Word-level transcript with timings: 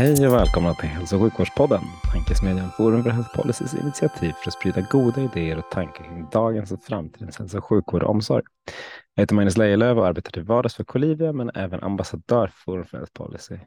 Hej 0.00 0.26
och 0.26 0.32
välkomna 0.32 0.74
till 0.74 0.88
Hälso 0.88 1.16
och 1.16 1.22
sjukvårdspodden, 1.22 1.80
tankesmedjan 2.12 2.70
Forum 2.76 3.02
för 3.02 3.10
Health 3.10 3.36
Policys 3.36 3.74
initiativ 3.74 4.32
för 4.32 4.48
att 4.48 4.54
sprida 4.54 4.80
goda 4.80 5.22
idéer 5.22 5.58
och 5.58 5.70
tankar 5.70 6.04
kring 6.04 6.28
dagens 6.32 6.72
och 6.72 6.84
framtidens 6.84 7.38
hälso 7.38 7.58
och 7.58 7.64
sjukvård 7.64 8.02
och 8.02 8.10
omsorg. 8.10 8.42
Jag 9.14 9.22
heter 9.22 9.34
Magnus 9.34 9.56
Lejelöw 9.56 10.00
och 10.00 10.06
arbetar 10.06 10.30
till 10.30 10.42
vardags 10.42 10.74
för 10.74 10.84
Colivia 10.84 11.32
men 11.32 11.50
även 11.54 11.82
ambassadör 11.82 12.46
för 12.46 12.62
Forum 12.64 12.84
för 12.84 12.96
Health 12.96 13.12
Policy. 13.12 13.58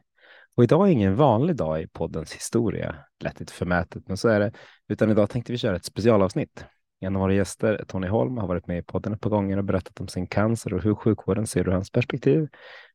Och 0.56 0.64
idag 0.64 0.88
är 0.88 0.92
ingen 0.92 1.16
vanlig 1.16 1.56
dag 1.56 1.82
i 1.82 1.86
poddens 1.86 2.32
historia, 2.32 2.96
lätt 3.24 3.40
lite 3.40 3.52
förmätet, 3.52 4.02
men 4.08 4.16
så 4.16 4.28
är 4.28 4.40
det, 4.40 4.52
utan 4.88 5.10
idag 5.10 5.30
tänkte 5.30 5.52
vi 5.52 5.58
köra 5.58 5.76
ett 5.76 5.84
specialavsnitt. 5.84 6.64
En 7.00 7.16
av 7.16 7.22
våra 7.22 7.34
gäster, 7.34 7.84
Tony 7.88 8.08
Holm, 8.08 8.38
har 8.38 8.46
varit 8.46 8.66
med 8.66 8.78
i 8.78 8.82
podden 8.82 9.12
ett 9.12 9.20
par 9.20 9.30
gånger 9.30 9.56
och 9.56 9.64
berättat 9.64 10.00
om 10.00 10.08
sin 10.08 10.26
cancer 10.26 10.74
och 10.74 10.82
hur 10.82 10.94
sjukvården 10.94 11.46
ser 11.46 11.68
ur 11.68 11.72
hans 11.72 11.90
perspektiv. 11.90 12.48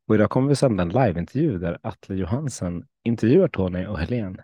Och 0.09 0.15
idag 0.15 0.29
kommer 0.29 0.49
vi 0.49 0.55
sända 0.55 0.83
en 0.83 0.89
liveintervju 0.89 1.59
där 1.59 1.77
Atle 1.83 2.15
Johansen 2.15 2.83
intervjuar 3.03 3.47
Tony 3.47 3.85
och 3.85 3.99
Helene. 3.99 4.43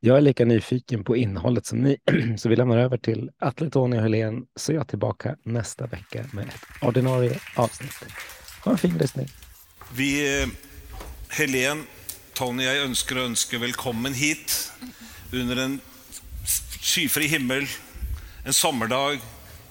Jag 0.00 0.16
är 0.16 0.20
lika 0.20 0.44
nyfiken 0.44 1.04
på 1.04 1.16
innehållet 1.16 1.66
som 1.66 1.78
ni, 1.78 1.98
så 2.38 2.48
vi 2.48 2.56
lämnar 2.56 2.78
över 2.78 2.96
till 2.96 3.30
Atle, 3.38 3.70
Tony 3.70 3.96
och 3.96 4.02
Helene, 4.02 4.42
så 4.56 4.72
är 4.72 4.76
jag 4.76 4.88
tillbaka 4.88 5.36
nästa 5.42 5.86
vecka 5.86 6.24
med 6.32 6.44
ett 6.44 6.82
ordinarie 6.82 7.38
avsnitt. 7.56 8.04
Ha 8.64 8.72
en 8.72 8.78
fin 8.78 8.98
lyssning. 8.98 9.28
Vi, 9.94 10.42
eh, 10.42 10.48
Helene, 11.28 11.82
Tony, 12.32 12.64
jag 12.64 12.76
önskar 12.76 13.16
och 13.16 13.22
önskar 13.22 13.58
välkommen 13.58 14.14
hit 14.14 14.72
under 15.32 15.56
en 15.56 15.80
skyfri 16.80 17.26
himmel, 17.26 17.66
en 18.46 18.52
sommardag, 18.52 19.18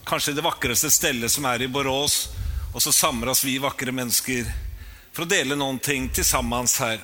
kanske 0.04 0.32
det 0.32 0.42
vackraste 0.42 0.90
stället 0.90 1.32
som 1.32 1.46
är 1.46 1.62
i 1.62 1.68
Borås, 1.68 2.30
och 2.76 2.82
så 2.82 2.92
samlas 2.92 3.46
vi 3.46 3.58
vackra 3.58 3.92
människor 3.92 4.73
för 5.14 5.24
att 5.24 5.30
dela 5.30 5.56
någonting 5.56 6.10
tillsammans 6.10 6.80
här. 6.80 7.00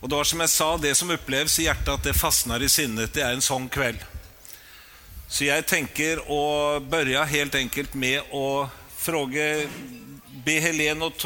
Och 0.00 0.08
då 0.08 0.24
som 0.24 0.40
jag 0.40 0.50
sa, 0.50 0.76
det 0.76 0.94
som 0.94 1.10
upplevs 1.10 1.58
i 1.58 1.62
hjärtat, 1.62 2.04
det 2.04 2.14
fastnar 2.14 2.62
i 2.62 2.68
sinnet. 2.68 3.14
Det 3.14 3.22
är 3.22 3.32
en 3.32 3.42
sån 3.42 3.68
kväll. 3.68 3.96
Så 5.28 5.44
jag 5.44 5.66
tänker 5.66 6.16
att 6.16 6.82
börja 6.82 7.24
helt 7.24 7.54
enkelt 7.54 7.94
med 7.94 8.20
att 8.20 8.70
fråga, 8.96 9.68
be 10.44 10.52
Helene 10.52 11.04
och 11.04 11.16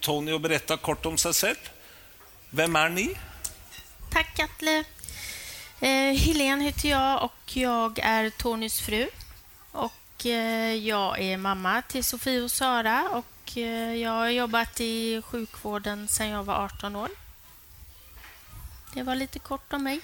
Tony 0.00 0.32
att 0.32 0.40
berätta 0.40 0.76
kort 0.76 1.06
om 1.06 1.18
sig 1.18 1.32
själv. 1.32 1.56
Vem 2.50 2.76
är 2.76 2.88
ni? 2.88 3.14
Tack 4.10 4.38
Atle. 4.38 4.84
Eh, 5.80 6.14
Helene 6.14 6.64
heter 6.64 6.88
jag 6.88 7.24
och 7.24 7.56
jag 7.56 7.98
är 7.98 8.30
Tonys 8.30 8.80
fru. 8.80 9.08
Och 9.72 10.26
eh, 10.26 10.74
jag 10.74 11.20
är 11.20 11.36
mamma 11.36 11.82
till 11.82 12.04
Sofie 12.04 12.42
och 12.42 12.50
Sara 12.50 13.08
och 13.12 13.37
eh, 13.56 13.94
jag 13.94 14.10
har 14.10 14.28
jobbat 14.28 14.80
i 14.80 15.22
sjukvården 15.22 16.08
sedan 16.08 16.28
jag 16.28 16.44
var 16.44 16.54
18 16.54 16.96
år. 16.96 17.08
Det 18.94 19.02
var 19.02 19.14
lite 19.14 19.38
kort 19.38 19.72
om 19.72 19.84
mig. 19.84 20.00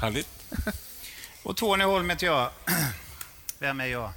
Härligt. 0.00 0.28
Och 1.42 1.56
Tony 1.56 1.84
Holm 1.84 2.10
heter 2.10 2.26
jag. 2.26 2.50
Vem 3.58 3.80
är 3.80 3.86
jag? 3.86 4.12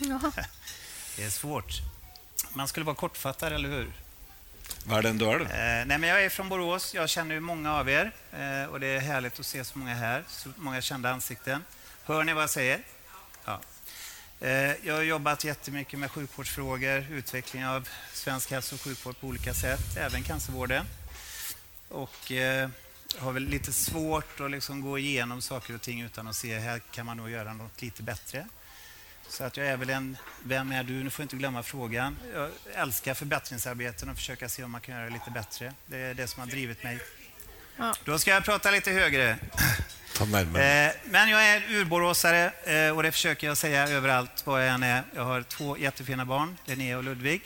Jaha. 0.00 0.32
Det 1.16 1.24
är 1.24 1.30
svårt. 1.30 1.72
Man 2.52 2.68
skulle 2.68 2.86
vara 2.86 2.96
kortfattad, 2.96 3.52
eller 3.52 3.68
hur? 3.68 3.92
Vad 4.84 4.98
är 4.98 5.02
den 5.02 5.18
du 5.18 5.26
är? 5.26 5.40
Eh, 5.40 5.86
nej, 5.86 5.98
men 5.98 6.02
jag 6.02 6.24
är 6.24 6.28
från 6.28 6.48
Borås. 6.48 6.94
Jag 6.94 7.08
känner 7.08 7.34
ju 7.34 7.40
många 7.40 7.74
av 7.74 7.88
er 7.88 8.12
eh, 8.32 8.64
och 8.70 8.80
det 8.80 8.86
är 8.86 9.00
härligt 9.00 9.40
att 9.40 9.46
se 9.46 9.64
så 9.64 9.78
många 9.78 9.94
här, 9.94 10.24
så 10.28 10.48
många 10.56 10.80
kända 10.80 11.10
ansikten. 11.10 11.64
Hör 12.04 12.24
ni 12.24 12.32
vad 12.32 12.42
jag 12.42 12.50
säger? 12.50 12.80
Ja. 13.44 13.60
Eh, 14.42 14.86
jag 14.86 14.94
har 14.94 15.02
jobbat 15.02 15.44
jättemycket 15.44 15.98
med 15.98 16.10
sjukvårdsfrågor, 16.10 17.06
utveckling 17.10 17.66
av 17.66 17.88
svensk 18.12 18.50
hälso 18.50 18.74
och 18.74 18.80
sjukvård 18.80 19.20
på 19.20 19.26
olika 19.26 19.54
sätt, 19.54 19.96
även 19.96 20.22
cancervården. 20.22 20.86
Och 21.88 22.32
eh, 22.32 22.68
har 23.18 23.32
väl 23.32 23.42
lite 23.42 23.72
svårt 23.72 24.40
att 24.40 24.50
liksom 24.50 24.80
gå 24.80 24.98
igenom 24.98 25.42
saker 25.42 25.74
och 25.74 25.80
ting 25.80 26.00
utan 26.00 26.28
att 26.28 26.36
se 26.36 26.58
här 26.58 26.80
kan 26.90 27.06
man 27.06 27.16
nog 27.16 27.30
göra 27.30 27.52
något 27.52 27.82
lite 27.82 28.02
bättre. 28.02 28.46
Så 29.28 29.44
att 29.44 29.56
jag 29.56 29.66
är 29.66 29.76
väl 29.76 29.90
en, 29.90 30.16
vem 30.44 30.72
är 30.72 30.84
du? 30.84 30.92
Nu 30.92 31.10
får 31.10 31.22
jag 31.22 31.24
inte 31.24 31.36
glömma 31.36 31.62
frågan. 31.62 32.16
Jag 32.34 32.50
älskar 32.74 33.14
förbättringsarbeten 33.14 34.08
och 34.08 34.16
försöka 34.16 34.48
se 34.48 34.64
om 34.64 34.70
man 34.70 34.80
kan 34.80 34.94
göra 34.94 35.04
det 35.04 35.10
lite 35.10 35.30
bättre. 35.30 35.74
Det 35.86 35.98
är 35.98 36.14
det 36.14 36.26
som 36.26 36.40
har 36.40 36.46
drivit 36.46 36.82
mig. 36.82 36.98
Ja. 37.76 37.94
Då 38.04 38.18
ska 38.18 38.30
jag 38.30 38.44
prata 38.44 38.70
lite 38.70 38.90
högre. 38.90 39.38
Ta 40.20 40.26
med 40.26 40.52
mig. 40.52 40.86
Eh, 40.86 40.92
men 41.04 41.28
jag 41.28 41.48
är 41.48 41.62
urboråsare 41.70 42.52
eh, 42.64 42.96
och 42.96 43.02
det 43.02 43.12
försöker 43.12 43.46
jag 43.46 43.56
säga 43.56 43.88
överallt 43.88 44.46
var 44.46 44.58
jag 44.58 44.74
än 44.74 44.82
är. 44.82 45.02
Jag 45.14 45.24
har 45.24 45.42
två 45.42 45.78
jättefina 45.78 46.24
barn, 46.24 46.56
Linnea 46.64 46.98
och 46.98 47.04
Ludvig. 47.04 47.42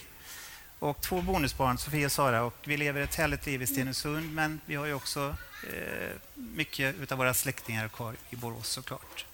Och 0.79 1.01
två 1.01 1.23
bonusbarn, 1.23 1.79
Sofia 1.79 2.07
och 2.07 2.13
Sara. 2.13 2.43
Och 2.43 2.57
vi 2.65 2.77
lever 2.77 3.01
ett 3.01 3.15
härligt 3.15 3.47
liv 3.47 3.63
i 3.63 3.67
Stenungsund, 3.67 4.35
men 4.35 4.61
vi 4.67 4.75
har 4.75 4.87
ju 4.87 4.95
också 4.95 5.37
eh, 5.73 6.11
mycket 6.35 7.13
av 7.13 7.19
våra 7.19 7.35
släktingar 7.35 7.89
kvar 7.89 8.15
i 8.31 8.37
Borås 8.37 8.69
såklart. 8.69 9.25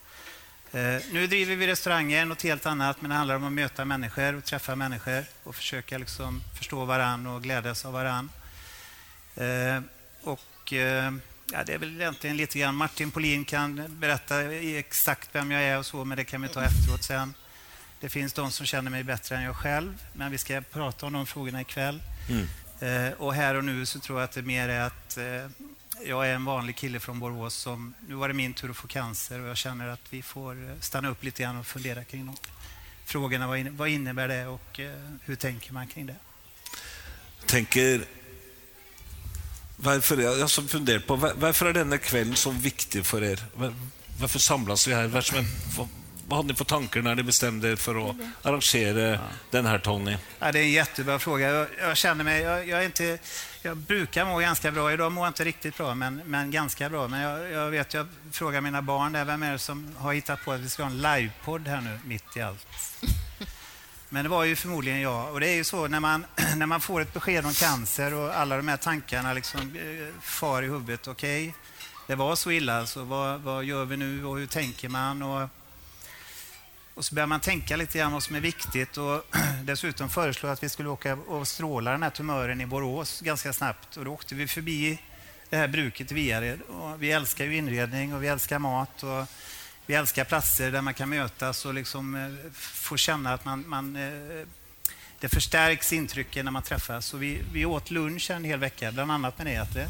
Nu 1.13 1.27
driver 1.27 1.57
vi 1.57 1.67
restauranger, 1.67 2.25
något 2.25 2.43
helt 2.43 2.67
annat, 2.67 3.01
men 3.01 3.11
det 3.11 3.17
handlar 3.17 3.35
om 3.35 3.45
att 3.45 3.53
möta 3.53 3.85
människor 3.85 4.35
och 4.35 4.45
träffa 4.45 4.77
människor 4.77 5.25
och 5.45 5.55
försöka 5.55 5.99
liksom 5.99 6.43
förstå 6.59 6.85
varann 6.85 7.27
och 7.27 7.43
glädjas 7.43 7.85
av 7.85 7.93
varann. 7.93 8.31
Och, 10.23 10.73
ja, 11.53 11.65
det 11.65 11.75
är 11.75 11.79
väl 11.79 12.01
egentligen 12.01 12.37
lite 12.37 12.59
grann, 12.59 12.75
Martin 12.75 13.11
Polin 13.11 13.45
kan 13.45 13.83
berätta 13.89 14.53
exakt 14.53 15.29
vem 15.33 15.51
jag 15.51 15.63
är 15.63 15.79
och 15.79 15.87
så, 15.87 16.05
men 16.05 16.17
det 16.17 16.25
kan 16.25 16.43
vi 16.43 16.49
ta 16.49 16.65
efteråt 16.65 17.05
sen. 17.05 17.35
Det 18.01 18.09
finns 18.09 18.33
de 18.33 18.51
som 18.51 18.67
känner 18.67 18.91
mig 18.91 19.05
bättre 19.05 19.37
än 19.37 19.43
jag 19.43 19.57
själv, 19.57 20.05
men 20.13 20.31
vi 20.31 20.39
ska 20.39 20.61
prata 20.61 21.07
om 21.07 21.13
de 21.13 21.27
frågorna 21.27 21.61
ikväll. 21.61 22.03
Mm. 22.29 22.47
Eh, 22.81 23.13
och 23.13 23.35
här 23.35 23.55
och 23.55 23.65
nu 23.65 23.87
så 23.87 23.99
tror 24.01 24.19
jag 24.21 24.25
att 24.25 24.33
det 24.33 24.43
mer 24.43 24.69
är 24.69 24.81
att 24.81 25.17
eh, 25.17 25.25
jag 26.07 26.29
är 26.29 26.35
en 26.35 26.45
vanlig 26.45 26.77
kille 26.77 27.01
från 27.01 27.19
Borås 27.19 27.55
som, 27.55 27.95
nu 28.09 28.15
var 28.15 28.29
det 28.29 28.35
min 28.35 28.55
tur 28.55 28.71
att 28.71 28.77
få 28.77 28.87
cancer 28.87 29.41
och 29.41 29.49
jag 29.49 29.57
känner 29.57 29.89
att 29.89 30.07
vi 30.11 30.23
får 30.23 30.71
eh, 30.71 30.77
stanna 30.81 31.09
upp 31.09 31.25
lite 31.25 31.43
grann 31.43 31.57
och 31.57 31.67
fundera 31.67 32.05
kring 32.05 32.27
de 32.27 32.37
frågorna. 33.05 33.47
Vad, 33.47 33.59
in, 33.59 33.77
vad 33.77 33.89
innebär 33.89 34.29
det 34.29 34.47
och 34.47 34.81
eh, 34.81 34.93
hur 35.25 35.37
tänker 35.37 35.73
man 35.73 35.87
kring 35.87 36.07
det? 36.07 36.17
tänker, 37.47 38.05
varför, 39.83 40.17
jag 40.23 40.39
har 40.41 40.47
så 40.49 40.63
funderat 40.63 41.07
på, 41.07 41.17
var- 41.17 41.33
varför 41.37 41.67
är 41.67 41.73
denna 41.73 41.99
kväll 41.99 42.37
så 42.37 42.51
viktig 42.51 43.07
för 43.07 43.23
er? 43.25 43.45
Var- 43.55 43.75
Varför 44.21 44.39
samlas 44.39 44.89
vi 44.89 44.95
här? 44.95 45.07
Vad, 45.07 45.89
vad 46.29 46.37
hade 46.39 46.49
ni 46.49 46.55
för 46.55 46.65
tankar 46.65 47.03
när 47.03 47.15
ni 47.15 47.23
bestämde 47.23 47.73
er 47.73 47.77
för 47.77 48.11
att 48.11 48.17
arrangera 48.43 49.19
den 49.51 49.67
här 49.67 49.79
Tony? 49.79 50.17
Ja, 50.39 50.53
det 50.53 50.59
är 50.59 50.63
en 50.63 50.71
jättebra 50.71 51.19
fråga. 51.19 51.51
Jag, 51.51 51.67
jag 51.81 51.97
känner 51.97 52.25
mig, 52.25 52.43
jag, 52.43 52.69
jag, 52.69 52.81
är 52.81 52.85
inte, 52.87 53.19
jag 53.63 53.77
brukar 53.77 54.25
må 54.25 54.39
ganska 54.39 54.71
bra. 54.71 54.93
Idag 54.93 55.13
mår 55.13 55.25
jag 55.25 55.31
inte 55.31 55.45
riktigt 55.45 55.77
bra, 55.77 55.95
men, 55.95 56.23
men 56.27 56.51
ganska 56.51 56.89
bra. 56.91 57.09
Men 57.09 57.21
jag, 57.21 57.51
jag 57.51 57.71
vet, 57.71 57.95
jag 57.95 58.07
frågar 58.33 58.61
mina 58.61 58.83
barn 58.83 59.13
där, 59.13 59.25
vem 59.25 59.43
är 59.43 59.53
det 59.53 59.59
som 59.59 59.89
har 59.99 60.13
hittat 60.13 60.45
på 60.45 60.53
att 60.53 60.61
vi 60.61 60.69
ska 60.69 60.83
ha 60.83 60.91
en 60.91 60.99
livepodd 61.03 61.69
här 61.69 61.81
nu, 61.81 61.99
mitt 62.05 62.37
i 62.37 62.41
allt? 62.41 62.67
Men 64.13 64.25
det 64.25 64.29
var 64.29 64.45
ju 64.45 64.57
förmodligen 64.57 65.01
jag. 65.01 65.33
Och 65.33 65.41
det 65.41 65.49
är 65.49 65.55
ju 65.55 65.65
så 65.65 65.89
när 65.89 66.01
man, 66.01 66.27
när 66.57 66.67
man 66.67 66.81
får 66.81 67.01
ett 67.01 67.15
besked 67.15 67.47
om 67.47 67.53
cancer 67.53 68.15
och 68.15 68.37
alla 68.37 68.57
de 68.57 68.69
här 68.69 68.77
tankarna 68.77 69.33
liksom 69.33 69.61
eh, 69.61 70.23
far 70.23 70.63
i 70.63 70.67
huvudet. 70.67 71.09
Okej, 71.09 71.55
det 72.07 72.15
var 72.15 72.37
så 72.37 72.51
illa, 72.51 72.87
så 72.87 73.05
vad, 73.05 73.41
vad 73.41 73.65
gör 73.65 73.85
vi 73.85 73.97
nu 73.97 74.25
och 74.25 74.39
hur 74.39 74.47
tänker 74.47 74.89
man? 74.89 75.23
Och, 75.23 75.49
och 76.95 77.05
så 77.05 77.15
börjar 77.15 77.27
man 77.27 77.41
tänka 77.41 77.77
lite 77.77 77.99
grann 77.99 78.13
vad 78.13 78.23
som 78.23 78.37
är 78.37 78.41
viktigt 78.41 78.97
och 78.97 79.27
dessutom 79.65 80.11
föreslå 80.11 80.49
att 80.49 80.63
vi 80.63 80.69
skulle 80.69 80.89
åka 80.89 81.15
och 81.15 81.49
stråla 81.49 81.91
den 81.91 82.03
här 82.03 82.11
tumören 82.11 82.61
i 82.61 82.67
Borås 82.67 83.21
ganska 83.21 83.53
snabbt. 83.53 83.97
Och 83.97 84.05
då 84.05 84.13
åkte 84.13 84.35
vi 84.35 84.49
förbi 84.49 84.99
det 85.51 85.57
här 85.57 85.69
bruket 85.69 86.13
i 86.13 86.15
Viared. 86.15 86.61
Och 86.61 87.03
vi 87.03 87.13
älskar 87.13 87.45
ju 87.45 87.57
inredning 87.57 88.15
och 88.15 88.23
vi 88.23 88.29
älskar 88.29 88.59
mat. 88.59 89.03
Och 89.03 89.27
vi 89.87 89.95
älskar 89.95 90.25
platser 90.25 90.71
där 90.71 90.83
man 90.83 90.95
kan 90.95 91.09
mötas 91.09 91.67
och 91.67 91.75
liksom 91.75 92.15
eh, 92.15 92.53
få 92.61 92.97
känna 92.97 93.35
att 93.35 93.45
man, 93.45 93.69
man 93.69 93.97
eh, 93.97 94.47
det 95.21 95.29
förstärks 95.29 95.93
intrycken 95.93 96.45
när 96.45 96.53
man 96.53 96.63
träffas. 96.63 97.07
Så 97.07 97.17
vi, 97.17 97.43
vi 97.53 97.65
åt 97.65 97.91
lunch 97.91 98.31
en 98.31 98.45
hel 98.45 98.59
vecka, 98.59 98.93
bland 98.93 99.13
annat 99.13 99.39
med 99.39 99.47
dig, 99.47 99.57
Atle. 99.57 99.87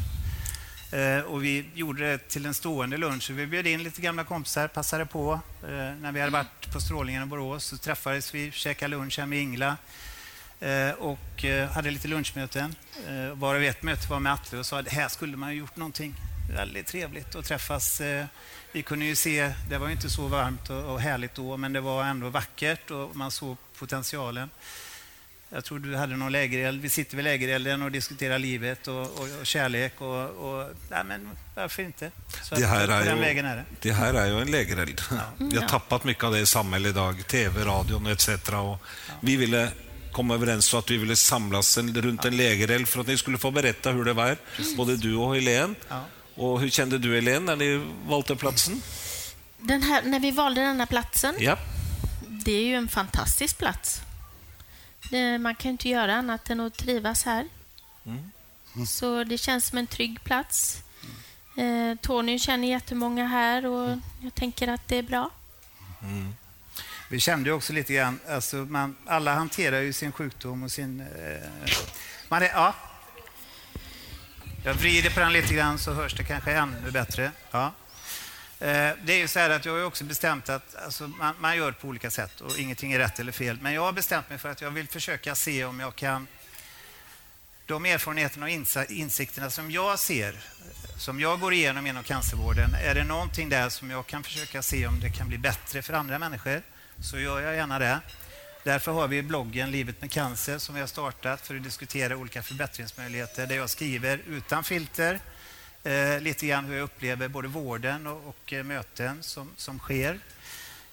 Eh, 0.91 1.21
och 1.21 1.43
vi 1.43 1.65
gjorde 1.73 2.11
det 2.11 2.17
till 2.17 2.45
en 2.45 2.53
stående 2.53 2.97
lunch. 2.97 3.29
Vi 3.29 3.47
bjöd 3.47 3.67
in 3.67 3.83
lite 3.83 4.01
gamla 4.01 4.23
kompisar, 4.23 4.67
passade 4.67 5.05
på. 5.05 5.39
Eh, 5.63 5.69
när 5.69 6.11
vi 6.11 6.19
hade 6.19 6.31
varit 6.31 6.73
på 6.73 6.81
strålningen 6.81 7.23
i 7.23 7.25
Borås 7.25 7.65
så 7.65 7.77
träffades 7.77 8.35
vi, 8.35 8.51
käkade 8.51 8.91
lunch 8.91 9.19
här 9.19 9.25
med 9.25 9.39
Ingla. 9.39 9.77
Eh, 10.59 10.91
och 10.91 11.45
eh, 11.45 11.69
hade 11.69 11.91
lite 11.91 12.07
lunchmöten. 12.07 12.75
Varav 13.33 13.63
ett 13.63 13.83
möte 13.83 14.07
var 14.09 14.19
med 14.19 14.33
Atle 14.33 14.59
och 14.59 14.65
sa 14.65 14.79
att 14.79 14.87
här 14.87 15.07
skulle 15.07 15.37
man 15.37 15.49
ha 15.49 15.53
gjort 15.53 15.75
någonting 15.75 16.15
väldigt 16.55 16.87
trevligt 16.87 17.35
att 17.35 17.45
träffas. 17.45 18.01
Vi 18.73 18.81
kunde 18.83 19.05
ju 19.05 19.15
se, 19.15 19.53
det 19.69 19.77
var 19.77 19.89
inte 19.89 20.09
så 20.09 20.27
varmt 20.27 20.69
och 20.69 21.01
härligt 21.01 21.35
då, 21.35 21.57
men 21.57 21.73
det 21.73 21.81
var 21.81 22.03
ändå 22.03 22.29
vackert 22.29 22.91
och 22.91 23.15
man 23.15 23.31
såg 23.31 23.57
potentialen. 23.79 24.49
Jag 25.53 25.65
tror 25.65 25.79
du 25.79 25.95
hade 25.95 26.15
någon 26.15 26.31
lägereld. 26.31 26.81
Vi 26.81 26.89
sitter 26.89 27.15
vid 27.15 27.23
lägerelden 27.23 27.81
och 27.81 27.91
diskuterar 27.91 28.39
livet 28.39 28.87
och, 28.87 29.01
och, 29.01 29.27
och 29.39 29.45
kärlek. 29.45 30.01
Och, 30.01 30.29
och, 30.29 30.69
nej, 30.89 31.03
men 31.03 31.29
varför 31.55 31.83
inte? 31.83 32.11
Så 32.43 32.55
det, 32.55 32.65
här 32.65 32.87
är 32.87 33.03
ju, 33.05 33.23
är 33.23 33.43
det. 33.43 33.63
det 33.81 33.91
här 33.91 34.13
är 34.13 34.27
ju 34.27 34.41
en 34.41 34.51
lägereld. 34.51 35.01
Ja. 35.11 35.17
Vi 35.51 35.57
har 35.57 35.67
tappat 35.67 36.03
mycket 36.03 36.23
av 36.23 36.31
det 36.31 36.39
i 36.39 36.45
samhället 36.45 36.89
idag. 36.89 37.27
TV, 37.27 37.65
radion 37.65 38.07
etc. 38.07 38.29
Och 38.29 38.53
ja. 38.53 38.79
Vi 39.19 39.35
ville 39.35 39.71
komma 40.11 40.33
överens 40.33 40.65
så 40.65 40.77
att 40.77 40.91
vi 40.91 40.97
ville 40.97 41.15
samlas 41.15 41.77
runt 41.77 42.25
en 42.25 42.37
lägereld 42.37 42.87
för 42.87 43.01
att 43.01 43.07
ni 43.07 43.17
skulle 43.17 43.37
få 43.37 43.51
berätta 43.51 43.91
hur 43.91 44.05
det 44.05 44.13
var, 44.13 44.37
både 44.77 44.97
du 44.97 45.15
och 45.15 45.35
Helene. 45.35 45.75
Och 46.35 46.59
hur 46.59 46.69
kände 46.69 46.97
du, 46.97 47.15
Helene, 47.15 47.39
när 47.39 47.55
ni 47.55 47.93
valde 48.07 48.35
platsen? 48.35 48.81
Den 49.57 49.81
här, 49.81 50.01
när 50.03 50.19
vi 50.19 50.31
valde 50.31 50.61
den 50.61 50.79
här 50.79 50.87
platsen? 50.87 51.35
Ja. 51.39 51.57
Det 52.27 52.51
är 52.51 52.63
ju 52.63 52.75
en 52.75 52.87
fantastisk 52.87 53.57
plats. 53.57 54.01
Det, 55.09 55.37
man 55.37 55.55
kan 55.55 55.71
inte 55.71 55.89
göra 55.89 56.15
annat 56.15 56.49
än 56.49 56.59
att 56.59 56.77
trivas 56.77 57.23
här. 57.23 57.47
Mm. 58.05 58.31
Mm. 58.75 58.87
Så 58.87 59.23
det 59.23 59.37
känns 59.37 59.65
som 59.65 59.77
en 59.77 59.87
trygg 59.87 60.23
plats. 60.23 60.83
Eh, 61.57 61.95
Tony 62.01 62.39
känner 62.39 62.67
jättemånga 62.67 63.27
här 63.27 63.65
och 63.65 63.97
jag 64.21 64.35
tänker 64.35 64.67
att 64.67 64.87
det 64.87 64.97
är 64.97 65.03
bra. 65.03 65.29
Mm. 66.03 66.33
Vi 67.09 67.19
kände 67.19 67.51
också 67.51 67.73
lite 67.73 67.93
grann, 67.93 68.19
alltså 68.29 68.55
man, 68.55 68.95
alla 69.05 69.33
hanterar 69.33 69.81
ju 69.81 69.93
sin 69.93 70.11
sjukdom 70.11 70.63
och 70.63 70.71
sin... 70.71 70.99
Eh, 70.99 71.71
man 72.29 72.43
är, 72.43 72.47
ja. 72.47 72.75
Jag 74.63 74.73
vrider 74.73 75.09
på 75.09 75.19
den 75.19 75.33
lite 75.33 75.53
grann 75.53 75.79
så 75.79 75.93
hörs 75.93 76.13
det 76.13 76.23
kanske 76.23 76.51
ännu 76.51 76.91
bättre. 76.91 77.31
Ja. 77.51 77.73
Eh, 78.59 78.91
det 79.03 79.13
är 79.13 79.17
ju 79.17 79.27
så 79.27 79.39
här 79.39 79.49
att 79.49 79.65
jag 79.65 79.73
har 79.73 79.83
också 79.83 80.03
bestämt 80.03 80.49
att 80.49 80.75
alltså, 80.75 81.07
man, 81.07 81.35
man, 81.39 81.57
gör 81.57 81.71
på 81.71 81.87
olika 81.87 82.11
sätt 82.11 82.41
och 82.41 82.59
ingenting 82.59 82.93
är 82.93 82.99
rätt 82.99 83.19
eller 83.19 83.31
fel. 83.31 83.57
Men 83.61 83.73
jag 83.73 83.81
har 83.81 83.91
bestämt 83.91 84.29
mig 84.29 84.37
för 84.37 84.49
att 84.49 84.61
jag 84.61 84.71
vill 84.71 84.87
försöka 84.87 85.35
se 85.35 85.65
om 85.65 85.79
jag 85.79 85.95
kan... 85.95 86.27
De 87.65 87.85
erfarenheterna 87.85 88.45
och 88.45 88.91
insikterna 88.91 89.49
som 89.49 89.71
jag 89.71 89.99
ser, 89.99 90.39
som 90.97 91.19
jag 91.19 91.39
går 91.39 91.53
igenom 91.53 91.87
inom 91.87 92.03
cancervården, 92.03 92.75
är 92.83 92.95
det 92.95 93.03
någonting 93.03 93.49
där 93.49 93.69
som 93.69 93.91
jag 93.91 94.07
kan 94.07 94.23
försöka 94.23 94.61
se 94.61 94.87
om 94.87 94.99
det 94.99 95.09
kan 95.09 95.27
bli 95.27 95.37
bättre 95.37 95.81
för 95.81 95.93
andra 95.93 96.19
människor? 96.19 96.61
så 97.01 97.19
gör 97.19 97.41
jag 97.41 97.55
gärna 97.55 97.79
det. 97.79 97.99
Därför 98.63 98.91
har 98.91 99.07
vi 99.07 99.21
bloggen 99.23 99.71
Livet 99.71 100.01
med 100.01 100.11
cancer 100.11 100.57
som 100.57 100.75
vi 100.75 100.81
har 100.81 100.87
startat 100.87 101.47
för 101.47 101.55
att 101.55 101.63
diskutera 101.63 102.17
olika 102.17 102.43
förbättringsmöjligheter 102.43 103.47
där 103.47 103.55
jag 103.55 103.69
skriver 103.69 104.19
utan 104.27 104.63
filter 104.63 105.19
eh, 105.83 106.19
lite 106.19 106.47
grann 106.47 106.65
hur 106.65 106.75
jag 106.75 106.83
upplever 106.83 107.27
både 107.27 107.47
vården 107.47 108.07
och, 108.07 108.27
och 108.27 108.53
eh, 108.53 108.63
möten 108.63 109.23
som, 109.23 109.49
som 109.57 109.79
sker. 109.79 110.19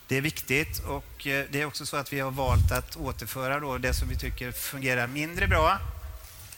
Det 0.07 0.17
är 0.17 0.21
viktigt 0.21 0.79
och 0.79 1.27
eh, 1.27 1.47
det 1.51 1.61
är 1.61 1.65
också 1.65 1.87
så 1.87 1.97
att 1.97 2.13
vi 2.13 2.21
har 2.21 2.31
valt 2.31 2.73
att 2.73 2.97
återföra 2.97 3.61
då 3.61 3.79
det 3.79 3.95
som 3.95 4.09
vi 4.09 4.17
tycker 4.17 4.53
fungerar 4.53 5.07
mindre 5.07 5.47
bra 5.47 5.79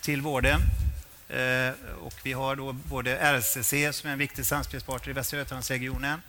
till 0.01 0.23
vården. 0.23 0.61
Eh, 1.29 1.73
och 2.01 2.15
vi 2.23 2.33
har 2.33 2.57
då 2.57 2.73
både 2.73 3.17
RCC 3.17 3.93
som 3.93 4.09
är 4.09 4.13
en 4.13 4.19
viktig 4.19 4.47
samspelspartner 4.47 5.11
i 5.11 5.13
Västra 5.13 5.39
Götalandsregionen 5.39 6.23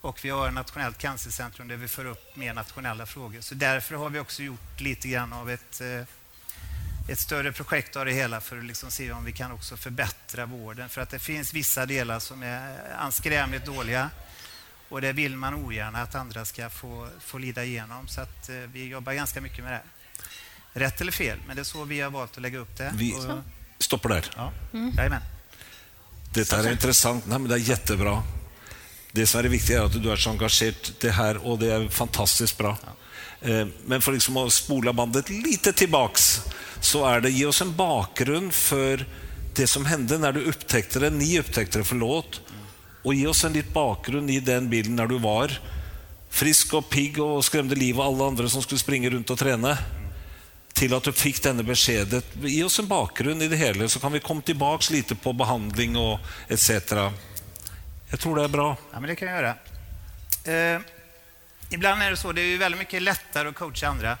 och 0.00 0.24
vi 0.24 0.30
har 0.30 0.48
ett 0.48 0.54
nationellt 0.54 0.98
cancercentrum 0.98 1.68
där 1.68 1.76
vi 1.76 1.88
för 1.88 2.04
upp 2.04 2.36
mer 2.36 2.54
nationella 2.54 3.06
frågor. 3.06 3.40
Så 3.40 3.54
därför 3.54 3.94
har 3.94 4.10
vi 4.10 4.18
också 4.18 4.42
gjort 4.42 4.80
lite 4.80 5.08
grann 5.08 5.32
av 5.32 5.50
ett, 5.50 5.80
eh, 5.80 6.02
ett 7.08 7.18
större 7.18 7.52
projekt 7.52 7.96
av 7.96 8.04
det 8.04 8.12
hela 8.12 8.40
för 8.40 8.58
att 8.58 8.64
liksom 8.64 8.90
se 8.90 9.12
om 9.12 9.24
vi 9.24 9.32
kan 9.32 9.52
också 9.52 9.76
förbättra 9.76 10.46
vården. 10.46 10.88
För 10.88 11.00
att 11.00 11.10
det 11.10 11.18
finns 11.18 11.54
vissa 11.54 11.86
delar 11.86 12.18
som 12.18 12.42
är 12.42 12.78
anskrämligt 12.98 13.66
dåliga 13.66 14.10
och 14.88 15.00
det 15.00 15.12
vill 15.12 15.36
man 15.36 15.54
ogärna 15.54 16.02
att 16.02 16.14
andra 16.14 16.44
ska 16.44 16.70
få, 16.70 17.08
få 17.20 17.38
lida 17.38 17.64
igenom. 17.64 18.08
Så 18.08 18.20
att 18.20 18.48
eh, 18.48 18.56
vi 18.56 18.84
jobbar 18.84 19.12
ganska 19.12 19.40
mycket 19.40 19.64
med 19.64 19.72
det. 19.72 19.82
Rätt 20.72 21.00
eller 21.00 21.12
fel, 21.12 21.38
men 21.46 21.56
det 21.56 21.62
är 21.62 21.64
så 21.64 21.84
vi 21.84 22.00
har 22.00 22.10
valt 22.10 22.36
att 22.36 22.42
lägga 22.42 22.58
upp 22.58 22.76
det. 22.76 22.92
Vi 22.94 23.14
stoppar 23.78 24.08
där. 24.08 24.24
Ja. 24.36 24.52
Mm. 24.72 24.92
Jajamän. 24.96 25.22
Detta 26.34 26.56
är 26.56 26.72
intressant. 26.72 27.26
Nej, 27.26 27.38
men 27.38 27.48
det 27.48 27.54
är 27.54 27.58
jättebra. 27.58 28.22
Det 29.18 29.26
som 29.26 29.38
är 29.38 29.42
det 29.42 29.48
viktiga 29.48 29.78
är 29.78 29.84
att 29.84 30.02
du 30.02 30.12
är 30.12 30.16
så 30.16 30.30
engagerad 30.30 30.74
det 31.00 31.10
här 31.10 31.46
och 31.46 31.58
det 31.58 31.74
är 31.74 31.88
fantastiskt 31.88 32.58
bra. 32.58 32.76
Ja. 33.40 33.66
Men 33.86 34.00
för 34.00 34.12
liksom 34.12 34.36
att 34.36 34.52
spola 34.52 34.92
bandet 34.92 35.30
lite 35.30 35.72
tillbaks 35.72 36.40
så 36.80 37.06
är 37.06 37.20
det, 37.20 37.30
ge 37.30 37.46
oss 37.46 37.62
en 37.62 37.76
bakgrund 37.76 38.52
för 38.52 39.06
det 39.54 39.66
som 39.66 39.86
hände 39.86 40.18
när 40.18 40.32
du 40.32 40.44
upptäckte 40.44 40.98
det, 40.98 41.10
ni 41.10 41.38
upptäckte 41.38 41.78
det, 41.78 41.84
förlåt. 41.84 42.40
Och 43.02 43.14
ge 43.14 43.26
oss 43.26 43.44
en 43.44 43.52
liten 43.52 43.72
bakgrund 43.72 44.30
i 44.30 44.40
den 44.40 44.70
bilden 44.70 44.96
när 44.96 45.06
du 45.06 45.18
var 45.18 45.60
frisk 46.30 46.74
och 46.74 46.90
pigg 46.90 47.18
och 47.22 47.44
skrämde 47.44 47.74
livet 47.74 48.00
av 48.00 48.14
alla 48.14 48.26
andra 48.26 48.48
som 48.48 48.62
skulle 48.62 48.78
springa 48.78 49.10
runt 49.10 49.30
och 49.30 49.38
träna. 49.38 49.78
Till 50.72 50.94
att 50.94 51.02
du 51.02 51.12
fick 51.12 51.42
denna 51.42 51.62
beskedet. 51.62 52.24
Ge 52.42 52.64
oss 52.64 52.78
en 52.78 52.88
bakgrund 52.88 53.42
i 53.42 53.48
det 53.48 53.56
hela 53.56 53.88
så 53.88 54.00
kan 54.00 54.12
vi 54.12 54.20
komma 54.20 54.40
tillbaks 54.40 54.90
lite 54.90 55.14
på 55.14 55.32
behandling 55.32 55.96
och 55.96 56.18
etc. 56.48 56.70
Jag 58.10 58.20
tror 58.20 58.36
det 58.36 58.44
är 58.44 58.48
bra. 58.48 58.76
Ja, 58.92 59.00
men 59.00 59.08
det 59.08 59.16
kan 59.16 59.28
jag 59.28 59.36
göra. 59.36 59.54
Eh, 60.44 60.80
ibland 61.70 62.02
är 62.02 62.10
det 62.10 62.16
så, 62.16 62.32
det 62.32 62.40
är 62.40 62.46
ju 62.46 62.58
väldigt 62.58 62.78
mycket 62.78 63.02
lättare 63.02 63.48
att 63.48 63.54
coacha 63.54 63.88
andra. 63.88 64.18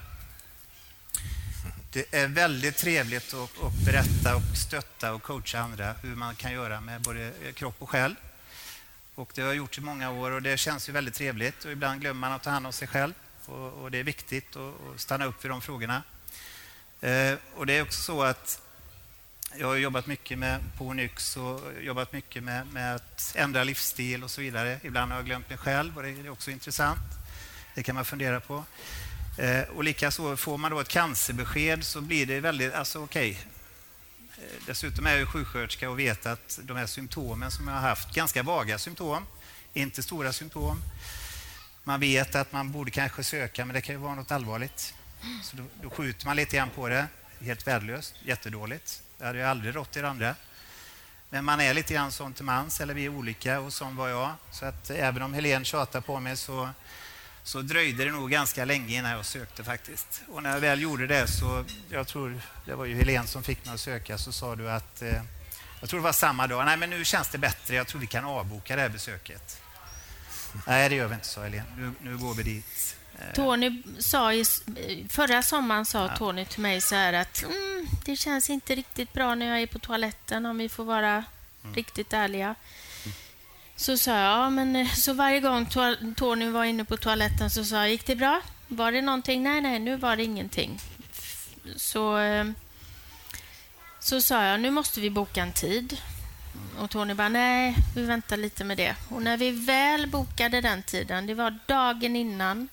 Det 1.92 2.14
är 2.14 2.28
väldigt 2.28 2.76
trevligt 2.76 3.34
att, 3.34 3.64
att 3.64 3.72
berätta 3.84 4.36
och 4.36 4.56
stötta 4.56 5.14
och 5.14 5.22
coacha 5.22 5.58
andra 5.58 5.92
hur 6.02 6.16
man 6.16 6.34
kan 6.34 6.52
göra 6.52 6.80
med 6.80 7.00
både 7.00 7.32
kropp 7.54 7.74
och 7.78 7.90
själ. 7.90 8.14
Och 9.14 9.30
det 9.34 9.40
har 9.40 9.48
jag 9.48 9.56
gjort 9.56 9.78
i 9.78 9.80
många 9.80 10.10
år 10.10 10.30
och 10.30 10.42
det 10.42 10.56
känns 10.56 10.88
ju 10.88 10.92
väldigt 10.92 11.14
trevligt. 11.14 11.64
Och 11.64 11.72
ibland 11.72 12.00
glömmer 12.00 12.20
man 12.20 12.32
att 12.32 12.42
ta 12.42 12.50
hand 12.50 12.66
om 12.66 12.72
sig 12.72 12.88
själv 12.88 13.14
och, 13.46 13.72
och 13.72 13.90
det 13.90 13.98
är 13.98 14.04
viktigt 14.04 14.56
att 14.56 15.00
stanna 15.00 15.24
upp 15.24 15.44
vid 15.44 15.50
de 15.50 15.60
frågorna. 15.60 16.02
Eh, 17.00 17.34
och 17.54 17.66
det 17.66 17.72
är 17.72 17.82
också 17.82 18.02
så 18.02 18.22
att 18.22 18.60
jag 19.60 19.66
har 19.66 19.76
jobbat 19.76 20.06
mycket 20.06 20.38
med 20.38 20.60
på 20.76 20.92
Nyx 20.92 21.36
och 21.36 21.60
jobbat 21.82 22.12
mycket 22.12 22.42
med, 22.42 22.66
med 22.66 22.94
att 22.94 23.32
ändra 23.36 23.64
livsstil 23.64 24.24
och 24.24 24.30
så 24.30 24.40
vidare. 24.40 24.80
Ibland 24.82 25.10
har 25.12 25.18
jag 25.18 25.26
glömt 25.26 25.48
mig 25.48 25.58
själv 25.58 25.96
och 25.96 26.02
det 26.02 26.08
är 26.08 26.30
också 26.30 26.50
intressant. 26.50 27.00
Det 27.74 27.82
kan 27.82 27.94
man 27.94 28.04
fundera 28.04 28.40
på. 28.40 28.64
Eh, 29.38 29.62
och 29.62 29.84
likaså 29.84 30.36
får 30.36 30.58
man 30.58 30.70
då 30.70 30.80
ett 30.80 30.88
cancerbesked 30.88 31.84
så 31.84 32.00
blir 32.00 32.26
det 32.26 32.40
väldigt, 32.40 32.74
alltså 32.74 33.04
okej. 33.04 33.30
Okay. 33.30 34.48
Dessutom 34.66 35.06
är 35.06 35.16
jag 35.16 35.28
sjuksköterska 35.28 35.90
och 35.90 35.98
vet 35.98 36.26
att 36.26 36.60
de 36.62 36.76
här 36.76 36.86
symptomen 36.86 37.50
som 37.50 37.68
jag 37.68 37.74
har 37.74 37.88
haft, 37.88 38.14
ganska 38.14 38.42
vaga 38.42 38.78
symptom, 38.78 39.26
inte 39.74 40.02
stora 40.02 40.32
symptom. 40.32 40.82
Man 41.84 42.00
vet 42.00 42.34
att 42.34 42.52
man 42.52 42.72
borde 42.72 42.90
kanske 42.90 43.24
söka, 43.24 43.64
men 43.64 43.74
det 43.74 43.80
kan 43.80 43.94
ju 43.94 44.00
vara 44.00 44.14
något 44.14 44.32
allvarligt. 44.32 44.94
Så 45.42 45.56
då, 45.56 45.62
då 45.82 45.90
skjuter 45.90 46.26
man 46.26 46.36
lite 46.36 46.56
grann 46.56 46.70
på 46.70 46.88
det. 46.88 47.06
Helt 47.40 47.66
värdelöst, 47.66 48.14
jättedåligt. 48.24 49.02
Det 49.18 49.26
hade 49.26 49.38
ju 49.38 49.44
aldrig 49.44 49.76
rått 49.76 49.96
er 49.96 50.02
andra. 50.02 50.34
Men 51.30 51.44
man 51.44 51.60
är 51.60 51.74
lite 51.74 51.94
grann 51.94 52.12
sån 52.12 52.32
till 52.32 52.44
mans, 52.44 52.80
eller 52.80 52.94
vi 52.94 53.04
är 53.04 53.08
olika 53.08 53.60
och 53.60 53.72
sån 53.72 53.96
var 53.96 54.08
jag. 54.08 54.32
Så 54.50 54.66
att 54.66 54.90
även 54.90 55.22
om 55.22 55.34
Helene 55.34 55.64
tjatade 55.64 56.06
på 56.06 56.20
mig 56.20 56.36
så, 56.36 56.68
så 57.42 57.62
dröjde 57.62 58.04
det 58.04 58.10
nog 58.10 58.30
ganska 58.30 58.64
länge 58.64 58.98
innan 58.98 59.10
jag 59.10 59.24
sökte 59.24 59.64
faktiskt. 59.64 60.22
Och 60.28 60.42
när 60.42 60.50
jag 60.50 60.60
väl 60.60 60.80
gjorde 60.80 61.06
det 61.06 61.28
så, 61.28 61.64
jag 61.90 62.06
tror 62.06 62.40
det 62.64 62.74
var 62.74 62.84
ju 62.84 62.94
Helene 62.94 63.26
som 63.26 63.42
fick 63.42 63.64
mig 63.64 63.74
att 63.74 63.80
söka, 63.80 64.18
så 64.18 64.32
sa 64.32 64.56
du 64.56 64.70
att, 64.70 65.02
eh, 65.02 65.22
jag 65.80 65.90
tror 65.90 66.00
det 66.00 66.04
var 66.04 66.12
samma 66.12 66.46
dag, 66.46 66.64
nej 66.64 66.76
men 66.76 66.90
nu 66.90 67.04
känns 67.04 67.28
det 67.28 67.38
bättre, 67.38 67.74
jag 67.74 67.86
tror 67.86 68.00
vi 68.00 68.06
kan 68.06 68.24
avboka 68.24 68.76
det 68.76 68.82
här 68.82 68.88
besöket. 68.88 69.62
Nej, 70.66 70.88
det 70.88 70.94
gör 70.94 71.08
vi 71.08 71.14
inte, 71.14 71.26
sa 71.26 71.42
Helene. 71.42 71.64
Nu, 71.76 71.92
nu 72.00 72.18
går 72.18 72.34
vi 72.34 72.42
dit. 72.42 72.97
Eh. 73.18 73.34
Tony 73.34 73.82
sa 73.98 74.32
i, 74.32 74.44
förra 75.08 75.42
sommaren 75.42 75.86
sa. 75.86 76.08
Tony 76.08 76.44
till 76.44 76.60
mig 76.60 76.80
så 76.80 76.94
här 76.94 77.12
att 77.12 77.42
mm, 77.42 77.86
det 78.04 78.16
känns 78.16 78.50
inte 78.50 78.74
riktigt 78.74 79.12
bra 79.12 79.34
när 79.34 79.46
jag 79.46 79.62
är 79.62 79.66
på 79.66 79.78
toaletten 79.78 80.46
om 80.46 80.58
vi 80.58 80.68
får 80.68 80.84
vara 80.84 81.24
mm. 81.64 81.74
riktigt 81.74 82.12
ärliga. 82.12 82.46
Mm. 83.04 83.16
Så 83.76 83.96
sa 83.96 84.10
jag, 84.10 84.20
ja, 84.20 84.50
men 84.50 84.76
eh, 84.76 84.88
så 84.88 85.12
varje 85.12 85.40
gång 85.40 85.66
Tony 86.16 86.50
var 86.50 86.64
inne 86.64 86.84
på 86.84 86.96
toaletten 86.96 87.50
så 87.50 87.64
sa 87.64 87.76
jag, 87.76 87.90
gick 87.90 88.06
det 88.06 88.16
bra? 88.16 88.40
Var 88.68 88.92
det 88.92 89.02
någonting? 89.02 89.42
Nej, 89.42 89.60
nej, 89.60 89.78
nu 89.78 89.96
var 89.96 90.16
det 90.16 90.24
ingenting. 90.24 90.80
Så, 91.76 92.18
eh, 92.18 92.44
så 94.00 94.22
sa 94.22 94.44
jag, 94.44 94.60
nu 94.60 94.70
måste 94.70 95.00
vi 95.00 95.10
boka 95.10 95.42
en 95.42 95.52
tid. 95.52 95.96
Och 96.78 96.90
Tony 96.90 97.14
bara, 97.14 97.28
nej, 97.28 97.76
vi 97.94 98.02
väntar 98.02 98.36
lite 98.36 98.64
med 98.64 98.76
det. 98.76 98.96
Och 99.08 99.22
när 99.22 99.36
vi 99.36 99.50
väl 99.50 100.06
bokade 100.06 100.60
den 100.60 100.82
tiden, 100.82 101.26
det 101.26 101.34
var 101.34 101.58
dagen 101.66 102.16
innan, 102.16 102.68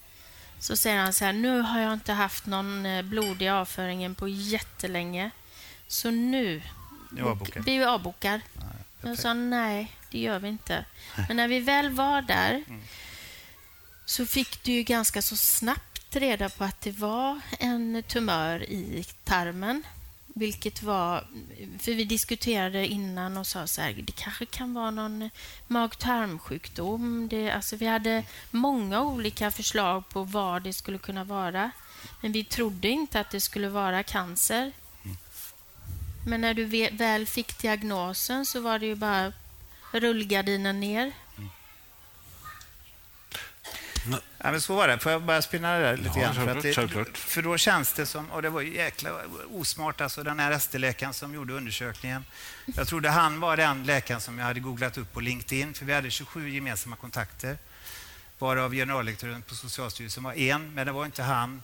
så 0.66 0.76
säger 0.76 0.98
han 0.98 1.14
så 1.14 1.26
här, 1.26 1.34
nu 1.34 1.62
har 1.62 1.80
jag 1.80 1.94
inte 1.94 2.14
haft 2.14 2.46
någon 2.46 2.86
eh, 2.86 3.02
blod 3.02 3.42
i 3.42 3.50
avföringen 3.50 4.16
på 4.16 4.28
jättelänge. 4.28 5.32
Så 5.88 6.12
nu, 6.12 6.62
vi 7.66 7.84
avbokar. 7.84 8.42
Ja, 8.54 9.10
jag 9.10 9.18
sa 9.18 9.34
nej, 9.34 9.92
det 10.12 10.20
gör 10.20 10.40
vi 10.40 10.48
inte. 10.48 10.86
Men 11.28 11.38
när 11.38 11.48
vi 11.48 11.60
väl 11.60 11.90
var 11.90 12.22
där 12.22 12.52
mm. 12.68 12.82
så 14.06 14.26
fick 14.26 14.64
du 14.64 14.72
ju 14.72 14.84
ganska 14.84 15.22
så 15.22 15.36
snabbt 15.36 16.16
reda 16.16 16.50
på 16.50 16.64
att 16.64 16.82
det 16.82 16.92
var 16.92 17.40
en 17.60 18.04
tumör 18.08 18.64
i 18.64 19.06
tarmen 19.24 19.84
vilket 20.38 20.84
var... 20.84 21.28
För 21.80 21.94
vi 21.94 22.04
diskuterade 22.04 22.88
innan 22.88 23.38
och 23.38 23.48
sa 23.48 23.68
så 23.68 23.82
här, 23.82 23.94
det 23.94 24.16
kanske 24.16 24.46
kan 24.46 24.74
vara 24.74 24.92
någon 24.92 25.30
mag-tarmsjukdom. 25.68 27.30
alltså 27.54 27.76
vi 27.76 27.86
hade 27.86 28.24
många 28.52 29.02
olika 29.02 29.52
förslag 29.52 30.10
på 30.10 30.24
vad 30.24 30.64
det 30.64 30.74
skulle 30.74 30.98
kunna 30.98 31.24
vara. 31.24 31.72
Men 32.22 32.32
vi 32.32 32.44
trodde 32.44 32.88
inte 32.88 33.20
att 33.20 33.32
det 33.32 33.42
skulle 33.42 33.70
vara 33.70 34.04
cancer. 34.04 34.72
Men 36.28 36.42
när 36.42 36.54
du 36.54 36.90
väl 36.90 37.26
fick 37.26 37.58
diagnosen 37.58 38.46
så 38.46 38.60
var 38.60 38.80
det 38.80 38.86
ju 38.86 38.96
bara 38.96 39.34
rullgardinen 39.92 40.80
ner. 40.80 41.12
Ja, 44.46 44.52
men 44.52 44.62
så 44.62 44.76
var 44.76 44.88
det. 44.88 45.00
Får 45.00 45.12
jag 45.12 45.22
bara 45.22 45.42
spinna 45.42 45.74
det 45.78 45.84
där 45.84 45.98
lite 45.98 46.20
ja, 46.20 46.34
grann? 46.34 46.62
För, 46.62 46.96
det, 46.96 47.18
för 47.18 47.42
då 47.42 47.58
känns 47.58 47.94
det 47.94 48.06
som, 48.06 48.32
och 48.32 48.42
det 48.42 48.50
var 48.50 48.62
ju 48.62 48.76
jäkla 48.76 49.10
osmart, 49.52 50.02
alltså 50.02 50.24
den 50.24 50.40
här 50.40 50.52
ST-läkaren 50.52 51.14
som 51.14 51.34
gjorde 51.34 51.54
undersökningen. 51.54 52.26
Jag 52.66 52.88
trodde 52.88 53.10
han 53.10 53.40
var 53.40 53.58
den 53.58 53.84
läkaren 53.84 54.22
som 54.22 54.40
jag 54.40 54.46
hade 54.46 54.60
googlat 54.60 54.98
upp 54.98 55.14
på 55.14 55.20
LinkedIn, 55.20 55.74
för 55.74 55.86
vi 55.86 55.94
hade 55.94 56.10
27 56.12 56.50
gemensamma 56.50 56.96
kontakter. 56.96 57.58
Varav 58.40 58.74
generaldirektören 58.74 59.42
på 59.42 59.56
Socialstyrelsen 59.56 60.24
var 60.24 60.34
en, 60.34 60.74
men 60.74 60.86
det 60.86 60.92
var 60.92 61.06
inte 61.06 61.24
han. 61.24 61.62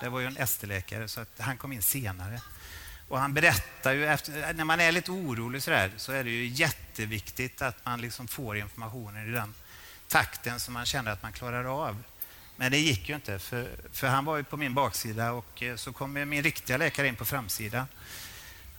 Det 0.00 0.08
var 0.08 0.20
ju 0.20 0.26
en 0.26 0.36
ST-läkare, 0.36 1.08
så 1.08 1.20
att 1.20 1.28
han 1.38 1.56
kom 1.56 1.72
in 1.72 1.82
senare. 1.82 2.40
Och 3.08 3.18
han 3.18 3.34
berättar 3.34 3.92
ju, 3.92 4.06
efter, 4.06 4.52
när 4.54 4.64
man 4.64 4.80
är 4.80 4.92
lite 4.92 5.10
orolig 5.10 5.62
så, 5.62 5.70
där, 5.70 5.90
så 5.96 6.12
är 6.12 6.24
det 6.24 6.30
ju 6.30 6.46
jätteviktigt 6.46 7.62
att 7.62 7.84
man 7.84 8.00
liksom 8.00 8.28
får 8.28 8.56
informationen 8.56 9.28
i 9.28 9.32
den 9.32 9.54
takten 10.08 10.60
som 10.60 10.74
man 10.74 10.86
känner 10.86 11.10
att 11.10 11.22
man 11.22 11.32
klarar 11.32 11.64
av. 11.64 11.96
Men 12.56 12.72
det 12.72 12.78
gick 12.78 13.08
ju 13.08 13.14
inte, 13.14 13.38
för, 13.38 13.68
för 13.92 14.06
han 14.06 14.24
var 14.24 14.36
ju 14.36 14.44
på 14.44 14.56
min 14.56 14.74
baksida 14.74 15.32
och 15.32 15.62
eh, 15.62 15.76
så 15.76 15.92
kom 15.92 16.12
min 16.12 16.42
riktiga 16.42 16.76
läkare 16.76 17.08
in 17.08 17.16
på 17.16 17.24
framsidan. 17.24 17.86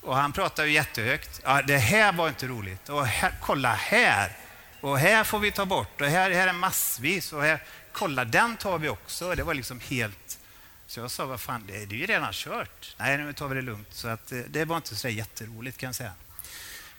Och 0.01 0.15
han 0.15 0.34
pratade 0.34 0.67
ju 0.67 0.74
jättehögt. 0.74 1.41
Ja, 1.44 1.62
det 1.62 1.77
här 1.77 2.13
var 2.13 2.27
inte 2.27 2.48
roligt. 2.48 2.89
Och 2.89 3.05
här, 3.05 3.34
kolla 3.41 3.74
här! 3.74 4.38
Och 4.82 5.00
här 5.00 5.24
får 5.24 5.39
vi 5.39 5.51
ta 5.51 5.65
bort. 5.65 6.01
Och 6.01 6.08
här, 6.08 6.32
här 6.32 6.48
är 6.48 6.53
massvis. 6.53 7.34
Och 7.34 7.44
här, 7.44 7.63
kolla, 7.91 8.25
den 8.25 8.58
tar 8.58 8.77
vi 8.77 8.89
också. 8.89 9.36
Det 9.36 9.44
var 9.44 9.53
liksom 9.53 9.79
helt... 9.79 10.39
Så 10.88 11.00
jag 11.00 11.12
sa, 11.12 11.25
vad 11.25 11.39
fan, 11.39 11.63
det, 11.67 11.75
är 11.75 11.94
ju 11.94 12.05
redan 12.05 12.34
kört. 12.34 12.96
Nej, 13.00 13.17
nu 13.17 13.34
tar 13.34 13.48
vi 13.48 13.55
det 13.55 13.62
lugnt. 13.62 13.94
Så 13.94 14.08
att, 14.08 14.32
eh, 14.32 14.39
det 14.39 14.65
var 14.65 14.75
inte 14.75 14.96
så 14.96 15.10
jätteroligt 15.10 15.77
kan 15.77 15.88
jag 15.88 15.96
säga. 15.96 16.13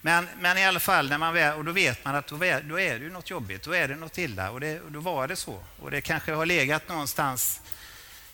Men, 0.00 0.28
men 0.40 0.58
i 0.58 0.64
alla 0.64 0.80
fall, 0.80 1.08
när 1.08 1.18
man 1.18 1.34
väl, 1.34 1.58
och 1.58 1.64
då 1.64 1.72
vet 1.72 2.04
man 2.04 2.14
att 2.14 2.26
då 2.26 2.44
är, 2.44 2.62
då 2.62 2.80
är 2.80 2.98
det 2.98 3.08
något 3.08 3.30
jobbigt, 3.30 3.62
då 3.62 3.74
är 3.74 3.88
det 3.88 3.96
något 3.96 4.18
illa. 4.18 4.50
Och, 4.50 4.60
det, 4.60 4.80
och 4.80 4.92
då 4.92 5.00
var 5.00 5.28
det 5.28 5.36
så. 5.36 5.64
Och 5.80 5.90
det 5.90 6.00
kanske 6.00 6.32
har 6.32 6.46
legat 6.46 6.88
någonstans 6.88 7.60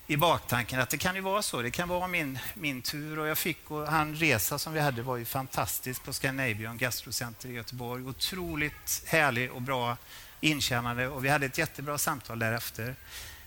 i 0.06 0.16
baktanken 0.16 0.80
att 0.80 0.90
det 0.90 0.98
kan 0.98 1.14
ju 1.14 1.20
vara 1.20 1.42
så. 1.42 1.62
Det 1.62 1.70
kan 1.70 1.88
vara 1.88 2.06
min, 2.06 2.38
min 2.54 2.82
tur. 2.82 3.18
Och 3.18 3.26
jag 3.26 3.38
fick, 3.38 3.70
och 3.70 3.86
han 3.86 4.14
resa 4.14 4.58
som 4.58 4.72
vi 4.72 4.80
hade 4.80 5.02
var 5.02 5.16
ju 5.16 5.24
fantastisk 5.24 6.04
på 6.04 6.12
Scandinavian 6.12 6.78
Gastrocenter 6.78 7.48
i 7.48 7.52
Göteborg. 7.52 8.04
Otroligt 8.04 9.04
härlig 9.06 9.52
och 9.52 9.62
bra 9.62 9.96
inkännande 10.40 11.08
och 11.08 11.24
vi 11.24 11.28
hade 11.28 11.46
ett 11.46 11.58
jättebra 11.58 11.98
samtal 11.98 12.38
därefter. 12.38 12.96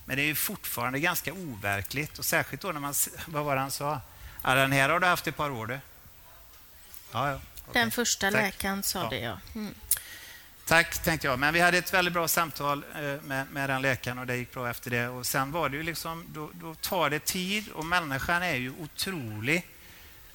Men 0.06 0.18
det 0.18 0.24
är 0.24 0.26
ju 0.26 0.36
fortfarande 0.36 1.00
ganska 1.00 1.34
overkligt 1.34 2.20
och 2.20 2.26
särskilt 2.26 2.62
då 2.62 2.72
när 2.72 2.80
man, 2.80 2.94
vad 3.28 3.46
var 3.46 3.56
det 3.56 3.62
han 3.62 3.72
sa? 3.72 4.02
Ja, 4.44 4.56
den 4.56 4.72
här 4.72 4.90
har 4.90 5.00
du 5.00 5.08
haft 5.08 5.28
ett 5.28 5.38
par 5.38 5.50
år 5.50 5.68
du. 5.68 5.80
Ja, 7.12 7.32
ja. 7.32 7.40
Den 7.74 7.92
första 7.92 8.32
Tack. 8.32 8.42
läkaren 8.42 8.84
sa 8.84 9.04
ja. 9.04 9.10
det, 9.10 9.20
ja. 9.20 9.40
Mm. 9.56 9.74
Tack, 10.66 11.04
tänkte 11.04 11.28
jag. 11.28 11.40
Men 11.40 11.54
vi 11.54 11.60
hade 11.60 11.78
ett 11.78 11.94
väldigt 11.94 12.14
bra 12.14 12.28
samtal 12.28 12.84
eh, 12.96 13.02
med, 13.02 13.48
med 13.52 13.70
den 13.70 13.82
läkaren 13.82 14.20
och 14.20 14.28
det 14.28 14.36
gick 14.36 14.54
bra 14.54 14.70
efter 14.70 14.92
det. 14.92 15.08
Och 15.08 15.26
sen 15.26 15.52
var 15.52 15.70
det 15.70 15.78
ju 15.78 15.84
liksom, 15.84 16.26
då, 16.28 16.50
då 16.54 16.76
tar 16.76 17.10
det 17.10 17.20
tid 17.20 17.70
och 17.70 17.86
människan 17.86 18.44
är 18.44 18.56
ju 18.56 18.74
otrolig 18.80 19.68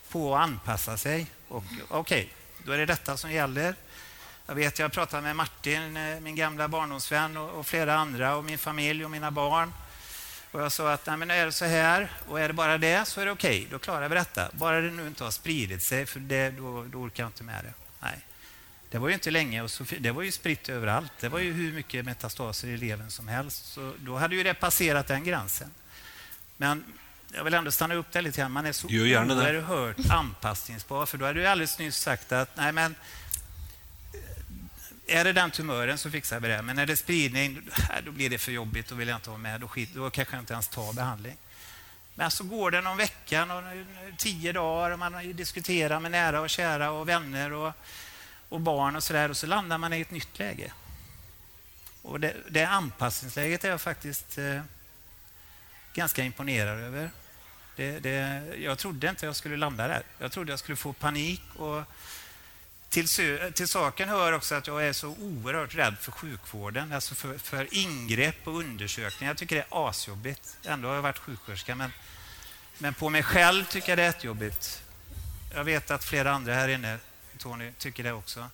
på 0.08 0.36
att 0.36 0.42
anpassa 0.42 0.96
sig. 0.96 1.26
Okej, 1.48 1.82
okay, 1.90 2.26
då 2.64 2.72
är 2.72 2.78
det 2.78 2.86
detta 2.86 3.16
som 3.16 3.32
gäller. 3.32 3.74
Jag 4.46 4.54
vet, 4.54 4.78
jag 4.78 4.92
pratade 4.92 5.22
med 5.22 5.36
Martin, 5.36 5.96
eh, 5.96 6.20
min 6.20 6.36
gamla 6.36 6.68
barndomsvän 6.68 7.36
och, 7.36 7.50
och 7.50 7.66
flera 7.66 7.94
andra 7.94 8.36
och 8.36 8.44
min 8.44 8.58
familj 8.58 9.04
och 9.04 9.10
mina 9.10 9.30
barn. 9.30 9.72
Och 10.52 10.60
jag 10.60 10.72
sa 10.72 10.92
att 10.92 11.06
nej, 11.06 11.16
men 11.16 11.30
är 11.30 11.46
det 11.46 11.52
så 11.52 11.64
här 11.64 12.12
och 12.28 12.40
är 12.40 12.48
det 12.48 12.54
bara 12.54 12.78
det 12.78 13.04
så 13.04 13.20
är 13.20 13.26
det 13.26 13.32
okej, 13.32 13.58
okay, 13.58 13.70
då 13.70 13.78
klarar 13.78 14.08
vi 14.08 14.14
detta. 14.14 14.48
Bara 14.52 14.80
det 14.80 14.90
nu 14.90 15.06
inte 15.06 15.24
har 15.24 15.30
spridit 15.30 15.82
sig, 15.82 16.06
för 16.06 16.20
det, 16.20 16.50
då, 16.50 16.84
då 16.84 16.98
orkar 16.98 17.22
jag 17.22 17.28
inte 17.28 17.44
med 17.44 17.64
det. 17.64 17.72
Nej. 18.00 18.18
Det 18.90 18.98
var 18.98 19.08
ju 19.08 19.14
inte 19.14 19.30
länge 19.30 19.62
och 19.62 19.70
så, 19.70 19.84
det 19.98 20.10
var 20.10 20.22
ju 20.22 20.32
spritt 20.32 20.68
överallt. 20.68 21.12
Det 21.20 21.28
var 21.28 21.38
ju 21.38 21.52
hur 21.52 21.72
mycket 21.72 22.04
metastaser 22.04 22.68
i 22.68 22.76
levern 22.76 23.10
som 23.10 23.28
helst. 23.28 23.72
Så 23.72 23.92
då 23.98 24.16
hade 24.16 24.36
ju 24.36 24.42
det 24.42 24.54
passerat 24.54 25.06
den 25.06 25.24
gränsen. 25.24 25.70
Men 26.56 26.84
jag 27.32 27.44
vill 27.44 27.54
ändå 27.54 27.70
stanna 27.70 27.94
upp 27.94 28.12
där 28.12 28.22
lite 28.22 28.40
grann. 28.40 28.52
Man 28.52 28.66
är 28.66 28.72
så 28.72 28.86
oerhört 28.86 30.10
anpassningsbar. 30.10 31.06
För 31.06 31.18
då 31.18 31.26
hade 31.26 31.40
du 31.40 31.46
alldeles 31.46 31.78
nyss 31.78 31.96
sagt 31.96 32.32
att 32.32 32.56
nej 32.56 32.72
men, 32.72 32.94
är 35.10 35.24
det 35.24 35.32
den 35.32 35.50
tumören 35.50 35.98
så 35.98 36.10
fixar 36.10 36.40
vi 36.40 36.48
det. 36.48 36.62
Men 36.62 36.78
är 36.78 36.86
det 36.86 36.96
spridning, 36.96 37.60
äh, 37.66 38.04
då 38.04 38.12
blir 38.12 38.30
det 38.30 38.38
för 38.38 38.52
jobbigt. 38.52 38.88
Då 38.88 38.94
vill 38.94 39.08
jag 39.08 39.16
inte 39.16 39.30
vara 39.30 39.38
med. 39.38 39.60
Då, 39.60 39.68
skit, 39.68 39.90
då 39.94 40.10
kanske 40.10 40.34
jag 40.34 40.42
inte 40.42 40.52
ens 40.52 40.68
tar 40.68 40.92
behandling. 40.92 41.36
Men 42.14 42.30
så 42.30 42.44
går 42.44 42.70
det 42.70 42.80
någon 42.80 42.96
vecka, 42.96 43.44
någon, 43.44 43.66
eh, 43.66 43.84
tio 44.16 44.52
dagar 44.52 44.90
och 44.90 44.98
man 44.98 45.36
diskuterar 45.36 46.00
med 46.00 46.10
nära 46.10 46.40
och 46.40 46.50
kära 46.50 46.90
och 46.90 47.08
vänner 47.08 47.52
och, 47.52 47.72
och 48.48 48.60
barn 48.60 48.96
och 48.96 49.02
så 49.02 49.12
där 49.12 49.28
och 49.28 49.36
så 49.36 49.46
landar 49.46 49.78
man 49.78 49.92
i 49.92 50.00
ett 50.00 50.10
nytt 50.10 50.38
läge. 50.38 50.72
Och 52.02 52.20
det, 52.20 52.36
det 52.48 52.64
anpassningsläget 52.64 53.64
är 53.64 53.68
jag 53.68 53.80
faktiskt 53.80 54.38
eh, 54.38 54.60
ganska 55.94 56.24
imponerad 56.24 56.78
över. 56.78 57.10
Det, 57.76 57.98
det, 57.98 58.44
jag 58.58 58.78
trodde 58.78 59.10
inte 59.10 59.26
jag 59.26 59.36
skulle 59.36 59.56
landa 59.56 59.88
där. 59.88 60.02
Jag 60.18 60.32
trodde 60.32 60.52
jag 60.52 60.58
skulle 60.58 60.76
få 60.76 60.92
panik 60.92 61.42
och 61.56 61.82
till, 62.90 63.08
till 63.52 63.68
saken 63.68 64.08
hör 64.08 64.32
också 64.32 64.54
att 64.54 64.66
jag 64.66 64.86
är 64.86 64.92
så 64.92 65.08
oerhört 65.08 65.74
rädd 65.74 65.96
för 66.00 66.12
sjukvården, 66.12 66.92
alltså 66.92 67.14
för, 67.14 67.38
för 67.38 67.74
ingrepp 67.74 68.48
och 68.48 68.58
undersökningar. 68.58 69.30
Jag 69.30 69.38
tycker 69.38 69.56
det 69.56 69.62
är 69.70 69.88
asjobbigt. 69.88 70.58
Ändå 70.64 70.88
har 70.88 70.94
jag 70.94 71.02
varit 71.02 71.18
sjuksköterska, 71.18 71.74
men, 71.74 71.92
men 72.78 72.94
på 72.94 73.08
mig 73.08 73.22
själv 73.22 73.64
tycker 73.64 73.88
jag 73.88 73.98
det 73.98 74.02
är 74.02 74.06
jättejobbigt. 74.06 74.82
Jag 75.54 75.64
vet 75.64 75.90
att 75.90 76.04
flera 76.04 76.32
andra 76.32 76.54
här 76.54 76.68
inne, 76.68 76.98
Tony, 77.38 77.72
tycker 77.78 78.04
det 78.04 78.12
också. 78.12 78.50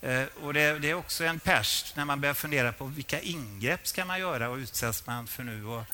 Eh, 0.00 0.24
och 0.42 0.54
det, 0.54 0.78
det, 0.78 0.90
är 0.90 0.94
också 0.94 1.24
en 1.24 1.40
pers 1.40 1.92
när 1.96 2.04
man 2.04 2.20
börjar 2.20 2.34
fundera 2.34 2.72
på 2.72 2.84
vilka 2.84 3.20
ingrepp 3.20 3.86
ska 3.86 4.04
man 4.04 4.20
göra 4.20 4.48
och 4.48 4.56
utsätts 4.56 5.06
man 5.06 5.26
för 5.26 5.42
nu? 5.42 5.66
Och, 5.66 5.80
eh, 5.80 5.86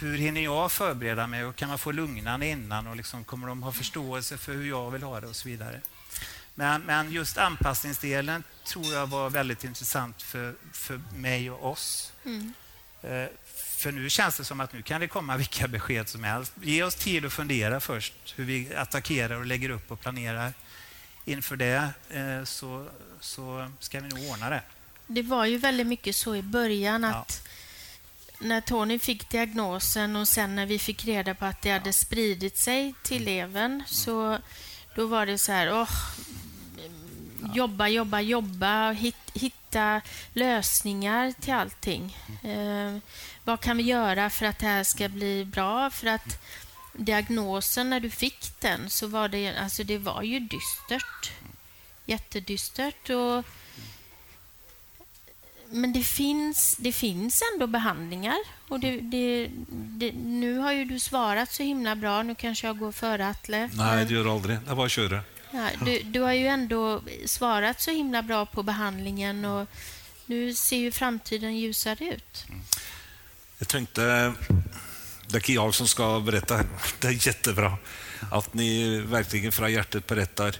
hur 0.00 0.18
hinner 0.18 0.40
jag 0.40 0.72
förbereda 0.72 1.26
mig 1.26 1.44
och 1.44 1.56
kan 1.56 1.68
man 1.68 1.78
få 1.78 1.92
lugnande 1.92 2.46
innan 2.46 2.86
och 2.86 2.96
liksom, 2.96 3.24
kommer 3.24 3.48
de 3.48 3.62
ha 3.62 3.72
förståelse 3.72 4.38
för 4.38 4.52
hur 4.52 4.68
jag 4.68 4.90
vill 4.90 5.02
ha 5.02 5.20
det 5.20 5.26
och 5.26 5.36
så 5.36 5.48
vidare. 5.48 5.80
Men, 6.60 6.82
men 6.82 7.12
just 7.12 7.38
anpassningsdelen 7.38 8.44
tror 8.64 8.92
jag 8.92 9.06
var 9.06 9.30
väldigt 9.30 9.64
intressant 9.64 10.22
för, 10.22 10.54
för 10.72 11.00
mig 11.16 11.50
och 11.50 11.70
oss. 11.70 12.12
Mm. 12.24 12.52
Eh, 13.02 13.26
för 13.76 13.92
nu 13.92 14.10
känns 14.10 14.36
det 14.36 14.44
som 14.44 14.60
att 14.60 14.72
nu 14.72 14.82
kan 14.82 15.00
det 15.00 15.08
komma 15.08 15.36
vilka 15.36 15.68
besked 15.68 16.08
som 16.08 16.24
helst. 16.24 16.52
Ge 16.62 16.82
oss 16.82 16.94
tid 16.94 17.24
att 17.24 17.32
fundera 17.32 17.80
först 17.80 18.14
hur 18.36 18.44
vi 18.44 18.74
attackerar 18.74 19.36
och 19.36 19.46
lägger 19.46 19.70
upp 19.70 19.90
och 19.90 20.00
planerar. 20.00 20.52
Inför 21.24 21.56
det 21.56 21.88
eh, 22.10 22.44
så, 22.44 22.86
så 23.20 23.70
ska 23.78 24.00
vi 24.00 24.08
nog 24.08 24.30
ordna 24.30 24.50
det. 24.50 24.62
Det 25.06 25.22
var 25.22 25.46
ju 25.46 25.58
väldigt 25.58 25.86
mycket 25.86 26.16
så 26.16 26.36
i 26.36 26.42
början 26.42 27.04
att 27.04 27.42
ja. 28.32 28.46
när 28.46 28.60
Tony 28.60 28.98
fick 28.98 29.30
diagnosen 29.30 30.16
och 30.16 30.28
sen 30.28 30.56
när 30.56 30.66
vi 30.66 30.78
fick 30.78 31.04
reda 31.04 31.34
på 31.34 31.44
att 31.44 31.62
det 31.62 31.70
hade 31.70 31.92
spridit 31.92 32.58
sig 32.58 32.94
till 33.02 33.22
mm. 33.22 33.34
levern 33.34 33.72
mm. 33.72 33.86
så 33.86 34.38
då 34.94 35.06
var 35.06 35.26
det 35.26 35.38
så 35.38 35.52
här, 35.52 35.72
åh, 35.72 35.90
jobba, 37.54 37.88
jobba, 37.88 38.20
jobba, 38.20 38.90
hitta 39.34 40.00
lösningar 40.32 41.32
till 41.40 41.54
allting. 41.54 42.16
Eh, 42.44 42.98
vad 43.44 43.60
kan 43.60 43.76
vi 43.76 43.82
göra 43.82 44.30
för 44.30 44.46
att 44.46 44.58
det 44.58 44.66
här 44.66 44.84
ska 44.84 45.08
bli 45.08 45.44
bra? 45.44 45.90
För 45.90 46.06
att 46.06 46.42
diagnosen, 46.92 47.90
när 47.90 48.00
du 48.00 48.10
fick 48.10 48.60
den, 48.60 48.90
så 48.90 49.06
var 49.06 49.28
det, 49.28 49.56
alltså 49.56 49.84
det 49.84 49.98
var 49.98 50.22
ju 50.22 50.40
dystert. 50.40 51.32
Jättedystert. 52.06 53.10
Och, 53.10 53.44
men 55.70 55.92
det 55.92 56.02
finns, 56.02 56.76
det 56.76 56.92
finns 56.92 57.42
ändå 57.54 57.66
behandlingar. 57.66 58.38
Och 58.68 58.80
det, 58.80 59.00
det, 59.00 59.50
det, 59.70 60.12
nu 60.12 60.58
har 60.58 60.72
ju 60.72 60.84
du 60.84 60.98
svarat 60.98 61.52
så 61.52 61.62
himla 61.62 61.96
bra. 61.96 62.22
Nu 62.22 62.34
kanske 62.34 62.66
jag 62.66 62.78
går 62.78 62.92
före 62.92 63.28
Atle. 63.28 63.70
Nej, 63.72 64.06
det 64.06 64.14
gör 64.14 64.34
aldrig. 64.34 64.58
Det 64.64 64.70
är 64.70 64.74
bara 64.74 64.86
att 64.86 64.92
köra. 64.92 65.22
Ja, 65.50 65.70
du, 65.84 66.02
du, 66.02 66.20
har 66.20 66.32
ju 66.32 66.46
ändå 66.46 67.02
svarat 67.26 67.80
så 67.80 67.90
himla 67.90 68.22
bra 68.22 68.46
på 68.46 68.62
behandlingen 68.62 69.44
och 69.44 69.68
nu 70.26 70.54
ser 70.54 70.76
ju 70.76 70.92
framtiden 70.92 71.56
ljusare 71.56 72.04
ut. 72.04 72.44
Mm. 72.48 72.60
Jag 73.58 73.68
tänkte, 73.68 74.02
det 75.26 75.34
är 75.34 75.36
inte 75.36 75.52
jag 75.52 75.74
som 75.74 75.88
ska 75.88 76.20
berätta, 76.20 76.64
det 77.00 77.08
är 77.08 77.26
jättebra 77.26 77.76
att 78.30 78.54
ni 78.54 79.00
verkligen 79.00 79.52
från 79.52 79.72
hjärtat 79.72 80.06
berättar. 80.06 80.56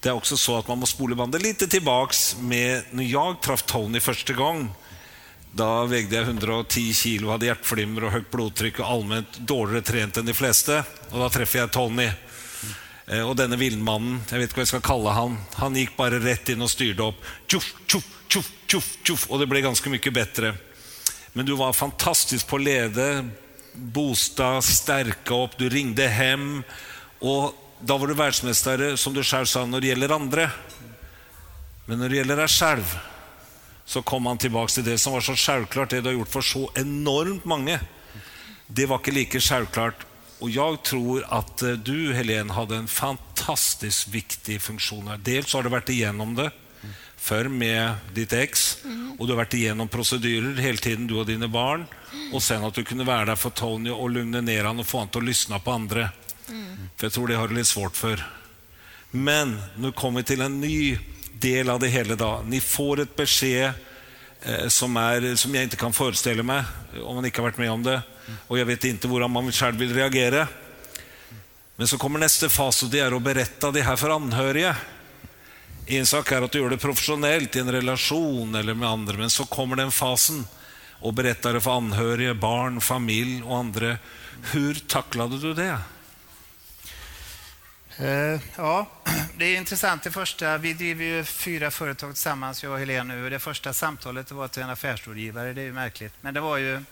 Det 0.00 0.08
är 0.08 0.12
också 0.12 0.36
så 0.36 0.58
att 0.58 0.68
man 0.68 0.78
måste 0.78 0.96
spola 0.96 1.16
bandet 1.16 1.42
lite 1.42 1.68
tillbaks 1.68 2.36
med 2.40 2.82
när 2.90 3.04
jag 3.04 3.42
träffade 3.42 3.72
Tony 3.72 4.00
första 4.00 4.32
gången. 4.32 4.70
Da 5.52 5.84
vägde 5.84 6.16
jag 6.16 6.24
110 6.24 6.92
kilo, 6.92 7.30
hade 7.30 7.46
hjärtflimmer 7.46 8.04
och 8.04 8.10
högt 8.10 8.30
blodtryck 8.30 8.78
och 8.78 8.86
allmänt 8.86 9.38
dårligere 9.38 9.82
trent 9.82 10.16
än 10.16 10.26
de 10.26 10.34
flesta. 10.34 10.84
Och 11.10 11.18
då 11.18 11.30
träffade 11.30 11.58
jag 11.58 11.70
Tony. 11.70 12.10
Eh, 13.10 13.28
och 13.28 13.36
denne 13.36 13.56
villmannen, 13.56 14.22
jag 14.30 14.38
vet 14.38 14.42
inte 14.42 14.54
vad 14.54 14.60
jag 14.60 14.68
ska 14.68 14.80
kalla 14.80 15.10
han, 15.10 15.38
han 15.54 15.76
gick 15.76 15.96
bara 15.96 16.18
rätt 16.18 16.48
in 16.48 16.62
och 16.62 16.70
styrde 16.70 17.02
upp. 17.02 17.14
Tjoff, 17.46 17.74
tjoff, 17.86 18.04
tjoff, 18.28 18.52
tjoff, 18.66 18.98
tjoff, 19.02 19.30
och 19.30 19.38
det 19.38 19.46
blev 19.46 19.62
ganska 19.62 19.90
mycket 19.90 20.12
bättre. 20.12 20.54
Men 21.32 21.46
du 21.46 21.56
var 21.56 21.72
fantastisk 21.72 22.46
på 22.46 22.56
att 22.56 22.62
leda, 22.62 23.24
boosta, 23.72 24.62
stärka 24.62 25.34
upp, 25.34 25.50
du 25.58 25.68
ringde 25.68 26.08
hem. 26.08 26.62
Och 27.18 27.54
då 27.80 27.98
var 27.98 28.06
du 28.06 28.14
världsmästare, 28.14 28.96
som 28.96 29.14
du 29.14 29.24
själv 29.24 29.44
sa, 29.44 29.66
när 29.66 29.80
det 29.80 29.86
gäller 29.86 30.08
andra. 30.08 30.50
Men 31.86 31.98
när 31.98 32.08
det 32.08 32.16
gäller 32.16 32.36
dig 32.36 32.48
själv 32.48 32.98
så 33.84 34.02
kom 34.02 34.26
han 34.26 34.38
tillbaka 34.38 34.70
till 34.70 34.84
det 34.84 34.98
som 34.98 35.12
var 35.12 35.20
så 35.20 35.36
självklart, 35.36 35.90
det 35.90 36.00
du 36.00 36.08
har 36.08 36.12
gjort 36.12 36.28
för 36.28 36.40
så 36.40 36.70
enormt 36.74 37.44
många. 37.44 37.80
Det 38.66 38.86
var 38.86 38.96
inte 38.96 39.10
lika 39.10 39.40
självklart. 39.40 40.07
Och 40.38 40.50
jag 40.50 40.82
tror 40.82 41.24
att 41.28 41.62
eh, 41.62 41.70
du, 41.70 42.14
Helene, 42.14 42.52
hade 42.52 42.76
en 42.76 42.88
fantastiskt 42.88 44.08
viktig 44.08 44.62
funktion 44.62 45.08
här. 45.08 45.16
Dels 45.16 45.54
har 45.54 45.62
du 45.62 45.68
varit 45.68 45.88
igenom 45.88 46.34
det 46.34 46.50
förr 47.16 47.48
med 47.48 47.94
ditt 48.14 48.32
ex 48.32 48.78
och 49.18 49.26
du 49.26 49.32
har 49.32 49.36
varit 49.36 49.54
igenom 49.54 49.88
procedurer 49.88 50.62
hela 50.62 50.78
tiden, 50.78 51.06
du 51.06 51.14
och 51.14 51.26
dina 51.26 51.48
barn. 51.48 51.86
Och 52.32 52.42
sen 52.42 52.64
att 52.64 52.74
du 52.74 52.84
kunde 52.84 53.04
vara 53.04 53.24
där 53.24 53.36
för 53.36 53.50
Tony 53.50 53.90
och 53.90 54.10
lugna 54.10 54.40
ner 54.40 54.64
honom 54.64 54.80
och 54.80 54.86
få 54.86 54.98
honom 54.98 55.10
att 55.14 55.24
lyssna 55.24 55.58
på 55.58 55.70
andra. 55.70 56.08
För 56.96 57.06
jag 57.06 57.12
tror 57.12 57.28
det 57.28 57.34
har 57.34 57.48
du 57.48 57.54
lite 57.54 57.64
svårt 57.64 57.96
för. 57.96 58.26
Men 59.10 59.60
nu 59.76 59.92
kommer 59.92 60.20
vi 60.20 60.24
till 60.24 60.40
en 60.40 60.60
ny 60.60 60.98
del 61.32 61.70
av 61.70 61.80
det 61.80 61.88
hela. 61.88 62.16
Då. 62.16 62.42
Ni 62.46 62.60
får 62.60 63.00
ett 63.00 63.16
besked 63.16 63.72
Eh, 64.42 64.68
som, 64.68 64.96
är, 64.96 65.36
som 65.36 65.54
jag 65.54 65.64
inte 65.64 65.76
kan 65.76 65.92
föreställa 65.92 66.42
mig 66.42 66.62
om 67.04 67.14
man 67.14 67.24
inte 67.24 67.40
har 67.40 67.42
varit 67.42 67.58
med 67.58 67.70
om 67.70 67.82
det. 67.82 68.02
Och 68.46 68.58
jag 68.58 68.66
vet 68.66 68.84
inte 68.84 69.08
hur 69.08 69.28
man 69.28 69.52
själv 69.52 69.76
vill 69.76 69.94
reagera. 69.94 70.48
Men 71.76 71.88
så 71.88 71.98
kommer 71.98 72.18
nästa 72.18 72.48
fas 72.48 72.82
och 72.82 72.88
det 72.88 73.00
är 73.00 73.16
att 73.16 73.22
berätta 73.22 73.70
det 73.70 73.82
här 73.82 73.96
för 73.96 74.10
anhöriga. 74.10 74.76
En 75.86 76.06
sak 76.06 76.32
är 76.32 76.42
att 76.42 76.50
du 76.50 76.58
gör 76.58 76.70
det 76.70 76.76
professionellt 76.76 77.56
i 77.56 77.58
en 77.58 77.72
relation 77.72 78.54
eller 78.54 78.74
med 78.74 78.88
andra, 78.88 79.14
men 79.16 79.30
så 79.30 79.46
kommer 79.46 79.76
den 79.76 79.90
fasen 79.90 80.46
och 81.00 81.14
berättar 81.14 81.52
det 81.52 81.60
för 81.60 81.76
anhöriga, 81.76 82.34
barn, 82.34 82.80
familj 82.80 83.42
och 83.42 83.56
andra. 83.56 83.96
Hur 84.52 84.74
tacklade 84.74 85.38
du 85.38 85.54
det? 85.54 85.78
Eh, 88.00 88.40
ja, 88.56 88.86
det 89.36 89.44
är 89.44 89.56
intressant. 89.56 90.02
Det 90.02 90.10
första, 90.10 90.58
vi 90.58 90.72
driver 90.72 91.04
ju 91.04 91.24
fyra 91.24 91.70
företag 91.70 92.14
tillsammans, 92.14 92.62
jag 92.62 92.72
och 92.72 92.78
Helene 92.78 93.14
nu. 93.14 93.30
Det 93.30 93.38
första 93.38 93.72
samtalet 93.72 94.30
var 94.30 94.48
till 94.48 94.62
en 94.62 94.70
affärsrådgivare. 94.70 95.52
Det 95.52 95.60
är 95.60 95.64
ju 95.64 95.72
märkligt. 95.72 96.12
Men 96.20 96.34
det 96.34 96.40
var 96.40 96.56
ju, 96.56 96.82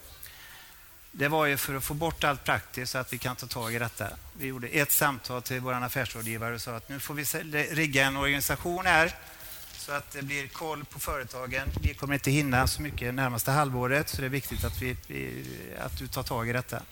det 1.13 1.29
var 1.29 1.47
ju 1.47 1.57
för 1.57 1.75
att 1.75 1.85
få 1.85 1.95
bort 1.95 2.25
allt 2.25 2.45
praktiskt 2.45 2.93
så 2.93 2.99
att 2.99 3.13
vi 3.13 3.19
kan 3.19 3.37
ta 3.37 3.47
tag 3.47 3.75
i 3.75 3.79
detta. 3.79 4.09
Vi 4.39 4.47
gjorde 4.47 4.69
ett 4.69 4.93
samtal 4.93 5.43
till 5.43 5.61
vår 5.61 5.73
affärsrådgivare 5.73 6.55
och 6.55 6.61
sa 6.61 6.77
att 6.77 6.89
nu 6.89 7.01
får 7.01 7.15
vi 7.15 7.25
rigga 7.71 8.07
en 8.07 8.17
organisation 8.17 8.87
här 8.87 9.15
så 9.73 9.93
att 9.93 10.11
det 10.13 10.23
blir 10.23 10.49
koll 10.49 10.85
på 10.85 11.01
företagen. 11.01 11.69
Vi 11.83 11.95
kommer 11.95 12.15
inte 12.15 12.31
hinna 12.31 12.67
så 12.67 12.83
mycket 12.83 13.15
närmaste 13.15 13.51
halvåret 13.51 14.09
så 14.09 14.21
det 14.21 14.27
är 14.27 14.29
viktigt 14.29 14.65
att, 14.65 14.83
vi, 14.83 14.97
att 15.79 15.99
du 15.99 16.09
tar 16.09 16.23
tag 16.23 16.49
i 16.49 16.53
detta. 16.53 16.83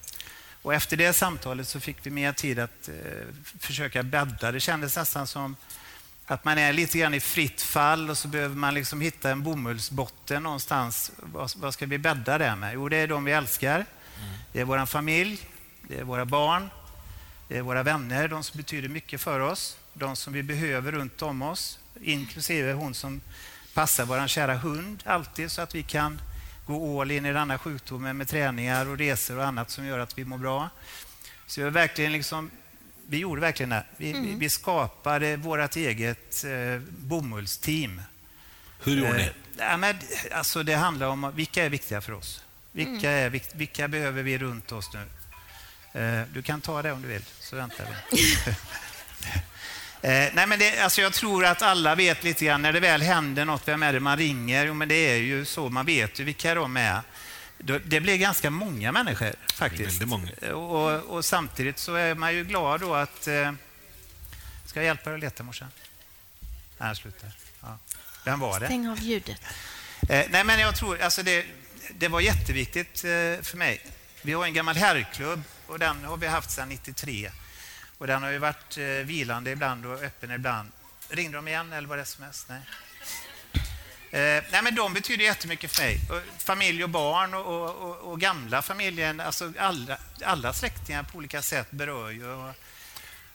Och 0.64 0.75
efter 0.75 0.97
det 0.97 1.12
samtalet 1.12 1.68
så 1.68 1.80
fick 1.80 1.97
vi 2.02 2.11
mer 2.11 2.33
tid 2.33 2.59
att 2.59 2.88
eh, 2.88 2.94
försöka 3.59 4.02
bädda. 4.02 4.52
Det 4.52 4.61
kändes 4.61 4.97
nästan 4.97 5.26
som 5.26 5.56
att 6.26 6.44
man 6.44 6.59
är 6.59 6.73
lite 6.73 6.99
grann 6.99 7.14
i 7.14 7.21
fritt 7.21 7.62
fall 7.62 8.11
och 8.11 8.18
så 8.18 8.28
behöver 8.28 8.56
man 8.56 8.75
liksom 8.75 9.00
hitta 9.00 9.30
en 9.30 9.42
bomullsbotten 9.42 10.42
någonstans. 10.42 11.12
Vad, 11.16 11.52
vad 11.56 11.75
ska 11.75 11.87
vi 11.87 11.99
bädda 11.99 12.38
det 12.38 12.56
med? 12.56 12.75
Jo, 12.75 12.88
det 12.88 12.97
är 12.97 13.09
de 13.09 13.25
vi 13.25 13.33
älskar. 13.33 13.75
Mm. 13.75 13.87
Det 14.52 14.61
är 14.61 14.64
vår 14.64 14.87
familj, 14.87 15.49
det 15.83 15.99
är 15.99 16.04
våra 16.04 16.25
barn, 16.25 16.71
det 17.49 17.59
är 17.59 17.62
våra 17.62 17.83
vänner, 17.83 18.28
de 18.28 18.44
som 18.44 18.56
betyder 18.56 18.88
mycket 18.88 19.21
för 19.21 19.40
oss, 19.40 19.76
de 19.92 20.16
som 20.16 20.33
vi 20.33 20.42
behöver 20.42 20.93
runt 20.93 21.23
om 21.23 21.43
oss, 21.43 21.78
inklusive 22.02 22.73
hon 22.73 22.95
som 22.95 23.21
passar 23.75 24.04
vår 24.04 24.26
kära 24.26 24.54
hund 24.54 25.02
alltid 25.06 25.50
så 25.50 25.62
att 25.62 25.75
vi 25.75 25.82
kan 25.82 26.21
gå 26.66 27.00
all 27.00 27.10
in 27.10 27.26
i 27.26 27.32
denna 27.32 27.58
sjukdomen 27.58 28.16
med 28.16 28.28
träningar 28.28 28.86
och 28.86 28.98
resor 28.98 29.38
och 29.38 29.44
annat 29.44 29.70
som 29.70 29.86
gör 29.86 29.98
att 29.98 30.18
vi 30.18 30.24
mår 30.24 30.38
bra. 30.38 30.70
Så 31.46 31.62
vi, 31.62 31.70
verkligen 31.70 32.12
liksom, 32.12 32.50
vi 33.06 33.18
gjorde 33.18 33.40
verkligen 33.40 33.70
det. 33.70 33.84
Vi, 33.96 34.10
mm. 34.10 34.38
vi 34.38 34.50
skapade 34.50 35.36
vårt 35.36 35.76
eget 35.76 36.44
eh, 36.44 36.80
bomullsteam. 36.88 38.02
Hur 38.82 38.96
gjorde 38.96 39.16
ni? 39.16 39.22
Eh, 39.22 39.30
ja, 39.58 39.76
men, 39.76 39.96
alltså, 40.32 40.62
det 40.62 40.74
handlar 40.74 41.06
om 41.06 41.32
vilka 41.34 41.64
är 41.64 41.68
viktiga 41.68 42.00
för 42.00 42.12
oss. 42.12 42.44
Vilka, 42.72 43.10
mm. 43.10 43.34
är, 43.34 43.56
vilka 43.56 43.88
behöver 43.88 44.22
vi 44.22 44.38
runt 44.38 44.72
oss 44.72 44.90
nu? 44.94 45.06
Eh, 46.00 46.22
du 46.32 46.42
kan 46.42 46.60
ta 46.60 46.82
det 46.82 46.92
om 46.92 47.02
du 47.02 47.08
vill, 47.08 47.24
så 47.40 47.56
väntar 47.56 47.86
vi. 48.10 48.16
Eh, 50.04 50.30
nej 50.34 50.47
men 50.47 50.58
det, 50.58 50.78
alltså 50.78 51.00
jag 51.00 51.12
tror 51.12 51.45
att 51.45 51.62
alla 51.62 51.95
vet 51.95 52.25
lite 52.25 52.45
grann 52.45 52.62
när 52.62 52.73
det 52.73 52.80
väl 52.80 53.02
händer 53.02 53.45
något, 53.45 53.69
vem 53.69 53.82
är 53.82 53.93
det 53.93 54.00
man 54.00 54.17
ringer? 54.17 54.67
Jo, 54.67 54.75
men 54.75 54.88
det 54.88 54.95
är 54.95 55.17
ju 55.17 55.45
så, 55.45 55.69
man 55.69 55.86
vet 55.86 56.21
ju 56.21 56.25
vilka 56.25 56.54
de 56.54 56.76
är. 56.76 57.00
Det 57.84 58.00
blir 58.00 58.17
ganska 58.17 58.50
många 58.50 58.93
människor 58.93 59.32
faktiskt. 59.54 60.02
Många. 60.02 60.30
Och, 60.54 61.17
och, 61.17 61.25
samtidigt 61.25 61.78
så 61.78 61.95
är 61.95 62.14
man 62.14 62.34
ju 62.34 62.45
glad 62.45 62.80
då 62.80 62.95
att... 62.95 63.26
Eh, 63.26 63.52
ska 64.64 64.80
jag 64.80 64.86
hjälpa 64.86 65.10
dig 65.10 65.14
att 65.14 65.21
leta 65.21 65.43
morsan? 65.43 65.69
Nej, 66.78 66.88
jag 66.88 66.97
slutar. 66.97 67.30
Ja. 67.60 67.78
Vem 68.25 68.40
var 68.40 68.60
det? 68.60 68.67
Stäng 68.67 68.88
av 68.88 69.00
ljudet. 69.00 69.40
Eh, 70.08 70.26
nej, 70.30 70.45
men 70.45 70.60
jag 70.60 70.76
tror, 70.76 71.00
alltså 71.00 71.23
det, 71.23 71.47
det 71.99 72.08
var 72.08 72.21
jätteviktigt 72.21 73.04
eh, 73.04 73.43
för 73.43 73.56
mig. 73.56 73.80
Vi 74.23 74.32
har 74.32 74.45
en 74.45 74.54
gammal 74.54 74.76
herrklubb 74.76 75.43
och 75.67 75.78
den 75.78 76.04
har 76.04 76.17
vi 76.17 76.26
haft 76.26 76.50
sedan 76.50 76.69
93. 76.69 77.30
Och 77.99 78.07
den 78.07 78.23
har 78.23 78.30
ju 78.30 78.39
varit 78.39 78.78
eh, 78.78 78.85
vilande 78.85 79.50
ibland 79.50 79.87
och 79.87 80.02
öppen 80.02 80.30
ibland. 80.30 80.69
Ringde 81.09 81.39
de 81.39 81.49
igen 81.49 81.73
eller 81.73 81.89
var 81.89 81.97
det 81.97 82.02
sms? 82.02 82.47
Nej. 82.49 82.61
Eh, 84.15 84.45
nej, 84.52 84.63
men 84.63 84.75
de 84.75 84.95
betyder 84.95 85.25
jättemycket 85.25 85.73
för 85.73 85.83
mig. 85.83 86.00
Familj 86.39 86.85
och 86.85 86.91
barn 86.91 87.35
och, 87.35 87.47
och, 87.47 87.91
och, 87.91 88.13
och 88.13 88.21
gamla 88.21 88.63
familjen, 88.63 89.21
alltså 89.21 89.52
alla, 89.59 89.99
alla 90.25 90.52
släktingar 90.52 91.02
på 91.02 91.19
olika 91.19 91.43
sätt 91.43 91.71
berör 91.71 92.11
ju. 92.11 92.52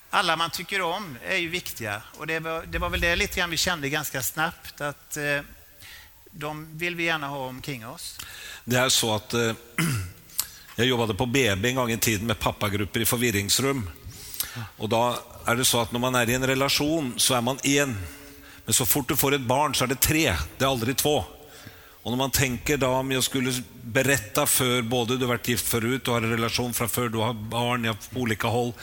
alla 0.09 0.35
man 0.35 0.49
tycker 0.49 0.81
om 0.81 1.17
är 1.25 1.37
ju 1.37 1.49
viktiga. 1.49 2.01
Och 2.17 2.27
det 2.27 2.39
var, 2.39 2.63
det 2.65 2.77
var 2.77 2.89
väl 2.89 3.01
det 3.01 3.15
lite 3.15 3.39
grann 3.39 3.49
vi 3.49 3.57
kände 3.57 3.89
ganska 3.89 4.23
snabbt, 4.23 4.81
att 4.81 5.17
eh, 5.17 5.41
de 6.31 6.77
vill 6.77 6.95
vi 6.95 7.03
gärna 7.03 7.27
ha 7.27 7.47
omkring 7.47 7.87
oss. 7.87 8.19
Det 8.63 8.77
är 8.77 8.89
så 8.89 9.15
att 9.15 9.33
eh, 9.33 9.53
jag 10.75 10.87
jobbade 10.87 11.13
på 11.13 11.25
BB 11.25 11.69
en 11.69 11.75
gång 11.75 11.91
i 11.91 11.97
tiden 11.97 12.27
med 12.27 12.39
pappagrupper 12.39 12.99
i 12.99 13.05
förvirringsrum. 13.05 13.89
Och 14.77 14.89
då 14.89 15.19
är 15.45 15.55
det 15.55 15.65
så 15.65 15.81
att 15.81 15.91
när 15.91 15.99
man 15.99 16.15
är 16.15 16.29
i 16.29 16.33
en 16.33 16.47
relation 16.47 17.13
så 17.17 17.33
är 17.33 17.41
man 17.41 17.57
en. 17.63 17.97
Men 18.65 18.73
så 18.73 18.85
fort 18.85 19.07
du 19.07 19.15
får 19.15 19.33
ett 19.33 19.41
barn 19.41 19.75
så 19.75 19.83
är 19.83 19.87
det 19.87 19.95
tre, 19.95 20.35
det 20.57 20.65
är 20.65 20.69
aldrig 20.69 20.97
två. 20.97 21.23
Och 22.03 22.11
när 22.11 22.17
man 22.17 22.31
tänker 22.31 22.77
då 22.77 22.87
om 22.87 23.11
jag 23.11 23.23
skulle 23.23 23.53
berätta 23.83 24.45
för 24.45 24.81
både 24.81 25.17
du 25.17 25.25
har 25.25 25.27
varit 25.27 25.47
gift 25.47 25.67
förut, 25.67 26.05
du 26.05 26.11
har 26.11 26.21
en 26.21 26.29
relation 26.29 26.73
från 26.73 26.89
förr, 26.89 27.09
du 27.09 27.17
har 27.17 27.33
barn 27.33 27.83
ja, 27.83 27.95
på 28.13 28.19
olika 28.19 28.47
håll. 28.47 28.73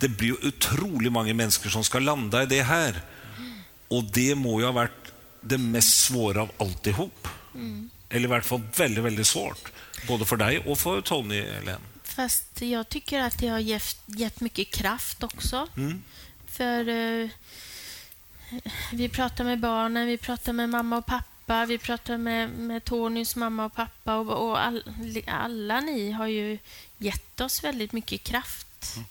Det 0.00 0.08
blir 0.08 0.46
otroligt 0.46 1.12
många 1.12 1.34
människor 1.34 1.70
som 1.70 1.84
ska 1.84 1.98
landa 1.98 2.42
i 2.42 2.46
det 2.46 2.62
här. 2.62 3.00
Och 3.88 4.04
det 4.04 4.34
må 4.34 4.60
ju 4.60 4.66
ha 4.66 4.72
varit 4.72 5.12
det 5.40 5.58
mest 5.58 6.04
svåra 6.04 6.42
av 6.42 6.50
alltihop. 6.58 7.28
Mm. 7.54 7.90
Eller 8.08 8.28
i 8.28 8.32
alla 8.32 8.42
fall 8.42 8.62
väldigt, 8.76 9.04
väldigt 9.04 9.26
svårt. 9.26 9.72
Både 10.08 10.24
för 10.24 10.36
dig 10.36 10.58
och 10.58 10.78
för 10.78 11.00
Tony, 11.00 11.42
Helene. 11.42 11.78
Fast 12.14 12.62
jag 12.62 12.88
tycker 12.88 13.20
att 13.20 13.38
det 13.38 13.48
har 13.48 13.58
gett, 13.58 13.96
gett 14.06 14.40
mycket 14.40 14.70
kraft 14.70 15.22
också. 15.22 15.68
Mm. 15.76 16.02
För 16.46 16.88
uh, 16.88 17.30
vi 18.92 19.08
pratar 19.08 19.44
med 19.44 19.60
barnen, 19.60 20.06
vi 20.06 20.18
pratar 20.18 20.52
med 20.52 20.68
mamma 20.68 20.96
och 20.96 21.06
pappa, 21.06 21.66
vi 21.66 21.78
pratar 21.78 22.18
med, 22.18 22.50
med 22.50 22.84
Tonys 22.84 23.36
mamma 23.36 23.64
och 23.64 23.74
pappa 23.74 24.16
och, 24.16 24.48
och 24.48 24.64
all, 24.64 24.82
alla 25.26 25.80
ni 25.80 26.10
har 26.10 26.26
ju 26.26 26.58
gett 26.98 27.40
oss 27.40 27.64
väldigt 27.64 27.92
mycket 27.92 28.24
kraft. 28.24 28.96
Mm. 28.96 29.06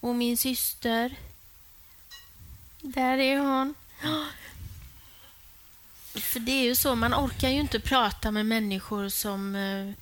Och 0.00 0.14
min 0.14 0.36
syster. 0.36 1.16
Där 2.80 3.18
är 3.18 3.38
hon. 3.38 3.74
För 6.14 6.40
det 6.40 6.52
är 6.52 6.64
ju 6.64 6.74
så, 6.74 6.94
man 6.94 7.14
orkar 7.14 7.48
ju 7.48 7.60
inte 7.60 7.80
prata 7.80 8.30
med 8.30 8.46
människor 8.46 9.08
som 9.08 9.54
uh, 9.54 9.92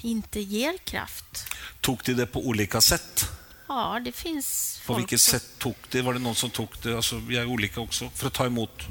inte 0.00 0.40
ger 0.40 0.78
kraft. 0.78 1.54
Tog 1.80 2.00
de 2.04 2.14
det 2.14 2.26
på 2.26 2.46
olika 2.46 2.80
sätt? 2.80 3.30
Ja, 3.68 4.00
det 4.04 4.12
finns 4.12 4.80
På 4.86 4.94
vilket 4.94 5.20
sätt 5.20 5.44
tog 5.58 5.74
det? 5.90 6.02
Var 6.02 6.12
det 6.12 6.18
någon 6.18 6.34
som 6.34 6.50
tog 6.50 6.68
det? 6.82 6.96
Alltså, 6.96 7.16
vi 7.16 7.36
är 7.36 7.46
olika 7.46 7.80
också, 7.80 8.10
för 8.14 8.26
att 8.26 8.32
ta 8.32 8.46
emot 8.46 8.82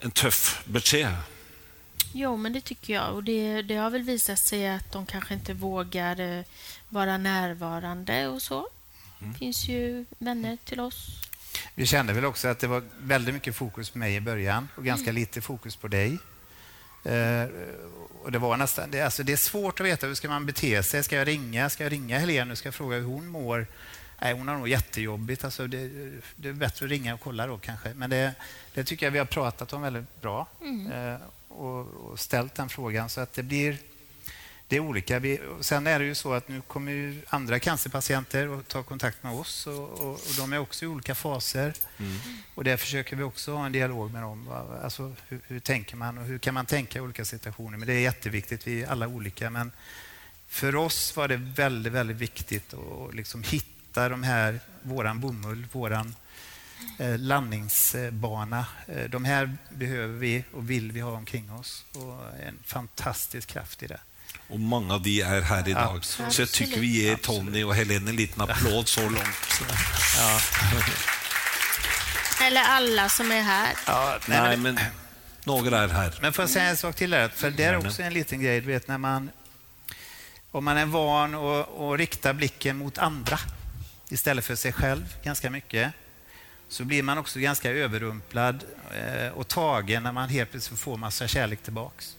en 0.00 0.10
tuff 0.10 0.62
besked. 0.64 1.16
Jo, 2.12 2.36
men 2.36 2.52
det 2.52 2.60
tycker 2.60 2.94
jag. 2.94 3.14
Och 3.14 3.24
det, 3.24 3.62
det 3.62 3.74
har 3.74 3.90
väl 3.90 4.02
visat 4.02 4.38
sig 4.38 4.68
att 4.68 4.92
de 4.92 5.06
kanske 5.06 5.34
inte 5.34 5.54
vågar 5.54 6.20
eh, 6.20 6.44
vara 6.88 7.18
närvarande 7.18 8.28
och 8.28 8.42
så. 8.42 8.68
Mm. 9.20 9.32
Det 9.32 9.38
finns 9.38 9.68
ju 9.68 10.04
vänner 10.18 10.58
till 10.64 10.80
oss. 10.80 11.28
Vi 11.74 11.86
kände 11.86 12.12
väl 12.12 12.24
också 12.24 12.48
att 12.48 12.58
det 12.58 12.66
var 12.66 12.82
väldigt 13.00 13.34
mycket 13.34 13.56
fokus 13.56 13.90
på 13.90 13.98
mig 13.98 14.14
i 14.14 14.20
början 14.20 14.68
och 14.74 14.84
ganska 14.84 15.10
mm. 15.10 15.20
lite 15.20 15.40
fokus 15.40 15.76
på 15.76 15.88
dig. 15.88 16.18
Eh, 17.08 17.48
och 18.22 18.32
det, 18.32 18.38
var 18.38 18.56
nästan, 18.56 18.90
det, 18.90 19.00
alltså 19.00 19.22
det 19.22 19.32
är 19.32 19.36
svårt 19.36 19.80
att 19.80 19.86
veta 19.86 20.06
hur 20.06 20.14
ska 20.14 20.28
man 20.28 20.46
bete 20.46 20.82
sig. 20.82 21.04
Ska 21.04 21.16
jag 21.16 21.28
ringa? 21.28 21.70
Ska 21.70 21.82
jag 21.82 21.92
ringa 21.92 22.18
Helene 22.18 22.52
och 22.52 22.58
ska 22.58 22.72
fråga 22.72 22.96
hur 22.96 23.04
hon 23.04 23.26
mår? 23.26 23.66
Nej, 24.20 24.34
hon 24.34 24.48
har 24.48 24.56
nog 24.56 24.68
jättejobbigt. 24.68 25.44
Alltså 25.44 25.66
det, 25.66 25.90
det 26.36 26.48
är 26.48 26.52
bättre 26.52 26.84
att 26.84 26.90
ringa 26.90 27.14
och 27.14 27.20
kolla 27.20 27.46
då 27.46 27.58
kanske. 27.58 27.94
Men 27.94 28.10
det, 28.10 28.34
det 28.74 28.84
tycker 28.84 29.06
jag 29.06 29.10
vi 29.10 29.18
har 29.18 29.26
pratat 29.26 29.72
om 29.72 29.82
väldigt 29.82 30.20
bra 30.20 30.46
mm. 30.60 30.92
eh, 30.92 31.20
och, 31.48 31.80
och, 31.80 32.20
ställt 32.20 32.54
den 32.54 32.68
frågan 32.68 33.08
så 33.08 33.20
att 33.20 33.32
det 33.32 33.42
blir 33.42 33.78
det 34.68 34.76
är 34.76 34.80
olika. 34.80 35.18
Vi, 35.18 35.40
sen 35.60 35.86
är 35.86 35.98
det 35.98 36.04
ju 36.04 36.14
så 36.14 36.32
att 36.32 36.48
nu 36.48 36.60
kommer 36.60 36.92
ju 36.92 37.22
andra 37.28 37.58
cancerpatienter 37.58 38.58
att 38.58 38.68
ta 38.68 38.82
kontakt 38.82 39.22
med 39.22 39.32
oss 39.32 39.66
och, 39.66 39.90
och, 39.90 40.10
och 40.10 40.34
de 40.36 40.52
är 40.52 40.58
också 40.58 40.84
i 40.84 40.88
olika 40.88 41.14
faser. 41.14 41.74
Mm. 41.98 42.18
Och 42.54 42.64
där 42.64 42.76
försöker 42.76 43.16
vi 43.16 43.22
också 43.22 43.54
ha 43.54 43.66
en 43.66 43.72
dialog 43.72 44.12
med 44.12 44.22
dem. 44.22 44.48
Alltså, 44.82 45.14
hur, 45.28 45.40
hur, 45.46 45.60
tänker 45.60 45.96
man 45.96 46.18
och 46.18 46.24
hur 46.24 46.38
kan 46.38 46.54
man 46.54 46.66
tänka 46.66 46.98
i 46.98 47.02
olika 47.02 47.24
situationer? 47.24 47.78
Men 47.78 47.88
det 47.88 47.94
är 47.94 48.00
jätteviktigt. 48.00 48.66
Vi 48.66 48.82
är 48.82 48.88
alla 48.88 49.08
olika. 49.08 49.50
Men 49.50 49.72
för 50.48 50.76
oss 50.76 51.16
var 51.16 51.28
det 51.28 51.36
väldigt, 51.36 51.92
väldigt 51.92 52.16
viktigt 52.16 52.74
att 52.74 53.14
liksom 53.14 53.42
hitta 53.42 54.08
de 54.08 54.22
här, 54.22 54.60
våran 54.82 55.20
bomull, 55.20 55.66
våran 55.72 56.14
eh, 56.98 57.18
landningsbana. 57.18 58.66
Eh, 58.86 59.10
de 59.10 59.24
här 59.24 59.56
behöver 59.70 60.14
vi 60.14 60.44
och 60.52 60.70
vill 60.70 60.92
vi 60.92 61.00
ha 61.00 61.12
omkring 61.12 61.52
oss. 61.52 61.84
Och 61.92 62.40
en 62.46 62.58
fantastisk 62.64 63.48
kraft 63.48 63.82
i 63.82 63.86
det. 63.86 64.00
Och 64.48 64.60
många 64.60 64.94
av 64.94 65.02
de 65.02 65.20
är 65.22 65.40
här 65.40 65.68
idag. 65.68 65.96
Absolut. 65.96 66.32
Så 66.32 66.42
jag 66.42 66.50
tycker 66.50 66.80
vi 66.80 67.02
ger 67.02 67.16
Tony 67.16 67.64
och 67.64 67.74
Helene 67.74 68.10
en 68.10 68.16
liten 68.16 68.42
applåd 68.42 68.88
så 68.88 69.00
långt. 69.00 69.62
Ja. 70.16 70.40
Eller 72.46 72.62
alla 72.62 73.08
som 73.08 73.32
är 73.32 73.42
här. 73.42 73.74
Ja, 73.86 74.18
nej, 74.26 74.40
nej 74.40 74.56
men, 74.56 74.78
några 75.44 75.78
är 75.78 75.88
här. 75.88 76.18
Men 76.22 76.32
får 76.32 76.42
jag 76.42 76.50
säga 76.50 76.64
en 76.64 76.76
sak 76.76 76.96
till 76.96 77.10
där? 77.10 77.28
För 77.28 77.50
det 77.50 77.64
är 77.64 77.86
också 77.86 78.02
en 78.02 78.14
liten 78.14 78.42
grej. 78.42 78.60
Du 78.60 78.66
vet, 78.66 78.88
när 78.88 78.98
man, 78.98 79.30
om 80.50 80.64
man 80.64 80.76
är 80.76 80.86
van 80.86 81.34
att 81.34 81.98
rikta 81.98 82.34
blicken 82.34 82.76
mot 82.76 82.98
andra 82.98 83.38
istället 84.08 84.44
för 84.44 84.54
sig 84.54 84.72
själv 84.72 85.14
ganska 85.22 85.50
mycket 85.50 85.92
så 86.68 86.84
blir 86.84 87.02
man 87.02 87.18
också 87.18 87.38
ganska 87.38 87.70
överrumplad 87.70 88.64
eh, 88.94 89.28
och 89.28 89.48
tagen 89.48 90.02
när 90.02 90.12
man 90.12 90.28
helt 90.28 90.50
plötsligt 90.50 90.80
får 90.80 90.96
massa 90.96 91.28
kärlek 91.28 91.62
tillbaks. 91.62 92.16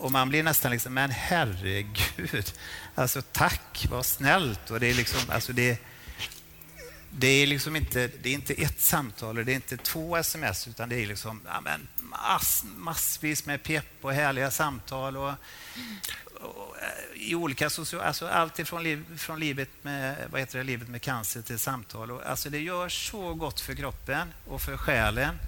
Och 0.00 0.12
man 0.12 0.28
blir 0.28 0.42
nästan 0.42 0.70
liksom, 0.70 0.94
men 0.94 1.10
herregud, 1.10 2.52
alltså 2.94 3.22
tack, 3.22 3.86
vad 3.90 4.06
snällt. 4.06 4.70
Och 4.70 4.80
det 4.80 4.86
är 4.86 4.94
liksom, 4.94 5.20
alltså 5.30 5.52
det, 5.52 5.78
det 7.10 7.26
är 7.26 7.46
liksom 7.46 7.76
inte, 7.76 8.10
det 8.22 8.28
är 8.28 8.34
inte 8.34 8.54
ett 8.54 8.80
samtal 8.80 9.38
och 9.38 9.44
det 9.44 9.52
är 9.52 9.54
inte 9.56 9.76
två 9.76 10.16
sms 10.16 10.68
utan 10.68 10.88
det 10.88 10.96
är 10.96 11.06
liksom 11.06 11.40
ja, 11.46 11.60
men 11.60 11.88
mass, 11.96 12.64
massvis 12.76 13.46
med 13.46 13.62
pepp 13.62 13.86
och 14.00 14.12
härliga 14.12 14.50
samtal. 14.50 15.16
Och, 15.16 15.32
och, 16.40 16.76
eh, 16.78 17.22
i 17.22 17.34
olika 17.34 17.70
social, 17.70 18.02
alltså 18.02 18.28
allt 18.28 18.58
ifrån 18.58 18.82
liv, 18.82 19.18
från 19.18 19.40
livet 19.40 19.70
med, 19.82 20.16
vad 20.30 20.40
heter 20.40 20.58
det, 20.58 20.64
livet 20.64 20.88
med 20.88 21.02
cancer 21.02 21.42
till 21.42 21.58
samtal. 21.58 22.10
Och, 22.10 22.26
alltså 22.26 22.50
det 22.50 22.58
gör 22.58 22.88
så 22.88 23.34
gott 23.34 23.60
för 23.60 23.74
kroppen 23.74 24.28
och 24.46 24.62
för 24.62 24.76
själen. 24.76 25.38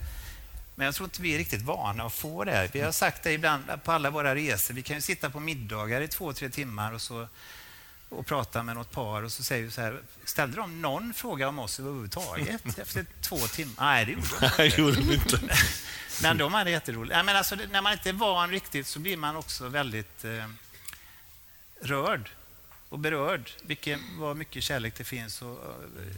Men 0.75 0.85
jag 0.85 0.95
tror 0.95 1.07
inte 1.07 1.23
vi 1.23 1.35
är 1.35 1.39
riktigt 1.39 1.63
vana 1.63 2.05
att 2.05 2.13
få 2.13 2.45
det. 2.45 2.71
Vi 2.73 2.81
har 2.81 2.93
sagt 2.93 3.23
det 3.23 3.33
ibland 3.33 3.65
på 3.85 3.93
alla 3.93 4.11
våra 4.11 4.35
resor. 4.35 4.75
Vi 4.75 4.83
kan 4.83 4.97
ju 4.97 5.03
sitta 5.03 5.31
på 5.31 5.41
middagar 5.41 6.01
i 6.01 6.09
två, 6.09 6.33
tre 6.33 6.49
timmar 6.49 6.93
och, 6.93 7.01
så, 7.03 7.29
och 8.09 8.27
prata 8.27 8.63
med 8.63 8.77
något 8.77 8.91
par 8.91 9.23
och 9.23 9.33
så 9.33 9.43
säger 9.43 9.65
vi 9.65 9.71
så 9.71 9.81
här, 9.81 10.01
ställde 10.25 10.57
de 10.57 10.83
någon 10.83 11.15
fråga 11.15 11.49
om 11.49 11.59
oss 11.59 11.81
överhuvudtaget 11.81 12.79
efter 12.79 13.07
två 13.21 13.39
timmar? 13.39 13.75
Nej, 13.79 14.05
det 14.57 14.79
gjorde 14.79 14.97
de 14.97 15.13
inte. 15.13 15.41
Men 16.23 16.39
de 16.39 16.55
hade 16.55 16.71
jätteroligt. 16.71 17.17
Men 17.25 17.37
alltså, 17.37 17.55
när 17.55 17.83
man 17.83 17.93
inte 17.93 18.09
är 18.09 18.13
van 18.13 18.51
riktigt 18.51 18.87
så 18.87 18.99
blir 18.99 19.17
man 19.17 19.37
också 19.37 19.69
väldigt 19.69 20.25
eh, 20.25 20.49
rörd 21.81 22.31
och 22.89 22.99
berörd. 22.99 23.51
Vilken, 23.63 24.01
vad 24.19 24.37
mycket 24.37 24.63
kärlek 24.63 24.95
det 24.97 25.05
finns. 25.05 25.43
Och, 25.43 25.51
eh, 25.51 26.17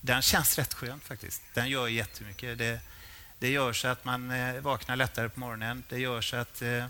den 0.00 0.22
känns 0.22 0.58
rätt 0.58 0.74
skön 0.74 1.00
faktiskt. 1.00 1.42
Den 1.54 1.68
gör 1.68 1.88
jättemycket. 1.88 2.58
Det, 2.58 2.80
det 3.38 3.48
gör 3.48 3.72
så 3.72 3.88
att 3.88 4.04
man 4.04 4.30
eh, 4.30 4.60
vaknar 4.60 4.96
lättare 4.96 5.28
på 5.28 5.40
morgonen. 5.40 5.84
Det 5.88 5.98
gör 5.98 6.20
så 6.20 6.36
att 6.36 6.62
eh, 6.62 6.84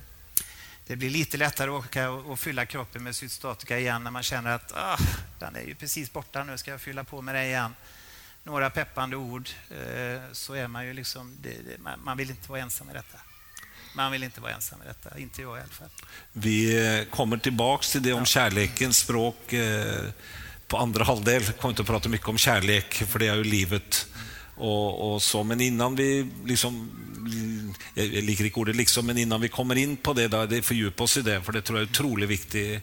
det 0.87 0.97
blir 0.97 1.11
lite 1.11 1.37
lättare 1.37 1.71
att 1.71 1.85
åka 1.85 2.11
och 2.11 2.41
fylla 2.41 2.67
kroppen 2.67 3.03
med 3.03 3.17
cytostatika 3.17 3.79
igen 3.79 4.05
när 4.05 4.11
man 4.11 4.23
känner 4.23 4.51
att 4.51 4.73
ah, 4.77 4.99
den 5.39 5.57
är 5.57 5.63
ju 5.63 5.75
precis 5.75 6.13
borta, 6.13 6.45
nu 6.45 6.59
ska 6.59 6.71
jag 6.71 6.81
fylla 6.81 7.05
på 7.05 7.23
med 7.23 7.35
det 7.35 7.45
igen. 7.45 7.75
Några 8.45 8.71
peppande 8.71 9.17
ord, 9.17 9.49
eh, 9.71 10.21
så 10.33 10.55
är 10.55 10.69
man 10.69 10.87
ju 10.87 10.93
liksom... 10.93 11.37
man 11.99 12.17
vill 12.17 12.31
inte 12.31 12.51
vara 12.51 12.61
ensam 12.61 12.87
med 12.87 12.97
detta. 12.97 13.19
Man 13.95 14.13
vill 14.13 14.23
inte 14.23 14.41
vara 14.41 14.53
ensam 14.53 14.79
med 14.79 14.89
detta, 14.89 15.19
inte 15.19 15.43
jag 15.43 15.59
i 15.59 15.61
alla 15.61 15.69
fall. 15.69 15.89
Vi 16.33 17.07
kommer 17.11 17.37
tillbaka 17.37 17.83
till 17.83 18.03
det 18.03 18.13
om 18.13 18.27
kärlekens 18.27 18.99
språk 18.99 19.55
på 20.67 20.77
andra 20.77 21.05
halvdel. 21.05 21.43
Vi 21.43 21.53
kommer 21.53 21.73
inte 21.73 21.83
att 21.83 21.89
prata 21.89 22.09
mycket 22.09 22.29
om 22.29 22.39
kärlek, 22.39 22.95
för 22.95 23.19
det 23.19 23.27
är 23.27 23.35
ju 23.35 23.45
livet 23.45 24.07
och, 24.59 25.15
och, 25.15 25.23
så. 25.23 25.45
Men 25.45 25.61
innan 25.61 25.97
vi 25.97 26.27
liksom, 26.45 26.91
jag 27.95 28.07
liker 28.07 28.45
inte 28.45 28.61
ordet 28.61 28.77
liksom, 28.77 29.07
men 29.07 29.19
innan 29.19 29.41
vi 29.41 29.49
kommer 29.49 29.77
in 29.77 29.97
på 29.97 30.13
det, 30.13 30.29
där, 30.29 30.47
det 30.47 30.63
fördjupa 30.63 31.05
oss 31.05 31.17
i 31.17 31.23
det, 31.23 31.43
för 31.43 31.53
det 31.53 31.63
tror 31.63 31.79
jag 31.79 31.89
är 31.89 31.91
otroligt 31.91 32.29
viktigt, 32.29 32.83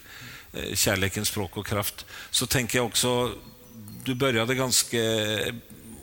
eh, 0.53 0.75
kärlekens 0.75 1.27
språk 1.27 1.57
och 1.57 1.67
kraft, 1.67 2.05
så 2.31 2.47
tänker 2.47 2.77
jag 2.77 2.85
också, 2.85 3.31
du 4.03 4.15
började 4.15 4.55
ganska 4.55 4.97
eh, 4.97 5.53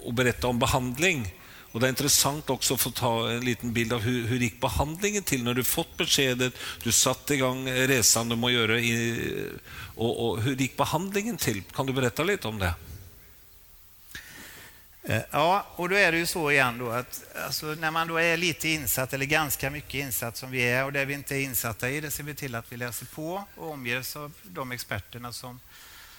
att 0.08 0.14
berätta 0.14 0.46
om 0.46 0.58
behandling. 0.58 1.34
Och 1.72 1.80
Det 1.80 1.86
är 1.86 1.88
intressant 1.88 2.50
också 2.50 2.74
att 2.74 2.80
få 2.80 2.90
ta 2.90 3.30
en 3.30 3.44
liten 3.44 3.72
bild 3.72 3.92
av 3.92 4.00
hur, 4.00 4.26
hur 4.26 4.38
gick 4.38 4.60
behandlingen 4.60 5.22
till 5.22 5.44
när 5.44 5.54
du 5.54 5.64
fått 5.64 5.96
beskedet, 5.96 6.52
du 6.82 6.92
satte 6.92 7.34
igång 7.34 7.68
eh, 7.68 7.88
resan 7.88 8.28
du 8.28 8.36
måste 8.36 8.52
göra, 8.52 8.80
i, 8.80 9.20
och, 9.94 10.28
och 10.28 10.42
hur 10.42 10.56
gick 10.56 10.76
behandlingen 10.76 11.36
till? 11.36 11.62
Kan 11.62 11.86
du 11.86 11.92
berätta 11.92 12.24
lite 12.24 12.48
om 12.48 12.58
det? 12.58 12.74
Eh, 15.04 15.22
ja, 15.30 15.66
och 15.76 15.88
då 15.88 15.96
är 15.96 16.12
det 16.12 16.18
ju 16.18 16.26
så 16.26 16.50
igen 16.50 16.78
då 16.78 16.90
att 16.90 17.24
alltså, 17.44 17.66
när 17.66 17.90
man 17.90 18.08
då 18.08 18.16
är 18.16 18.36
lite 18.36 18.68
insatt 18.68 19.12
eller 19.12 19.26
ganska 19.26 19.70
mycket 19.70 19.94
insatt 19.94 20.36
som 20.36 20.50
vi 20.50 20.62
är 20.62 20.84
och 20.84 20.92
det 20.92 21.04
vi 21.04 21.14
inte 21.14 21.36
är 21.36 21.40
insatta 21.40 21.90
i, 21.90 22.00
det 22.00 22.10
ser 22.10 22.24
vi 22.24 22.34
till 22.34 22.54
att 22.54 22.72
vi 22.72 22.76
läser 22.76 23.06
på 23.06 23.44
och 23.54 23.70
omger 23.70 23.98
oss 24.00 24.16
av 24.16 24.32
de 24.42 24.72
experterna 24.72 25.32
som, 25.32 25.60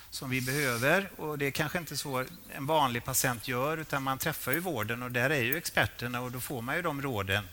som 0.10 0.30
vi 0.30 0.41
behöver. 0.41 1.10
Och 1.17 1.38
det 1.38 1.46
är 1.46 1.52
kanske 1.52 1.78
inte 1.78 1.98
så 1.98 2.26
en 2.56 2.65
vanlig 2.65 3.04
patient 3.04 3.48
gör 3.48 3.78
utan 3.78 4.04
man 4.04 4.17
träffar 4.17 4.52
ju 4.52 4.60
vården 4.60 5.04
och 5.04 5.12
där 5.12 5.30
är 5.30 5.41
ju 5.41 5.58
experterna 5.58 6.22
och 6.22 6.32
då 6.32 6.39
får 6.39 6.62
man 6.62 6.76
ju 6.76 6.82
de 6.82 7.02
råden 7.02 7.48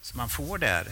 som 0.00 0.16
man 0.16 0.28
får 0.28 0.58
där. 0.58 0.86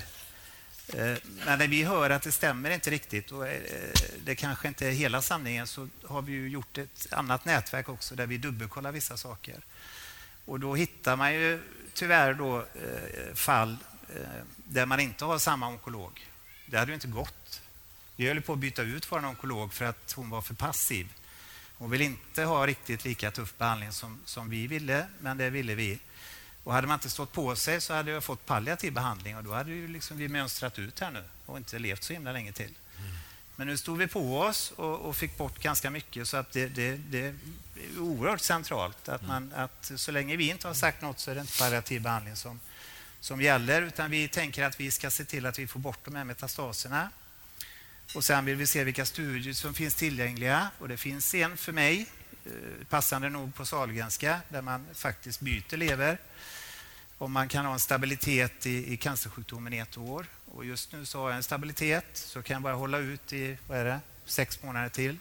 Eh, 0.88 1.16
men 1.46 1.58
när 1.58 1.68
vi 1.68 1.82
hör 1.82 2.10
att 2.10 2.22
det 2.22 2.32
stämmer 2.32 2.70
inte 2.70 2.90
riktigt 2.90 3.32
och 3.32 3.48
eh, 3.48 3.92
det 4.24 4.34
kanske 4.34 4.68
inte 4.68 4.86
är 4.86 4.90
hela 4.90 5.22
sanningen 5.22 5.66
så 5.66 5.88
har 6.04 6.22
vi 6.22 6.32
ju 6.32 6.48
gjort 6.48 6.78
ett 6.78 7.12
annat 7.12 7.44
nätverk 7.44 7.88
också 7.88 8.14
där 8.14 8.26
vi 8.26 8.38
dubbelkollar 8.38 8.92
vissa 8.92 9.16
saker. 9.16 9.60
Och 10.44 10.60
då 10.60 10.74
hittar 10.74 11.16
man 11.16 11.34
ju 11.34 11.62
tyvärr 11.94 12.34
då 12.34 12.58
eh, 12.58 13.34
fall 13.34 13.76
där 14.56 14.86
man 14.86 15.00
inte 15.00 15.24
har 15.24 15.38
samma 15.38 15.68
onkolog. 15.68 16.28
Det 16.66 16.78
hade 16.78 16.90
ju 16.90 16.94
inte 16.94 17.08
gått. 17.08 17.62
Vi 18.16 18.28
höll 18.28 18.40
på 18.40 18.52
att 18.52 18.58
byta 18.58 18.82
ut 18.82 19.12
vår 19.12 19.24
onkolog 19.24 19.72
för 19.72 19.84
att 19.84 20.12
hon 20.12 20.30
var 20.30 20.42
för 20.42 20.54
passiv. 20.54 21.08
Hon 21.78 21.90
vill 21.90 22.00
inte 22.00 22.44
ha 22.44 22.66
riktigt 22.66 23.04
lika 23.04 23.30
tuff 23.30 23.58
behandling 23.58 23.92
som, 23.92 24.20
som 24.24 24.50
vi 24.50 24.66
ville, 24.66 25.06
men 25.20 25.38
det 25.38 25.50
ville 25.50 25.74
vi. 25.74 25.98
Och 26.64 26.72
hade 26.72 26.86
man 26.86 26.94
inte 26.94 27.10
stått 27.10 27.32
på 27.32 27.56
sig 27.56 27.80
så 27.80 27.94
hade 27.94 28.10
jag 28.10 28.24
fått 28.24 28.46
palliativ 28.46 28.92
behandling 28.92 29.36
och 29.36 29.44
då 29.44 29.52
hade 29.52 29.70
ju 29.70 29.88
liksom 29.88 30.16
vi 30.16 30.28
mönstrat 30.28 30.78
ut 30.78 31.00
här 31.00 31.10
nu 31.10 31.24
och 31.46 31.56
inte 31.56 31.78
levt 31.78 32.02
så 32.02 32.12
himla 32.12 32.32
länge 32.32 32.52
till. 32.52 32.74
Mm. 32.98 33.10
Men 33.56 33.66
nu 33.66 33.76
stod 33.76 33.98
vi 33.98 34.06
på 34.06 34.40
oss 34.40 34.72
och, 34.76 35.00
och, 35.00 35.16
fick 35.16 35.36
bort 35.38 35.58
ganska 35.58 35.90
mycket 35.90 36.28
så 36.28 36.36
att 36.36 36.52
det, 36.52 36.68
det, 36.68 36.96
det 36.96 37.26
är 37.26 37.34
oerhört 37.98 38.40
centralt 38.40 39.08
att, 39.08 39.26
man, 39.26 39.52
att 39.56 39.92
så 39.96 40.12
länge 40.12 40.36
vi 40.36 40.50
inte 40.50 40.66
har 40.66 40.74
sagt 40.74 41.02
något 41.02 41.20
så 41.20 41.30
är 41.30 41.34
det 41.34 41.40
inte 41.40 41.58
palliativ 41.58 42.02
behandling 42.02 42.36
som, 42.36 42.60
som 43.20 43.42
gäller 43.42 43.82
utan 43.82 44.10
vi 44.10 44.28
tänker 44.28 44.64
att 44.64 44.80
vi 44.80 44.90
ska 44.90 45.10
se 45.10 45.24
till 45.24 45.46
att 45.46 45.58
vi 45.58 45.66
får 45.66 45.80
bort 45.80 46.04
de 46.04 46.14
här 46.14 46.24
metastaserna. 46.24 47.10
Och 48.14 48.24
sen 48.24 48.44
vill 48.44 48.56
vi 48.56 48.66
se 48.66 48.84
vilka 48.84 49.06
studier 49.06 49.54
som 49.54 49.74
finns 49.74 49.94
tillgängliga 49.94 50.70
och 50.78 50.88
det 50.88 50.96
finns 50.96 51.34
en 51.34 51.56
för 51.56 51.72
mig, 51.72 52.06
eh, 52.46 52.86
passande 52.88 53.28
nog 53.30 53.54
på 53.54 53.66
Sahlgrenska, 53.66 54.40
där 54.48 54.62
man 54.62 54.86
faktiskt 54.94 55.40
byter 55.40 55.76
lever 55.76 56.18
om 57.18 57.32
man 57.32 57.48
kan 57.48 57.64
ha 57.66 57.72
en 57.72 57.80
stabilitet 57.80 58.66
i, 58.66 58.92
i 58.92 58.96
cancersjukdomen 58.96 59.72
i 59.72 59.78
ett 59.78 59.98
år. 59.98 60.26
Och 60.54 60.64
just 60.64 60.92
nu 60.92 61.06
så 61.06 61.20
har 61.20 61.28
jag 61.28 61.36
en 61.36 61.42
stabilitet, 61.42 62.06
så 62.12 62.42
kan 62.42 62.54
jag 62.54 62.62
bara 62.62 62.74
hålla 62.74 62.98
ut 62.98 63.32
i 63.32 63.56
vad 63.68 63.78
är 63.78 63.84
det, 63.84 64.00
sex 64.24 64.62
månader 64.62 64.88
till. 64.88 65.18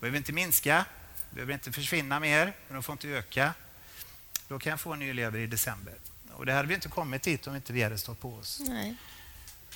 behöver 0.00 0.18
inte 0.18 0.32
minska, 0.32 0.84
behöver 1.30 1.54
inte 1.54 1.72
försvinna 1.72 2.20
mer, 2.20 2.52
men 2.66 2.74
de 2.74 2.82
får 2.82 2.92
inte 2.92 3.08
öka. 3.08 3.54
Då 4.48 4.58
kan 4.58 4.70
jag 4.70 4.80
få 4.80 4.92
en 4.92 4.98
ny 4.98 5.12
lever 5.12 5.38
i 5.38 5.46
december. 5.46 5.94
Och 6.32 6.46
det 6.46 6.52
hade 6.52 6.68
vi 6.68 6.74
inte 6.74 6.88
kommit 6.88 7.26
hit 7.26 7.46
om 7.46 7.56
inte 7.56 7.72
vi 7.72 7.82
hade 7.82 7.98
stått 7.98 8.20
på 8.20 8.34
oss. 8.34 8.60
Nej. 8.60 8.96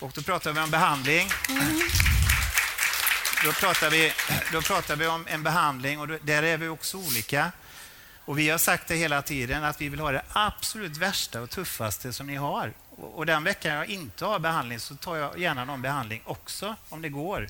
Och 0.01 0.13
då 0.15 0.23
pratar 0.23 0.53
vi 0.53 0.61
om 0.61 0.71
behandling. 0.71 1.29
Mm. 1.49 1.81
Då, 3.45 3.53
pratar 3.53 3.91
vi, 3.91 4.13
då 4.53 4.63
pratar 4.63 4.97
vi 4.97 5.07
om 5.07 5.27
en 5.29 5.43
behandling 5.43 6.01
och 6.01 6.09
där 6.09 6.43
är 6.43 6.57
vi 6.57 6.69
också 6.69 6.99
olika. 6.99 7.53
Och 8.29 8.39
Vi 8.39 8.49
har 8.51 8.59
sagt 8.59 8.89
det 8.89 8.95
hela 8.97 9.23
tiden 9.23 9.65
att 9.65 9.81
vi 9.81 9.89
vill 9.89 10.01
ha 10.01 10.13
det 10.13 10.23
absolut 10.33 10.97
värsta 10.97 11.41
och 11.41 11.51
tuffaste 11.51 12.13
som 12.13 12.27
ni 12.27 12.35
har. 12.37 12.73
Och 12.91 13.27
den 13.27 13.45
veckan 13.45 13.75
jag 13.75 13.87
inte 13.87 14.25
har 14.25 14.39
behandling 14.39 14.81
så 14.81 14.95
tar 14.97 15.17
jag 15.17 15.39
gärna 15.39 15.65
någon 15.65 15.83
behandling 15.83 16.23
också 16.25 16.77
om 16.89 17.03
det 17.03 17.09
går. 17.09 17.47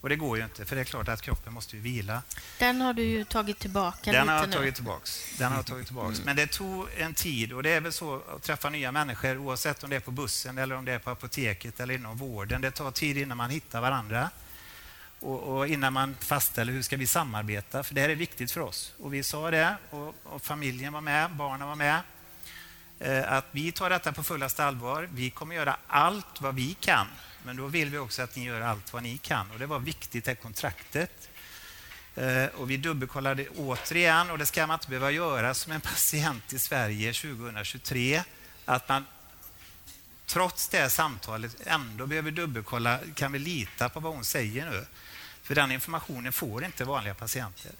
Och 0.00 0.08
det 0.08 0.16
går 0.16 0.38
ju 0.38 0.44
inte, 0.44 0.64
för 0.64 0.76
det 0.76 0.82
är 0.82 0.84
klart 0.84 1.08
att 1.08 1.22
kroppen 1.22 1.52
måste 1.52 1.76
ju 1.76 1.82
vila. 1.82 2.22
Den 2.58 2.80
har 2.80 2.92
du 2.92 3.02
ju 3.02 3.24
tagit 3.24 3.58
tillbaka 3.58 4.12
Den 4.12 4.20
lite 4.20 4.32
har 4.32 4.38
jag 4.40 4.48
nu. 4.48 4.56
tagit 4.56 4.74
tillbaks. 4.74 5.38
Den 5.38 5.48
har 5.50 5.58
jag 5.58 5.66
tagit 5.66 5.86
tillbaks. 5.86 6.24
Men 6.24 6.36
det 6.36 6.46
tog 6.46 6.88
en 6.98 7.14
tid 7.14 7.52
och 7.52 7.62
det 7.62 7.70
är 7.70 7.80
väl 7.80 7.92
så 7.92 8.22
att 8.36 8.42
träffa 8.42 8.70
nya 8.70 8.92
människor 8.92 9.38
oavsett 9.38 9.84
om 9.84 9.90
det 9.90 9.96
är 9.96 10.00
på 10.00 10.10
bussen 10.10 10.58
eller 10.58 10.74
om 10.74 10.84
det 10.84 10.92
är 10.92 10.98
på 10.98 11.10
apoteket 11.10 11.80
eller 11.80 11.94
inom 11.94 12.16
vården. 12.16 12.60
Det 12.60 12.70
tar 12.70 12.90
tid 12.90 13.18
innan 13.18 13.36
man 13.36 13.50
hittar 13.50 13.80
varandra 13.80 14.30
och, 15.22 15.42
och 15.58 15.68
innan 15.68 15.92
man 15.92 16.16
fastställer 16.20 16.72
hur 16.72 16.82
ska 16.82 16.96
vi 16.96 17.06
samarbeta. 17.06 17.82
För 17.82 17.94
det 17.94 18.00
här 18.00 18.08
är 18.08 18.14
viktigt 18.14 18.52
för 18.52 18.60
oss. 18.60 18.94
Och 18.98 19.14
vi 19.14 19.22
sa 19.22 19.50
det 19.50 19.76
och, 19.90 20.14
och 20.22 20.42
familjen 20.42 20.92
var 20.92 21.00
med, 21.00 21.30
barnen 21.30 21.68
var 21.68 21.76
med. 21.76 22.00
Eh, 22.98 23.32
att 23.32 23.46
vi 23.50 23.72
tar 23.72 23.90
detta 23.90 24.12
på 24.12 24.22
fullaste 24.24 24.64
allvar. 24.64 25.08
Vi 25.14 25.30
kommer 25.30 25.54
göra 25.54 25.76
allt 25.86 26.40
vad 26.40 26.54
vi 26.54 26.74
kan. 26.80 27.06
Men 27.44 27.56
då 27.56 27.66
vill 27.66 27.90
vi 27.90 27.98
också 27.98 28.22
att 28.22 28.36
ni 28.36 28.44
gör 28.44 28.60
allt 28.60 28.92
vad 28.92 29.02
ni 29.02 29.18
kan. 29.18 29.50
Och 29.50 29.58
det 29.58 29.66
var 29.66 29.78
viktigt, 29.78 30.24
det 30.24 30.34
kontraktet. 30.34 31.28
Eh, 32.14 32.46
Och 32.46 32.70
vi 32.70 32.76
dubbelkollade 32.76 33.48
återigen, 33.48 34.30
och 34.30 34.38
det 34.38 34.46
ska 34.46 34.66
man 34.66 34.74
inte 34.74 34.88
behöva 34.88 35.10
göra 35.10 35.54
som 35.54 35.72
en 35.72 35.80
patient 35.80 36.52
i 36.52 36.58
Sverige 36.58 37.12
2023, 37.12 38.22
att 38.64 38.88
man 38.88 39.06
trots 40.26 40.68
det 40.68 40.90
samtalet 40.90 41.56
ändå 41.66 42.06
behöver 42.06 42.30
dubbelkolla, 42.30 42.98
kan 43.14 43.32
vi 43.32 43.38
lita 43.38 43.88
på 43.88 44.00
vad 44.00 44.14
hon 44.14 44.24
säger 44.24 44.70
nu? 44.70 44.86
För 45.42 45.54
den 45.54 45.72
informationen 45.72 46.32
får 46.32 46.64
inte 46.64 46.84
vanliga 46.84 47.14
patienter. 47.14 47.72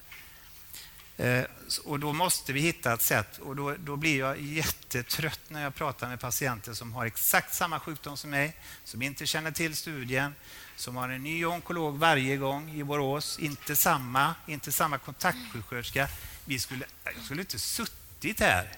Eh, 1.16 1.44
Och 1.84 2.00
då 2.00 2.12
måste 2.12 2.52
vi 2.52 2.60
hitta 2.60 2.92
ett 2.92 3.02
sätt 3.02 3.38
och 3.38 3.56
då, 3.56 3.74
då 3.78 3.96
blir 3.96 4.18
jag 4.18 4.40
jättetrött 4.40 5.40
när 5.48 5.62
jag 5.62 5.74
pratar 5.74 6.08
med 6.08 6.20
patienter 6.20 6.72
som 6.74 6.92
har 6.92 7.06
exakt 7.06 7.54
samma 7.54 7.80
sjukdom 7.80 8.16
som 8.16 8.30
mig, 8.30 8.56
som 8.84 9.02
inte 9.02 9.26
känner 9.26 9.50
till 9.50 9.76
studien, 9.76 10.34
som 10.76 10.96
har 10.96 11.08
en 11.08 11.22
ny 11.22 11.44
onkolog 11.44 11.98
varje 11.98 12.36
gång 12.36 12.70
i 12.70 12.84
Borås, 12.84 13.38
inte 13.38 13.76
samma, 13.76 14.34
inte 14.46 14.72
samma 14.72 14.98
kontaktsjuksköterska. 14.98 16.08
Vi 16.44 16.58
skulle, 16.58 16.84
jag 17.04 17.24
skulle 17.24 17.40
inte 17.40 17.58
suttit 17.58 18.40
här 18.40 18.68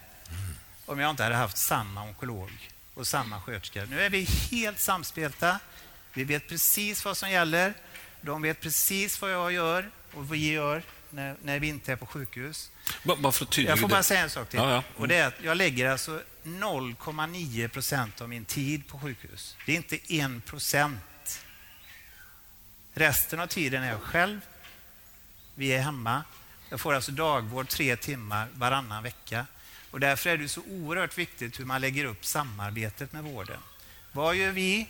om 0.87 0.99
jag 0.99 1.11
inte 1.11 1.23
hade 1.23 1.35
haft 1.35 1.57
samma 1.57 2.03
onkolog 2.03 2.71
och 2.95 3.07
samma 3.07 3.41
sköterska. 3.41 3.85
Nu 3.85 4.01
är 4.03 4.11
vi 4.11 4.23
helt 4.51 4.81
samspelta. 4.81 5.59
Vi 6.13 6.25
vet 6.25 6.49
precis 6.49 7.05
vad 7.05 7.17
som 7.17 7.31
gäller. 7.31 7.75
De 8.25 8.43
vet 8.43 8.61
precis 8.61 9.21
vad 9.21 9.33
jag 9.33 9.53
gör 9.53 9.91
och 10.13 10.17
vad 10.29 10.29
vi 10.29 10.53
gör 10.53 10.83
när, 11.11 11.37
när 11.43 11.59
vi 11.59 11.67
inte 11.69 11.93
är 11.93 11.97
på 11.97 12.07
sjukhus. 12.07 12.71
Ba- 13.03 13.17
Bara 13.17 13.33
för 13.33 13.45
att 13.45 13.51
tydliggöra 13.51 13.73
Jag 13.73 13.81
får 13.81 13.89
bara 13.89 14.03
säga 14.03 14.21
en 14.21 14.31
sak 14.31 14.49
till. 14.49 14.59
Ja, 14.59 14.71
ja. 14.71 14.83
Och 14.97 15.09
det 15.09 15.17
är 15.17 15.27
att 15.27 15.35
jag 15.43 15.57
lägger 15.57 15.91
alltså 15.91 16.23
0,9 16.45 17.69
procent 17.69 18.21
av 18.21 18.29
min 18.29 18.45
tid 18.45 18.89
på 18.89 18.99
sjukhus. 18.99 19.57
Det 19.67 19.73
är 19.73 19.77
inte 19.77 19.99
1 20.09 20.45
procent. 20.47 21.45
Resten 22.95 23.41
av 23.41 23.47
tiden 23.47 23.83
är 23.83 23.89
jag 23.89 24.01
själv. 24.03 24.41
Vi 25.55 25.69
är 25.73 25.81
hemma. 25.81 26.25
Jag 26.71 26.81
får 26.81 26.95
alltså 26.95 27.13
dagvård 27.13 27.69
tre 27.69 27.97
timmar 27.97 28.49
varannan 28.55 29.03
vecka. 29.03 29.47
Och 29.91 30.01
därför 30.01 30.31
är 30.31 30.37
det 30.37 30.49
så 30.49 30.61
oerhört 30.69 31.19
viktigt 31.19 31.61
hur 31.61 31.65
man 31.65 31.81
lägger 31.81 32.05
upp 32.05 32.25
samarbetet 32.27 33.13
med 33.13 33.25
vården. 33.25 33.61
Vad 34.13 34.37
gör 34.37 34.51
vi 34.51 34.87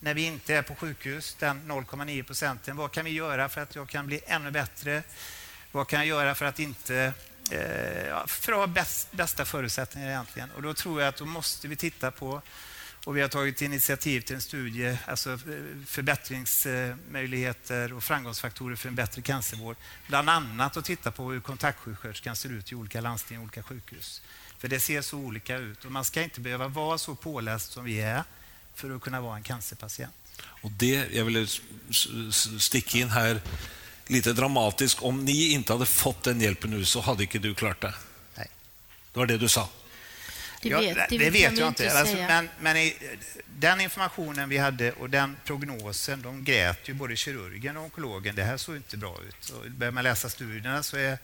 när 0.00 0.14
vi 0.14 0.22
inte 0.22 0.54
är 0.54 0.62
på 0.62 0.74
sjukhus, 0.74 1.36
den 1.38 1.60
0,9 1.66 2.22
procenten? 2.22 2.76
Vad 2.76 2.92
kan 2.92 3.04
vi 3.04 3.10
göra 3.10 3.48
för 3.48 3.60
att 3.60 3.74
jag 3.74 3.88
kan 3.88 4.06
bli 4.06 4.20
ännu 4.26 4.50
bättre? 4.50 5.02
Vad 5.72 5.88
kan 5.88 5.98
jag 5.98 6.06
göra 6.06 6.34
för 6.34 6.46
att 6.46 6.58
inte 6.58 7.12
eh, 7.50 8.26
för 8.26 8.52
att 8.52 8.58
ha 8.58 8.66
bäst, 8.66 9.12
bästa 9.12 9.44
förutsättningar 9.44 10.08
egentligen? 10.08 10.50
Och 10.50 10.62
då 10.62 10.74
tror 10.74 11.00
jag 11.00 11.08
att 11.08 11.16
då 11.16 11.24
måste 11.24 11.68
vi 11.68 11.76
titta 11.76 12.10
på 12.10 12.42
och 13.04 13.16
vi 13.16 13.20
har 13.20 13.28
tagit 13.28 13.62
initiativ 13.62 14.20
till 14.20 14.34
en 14.34 14.40
studie, 14.40 14.98
alltså 15.06 15.32
eh, 15.32 15.38
förbättringsmöjligheter 15.86 17.92
och 17.92 18.04
framgångsfaktorer 18.04 18.76
för 18.76 18.88
en 18.88 18.94
bättre 18.94 19.22
cancervård. 19.22 19.76
Bland 20.06 20.30
annat 20.30 20.76
att 20.76 20.84
titta 20.84 21.10
på 21.10 21.30
hur 21.30 21.40
kontaktsjuksköterskan 21.40 22.36
ser 22.36 22.48
ut 22.48 22.72
i 22.72 22.74
olika 22.74 23.00
landsting 23.00 23.38
och 23.38 23.42
olika 23.42 23.62
sjukhus. 23.62 24.22
För 24.58 24.68
det 24.68 24.80
ser 24.80 25.02
så 25.02 25.18
olika 25.18 25.56
ut 25.56 25.84
och 25.84 25.92
man 25.92 26.04
ska 26.04 26.22
inte 26.22 26.40
behöva 26.40 26.68
vara 26.68 26.98
så 26.98 27.14
påläst 27.14 27.72
som 27.72 27.84
vi 27.84 28.00
är 28.00 28.24
för 28.78 28.96
att 28.96 29.02
kunna 29.02 29.20
vara 29.20 29.36
en 29.36 29.42
cancerpatient. 29.42 30.14
Och 30.62 30.70
det, 30.70 31.08
jag 31.12 31.24
vill 31.24 31.48
sticka 32.60 32.98
in 32.98 33.08
här 33.08 33.40
lite 34.06 34.32
dramatiskt. 34.32 35.02
Om 35.02 35.24
ni 35.24 35.52
inte 35.52 35.72
hade 35.72 35.86
fått 35.86 36.22
den 36.22 36.40
hjälpen 36.40 36.70
nu 36.70 36.84
så 36.84 37.00
hade 37.00 37.22
inte 37.22 37.38
du 37.38 37.54
klart 37.54 37.80
det. 37.80 37.94
Nej. 38.34 38.46
Det 39.12 39.18
var 39.18 39.26
det 39.26 39.38
du 39.38 39.48
sa. 39.48 39.68
Det 40.62 40.68
Ja, 40.68 40.80
vet, 40.80 40.96
det 40.96 41.18
det 41.18 41.24
kan 41.24 41.32
vet 41.32 41.58
jag 41.58 41.68
inte. 41.68 41.98
Alltså, 41.98 42.16
men 42.16 42.48
men 42.60 42.76
i, 42.76 42.96
den 43.58 43.80
informationen 43.80 44.48
vi 44.48 44.58
hade 44.58 44.92
och 44.92 45.10
den 45.10 45.36
prognosen, 45.44 46.22
de 46.22 46.44
grät 46.44 46.88
ju 46.88 46.94
både 46.94 47.16
kirurgen 47.16 47.76
och 47.76 47.84
onkologen. 47.84 48.34
Det 48.34 48.44
här 48.44 48.56
såg 48.56 48.76
inte 48.76 48.96
bra 48.96 49.18
ut. 49.28 49.50
Och 49.50 49.70
börjar 49.70 49.92
man 49.92 50.04
läsa 50.04 50.28
studierna 50.28 50.82
så 50.82 50.96
är 50.96 51.18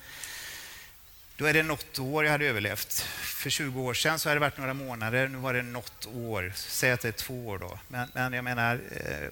då 1.36 1.44
är 1.44 1.52
det 1.52 1.62
något 1.62 1.98
år 1.98 2.24
jag 2.24 2.32
hade 2.32 2.46
överlevt. 2.46 3.00
För 3.20 3.50
20 3.50 3.82
år 3.82 3.94
sedan 3.94 4.18
så 4.18 4.28
hade 4.28 4.36
det 4.36 4.40
varit 4.40 4.58
några 4.58 4.74
månader, 4.74 5.28
nu 5.28 5.38
var 5.38 5.54
det 5.54 5.62
något 5.62 6.06
år. 6.06 6.52
Säg 6.56 6.92
att 6.92 7.00
det 7.00 7.08
är 7.08 7.12
två 7.12 7.46
år 7.46 7.58
då. 7.58 7.78
Men, 7.88 8.08
men 8.14 8.32
jag 8.32 8.44
menar, 8.44 8.74
eh, 8.74 9.28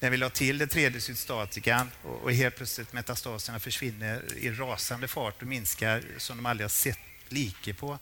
när 0.00 0.10
vi 0.10 0.16
la 0.16 0.30
till 0.30 0.58
det 0.58 0.66
tredje 0.66 1.00
cytostatikan 1.00 1.90
och, 2.02 2.22
och 2.22 2.32
helt 2.32 2.56
plötsligt 2.56 2.92
metastaserna 2.92 3.60
försvinner 3.60 4.22
i 4.36 4.50
rasande 4.50 5.08
fart 5.08 5.42
och 5.42 5.48
minskar 5.48 6.02
som 6.18 6.36
de 6.36 6.46
aldrig 6.46 6.64
har 6.64 6.70
sett 6.70 6.98
like 7.28 7.74
på. 7.74 7.98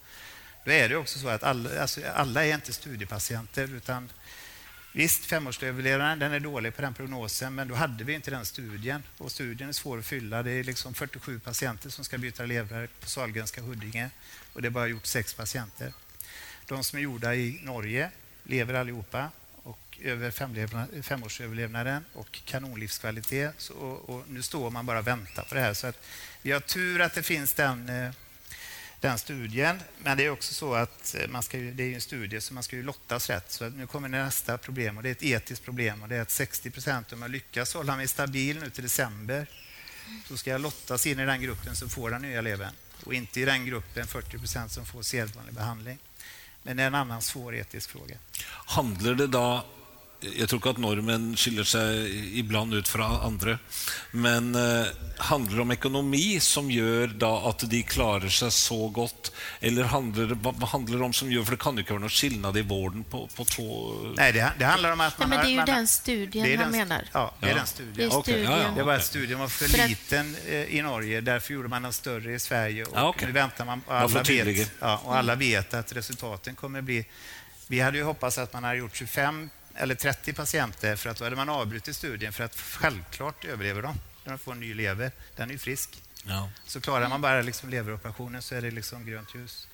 Då 0.65 0.71
är 0.71 0.89
det 0.89 0.97
också 0.97 1.19
så 1.19 1.29
att 1.29 1.43
alla, 1.43 1.81
alltså 1.81 2.01
alla 2.15 2.45
är 2.45 2.55
inte 2.55 2.73
studiepatienter 2.73 3.77
utan 3.77 4.11
Visst, 4.95 5.25
femårsöverlevnaden 5.25 6.19
den 6.19 6.33
är 6.33 6.41
dålig 6.41 6.77
på 6.77 6.83
den 6.83 6.95
prognosen, 6.95 7.55
men 7.55 7.69
då 7.69 7.75
hade 7.75 8.05
vi 8.05 8.13
inte 8.13 8.31
den 8.31 8.45
studien. 8.45 9.03
Och 9.19 9.31
studien 9.33 9.69
är 9.69 9.73
svår 9.73 9.99
att 9.99 10.07
fylla. 10.07 10.43
Det 10.43 10.51
är 10.51 10.65
liksom 10.65 10.95
47 10.95 11.39
patienter 11.41 11.91
som 11.91 12.05
ska 12.05 12.19
byta 12.19 12.45
lever 12.45 12.89
på 13.01 13.07
Sahlgrenska 13.07 13.61
Huddinge 13.61 14.11
och 14.53 14.63
det 14.63 14.69
är 14.69 14.71
bara 14.71 14.87
gjort 14.87 15.07
sex 15.07 15.35
patienter. 15.35 15.93
De 16.67 16.85
som 16.85 16.99
är 16.99 17.03
gjorda 17.03 17.35
i 17.35 17.61
Norge 17.63 18.11
lever 18.45 18.75
allihopa 18.75 19.31
och 19.63 19.99
över 20.03 20.31
femårsöverlevnaden 21.03 22.05
och 22.13 22.41
kanonlivskvalitet. 22.45 23.55
Så, 23.59 23.75
och, 23.75 24.17
och 24.17 24.25
nu 24.29 24.43
står 24.43 24.71
man 24.71 24.87
bara 24.87 24.99
och 24.99 25.07
väntar 25.07 25.45
på 25.45 25.55
det 25.55 25.61
här. 25.61 25.75
Så 25.75 25.87
att 25.87 26.07
vi 26.43 26.53
har 26.53 26.61
tur 26.61 27.01
att 27.01 27.15
det 27.15 27.23
finns 27.23 27.55
den 27.55 27.89
eh, 27.89 28.11
den 29.03 29.19
studien. 29.19 29.81
Men 29.99 30.17
det 30.17 30.25
är 30.25 30.31
också 30.31 30.55
så 30.55 30.75
att 30.75 31.15
eh, 31.15 31.29
man 31.29 31.43
ska 31.43 31.59
ju, 31.59 31.73
det 31.73 31.83
är 31.83 31.95
en 31.95 32.01
studie 32.01 32.41
så 32.41 32.55
man 32.55 32.63
ska 32.63 32.77
ju 32.77 32.83
lottas 32.83 33.31
rätt. 33.31 33.53
Så 33.53 33.69
nu 33.69 33.87
kommer 33.87 34.09
nästa 34.09 34.59
problem 34.59 34.97
och 34.97 35.03
det 35.03 35.09
är 35.09 35.13
ett 35.13 35.23
etiskt 35.23 35.65
problem 35.65 36.03
och 36.03 36.09
det 36.09 36.17
är 36.17 36.23
att 36.23 36.31
60 36.31 36.71
procent 36.71 37.13
om 37.13 37.23
jag 37.23 37.31
lyckas 37.31 37.75
hålla 37.75 37.97
mig 37.97 38.09
stabil 38.09 38.61
nu 38.61 38.71
till 38.71 38.83
december 38.83 39.47
så 40.29 40.37
ska 40.37 40.51
jag 40.51 40.61
lottas 40.61 41.07
in 41.07 41.21
i 41.21 41.27
den 41.27 41.41
gruppen 41.41 41.77
som 41.77 41.89
får 41.89 42.11
den 42.11 42.23
nya 42.23 42.41
levern 42.41 42.73
och 43.05 43.15
inte 43.15 43.41
i 43.41 43.45
den 43.45 43.67
gruppen 43.67 44.07
40 44.07 44.39
procent 44.39 44.73
som 44.73 44.87
får 44.87 45.03
sedvanlig 45.03 45.55
behandling. 45.55 45.99
Men 46.63 46.77
det 46.77 46.83
är 46.83 46.87
en 46.87 46.95
annan 46.95 47.23
svår 47.23 47.55
etisk 47.55 47.91
fråga. 47.91 48.17
Handlar 48.49 49.15
det 49.15 49.27
då 49.27 49.67
Jeg 50.23 50.47
tror 50.49 50.61
ikke 50.61 50.71
at 50.77 50.79
nordmenn 50.83 51.33
skiller 51.37 51.67
seg 51.67 52.13
iblant 52.39 52.75
ut 52.79 52.89
fra 52.89 53.09
andre. 53.27 53.57
Men 54.13 54.55
eh, 54.55 54.87
handler 55.29 55.57
det 55.57 55.63
om 55.65 55.73
ekonomi 55.75 56.39
som 56.41 56.69
gjør 56.71 57.13
da 57.19 57.31
at 57.51 57.65
de 57.71 57.81
klarer 57.83 58.31
seg 58.31 58.53
så 58.55 58.79
godt? 58.95 59.33
Eller 59.61 59.91
handler 59.91 60.31
det, 60.33 60.39
hva 60.45 60.53
hva 60.55 60.69
handler 60.73 60.99
det 60.99 61.05
om 61.09 61.13
som 61.17 61.31
gjør 61.33 61.45
For 61.49 61.57
det 61.57 61.61
kan 61.65 61.77
jo 61.79 61.85
ikke 61.85 61.97
være 61.97 62.05
noe 62.05 62.15
skillnad 62.15 62.57
i 62.57 62.65
vården 62.67 63.05
på, 63.11 63.25
på 63.35 63.45
to 63.51 63.67
Nej, 64.17 64.33
det, 64.37 64.47
det 64.59 64.65
handlar 64.71 64.93
om 64.93 65.01
att 65.01 65.15
Ja, 65.19 65.27
man 65.27 65.29
men 65.31 65.39
har, 65.39 65.45
det 65.45 65.51
är 65.51 65.53
ju 65.53 65.57
man, 65.57 65.67
den 65.67 65.89
studien 65.89 66.45
det 66.47 66.53
är 66.55 66.59
han 66.59 66.73
den, 66.73 66.79
menar. 66.89 67.05
Ja, 67.13 67.35
det 67.41 67.47
är 67.47 67.51
Ja. 67.51 67.55
den 67.57 67.65
Det 67.65 67.69
studien. 67.71 68.11
är 68.11 68.17
Okej, 68.17 68.35
ja, 68.43 68.51
studien. 68.51 68.67
ja. 68.69 68.75
Det 68.77 68.83
var 68.83 68.95
att 68.95 69.05
studien 69.05 69.39
var 69.39 69.49
för, 69.49 69.69
För 69.69 69.79
att- 69.83 69.89
liten 69.89 70.37
eh, 70.47 70.75
i 70.77 70.83
Norge, 70.83 71.21
därför 71.21 71.55
gjorde 71.55 71.69
man 71.69 71.83
den 71.83 71.93
större 71.93 72.33
i 72.35 72.39
Sverige. 72.39 72.85
Och 72.85 72.93
Ja, 72.97 73.09
okej. 73.09 73.27
Nu 73.27 73.33
väntar 73.33 73.65
man, 73.65 73.83
och 73.87 73.95
alla, 73.95 74.23
vet, 74.23 74.71
ja, 74.81 75.01
och 75.05 75.17
alla 75.17 75.35
vet 75.35 75.75
att 75.75 75.93
resultaten 75.93 76.55
kommer 76.55 76.81
bli... 76.81 77.05
Vi 77.67 77.81
hade 77.81 77.99
ju 77.99 78.05
hoppats 78.05 78.39
att 78.39 78.53
man 78.53 78.65
hade 78.65 78.77
gjort 78.77 78.97
25 78.97 79.51
eller 79.77 79.95
30 79.95 80.33
patienter 80.33 80.97
för 80.97 81.11
att 81.11 81.17
då 81.17 81.25
hade 81.25 81.37
man 81.37 81.49
avbrutit 81.49 81.97
studien 81.97 82.33
för 82.33 82.45
att 82.45 82.57
självklart 82.61 83.45
överlever 83.45 83.83
de 83.83 83.99
de 84.25 84.39
får 84.39 84.53
en 84.53 84.61
ny 84.61 84.75
lever. 84.75 85.13
Den 85.37 85.49
är 85.49 85.53
ju 85.53 85.59
frisk. 85.59 86.03
Ja. 86.25 86.49
Så 86.67 86.81
klarar 86.81 87.09
man 87.09 87.21
bara 87.21 87.43
liksom 87.43 87.71
leveroperationen 87.71 88.43
så 88.43 88.55
är 88.55 88.63
det 88.63 88.71
liksom 88.71 89.07
grönt 89.07 89.35
ljus. 89.35 89.67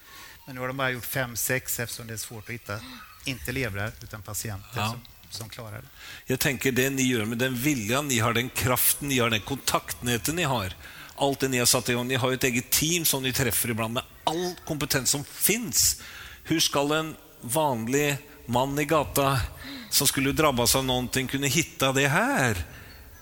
Men 0.46 0.54
nu 0.54 0.60
har 0.60 0.68
de 0.68 0.76
bara 0.76 0.90
gjort 0.90 1.04
fem, 1.04 1.36
sex 1.36 1.80
eftersom 1.80 2.06
det 2.06 2.12
är 2.12 2.16
svårt 2.16 2.44
att 2.44 2.54
hitta, 2.54 2.80
inte 3.24 3.52
levrar, 3.52 3.92
utan 4.02 4.22
patienter 4.22 4.80
Ja. 4.80 4.90
som, 4.90 5.00
som 5.30 5.48
klarar 5.48 5.82
det. 5.82 5.88
Jeg 6.26 6.40
tenker 6.40 6.72
Det 6.72 6.90
ni 6.90 7.02
gjør 7.02 7.24
med 7.24 7.38
den 7.38 7.54
viljan 7.54 8.08
ni 8.08 8.18
har, 8.18 8.32
den 8.32 8.48
kraften 8.48 9.08
ni 9.08 9.18
har, 9.18 9.30
den 9.30 9.40
kontaktnätet 9.40 10.34
ni 10.34 10.42
har 10.42 10.74
Alt 11.16 11.40
det 11.40 11.48
ni 11.48 11.58
har 11.58 11.66
satt 11.66 11.88
i 11.88 11.92
gang. 11.92 12.08
Ni 12.08 12.14
har 12.14 12.28
jo 12.30 12.34
et 12.34 12.44
eget 12.44 12.70
team 12.70 13.04
som 13.04 13.22
ni 13.22 13.32
treffer 13.32 13.70
iblant 13.70 13.92
med 13.94 14.02
all 14.24 14.54
kompetens 14.66 15.10
som 15.10 15.24
fins. 15.24 16.00
Hur 16.44 16.60
skal 16.60 16.92
en 16.92 17.16
vanlig 17.40 18.16
mann 18.46 18.78
i 18.78 18.84
gata 18.84 19.40
som 19.90 20.06
skulle 20.06 20.32
drabbas 20.32 20.76
av 20.76 20.84
någonting, 20.84 21.28
kunne 21.28 21.46
hitta 21.46 21.92
det 21.92 22.08
här? 22.08 22.64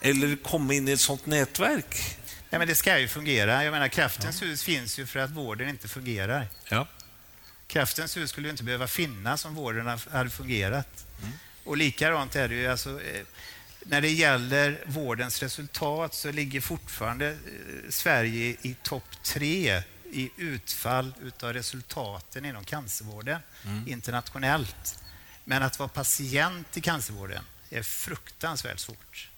Eller 0.00 0.36
komme 0.36 0.74
inn 0.74 0.88
i 0.88 0.92
ett 0.92 1.00
sånt 1.00 1.26
nätverk? 1.26 2.18
Ja, 2.50 2.58
men 2.58 2.68
det 2.68 2.74
ska 2.74 2.98
ju 2.98 3.08
fungera. 3.08 3.64
Jag 3.64 3.72
menar, 3.72 3.88
kraftens 3.88 4.42
hus 4.42 4.62
finns 4.62 4.98
ju 4.98 5.06
för 5.06 5.18
att 5.18 5.30
vården 5.30 5.68
inte 5.68 5.88
fungerar. 5.88 6.48
Ja. 6.68 6.88
Kraftens 7.66 8.16
hus 8.16 8.30
skulle 8.30 8.46
ju 8.46 8.50
inte 8.50 8.64
behöva 8.64 8.86
finnas 8.86 9.44
om 9.44 9.54
vården 9.54 9.98
hade 10.12 10.30
fungerat. 10.30 11.06
Mm. 11.22 11.32
Och 11.64 11.76
likadant 11.76 12.36
är 12.36 12.48
det 12.48 12.54
ju. 12.54 12.66
Alltså, 12.66 12.90
eh, 12.90 13.22
när 13.80 14.00
det 14.00 14.10
gäller 14.10 14.84
vårdens 14.86 15.42
resultat 15.42 16.14
så 16.14 16.32
ligger 16.32 16.60
fortfarande 16.60 17.28
eh, 17.28 17.36
Sverige 17.90 18.56
i 18.62 18.76
topp 18.82 19.22
tre 19.22 19.82
i 20.12 20.30
utfall 20.36 21.12
av 21.42 21.52
resultaten 21.52 22.44
inom 22.44 22.64
cancervården 22.64 23.40
mm. 23.64 23.88
internationellt. 23.88 24.98
Men 25.48 25.62
att 25.62 25.78
vara 25.78 25.88
patient 25.88 26.76
i 26.76 26.80
cancervården 26.80 27.44
är 27.70 27.82
fruktansvärt 27.82 28.78
svårt 28.78 29.30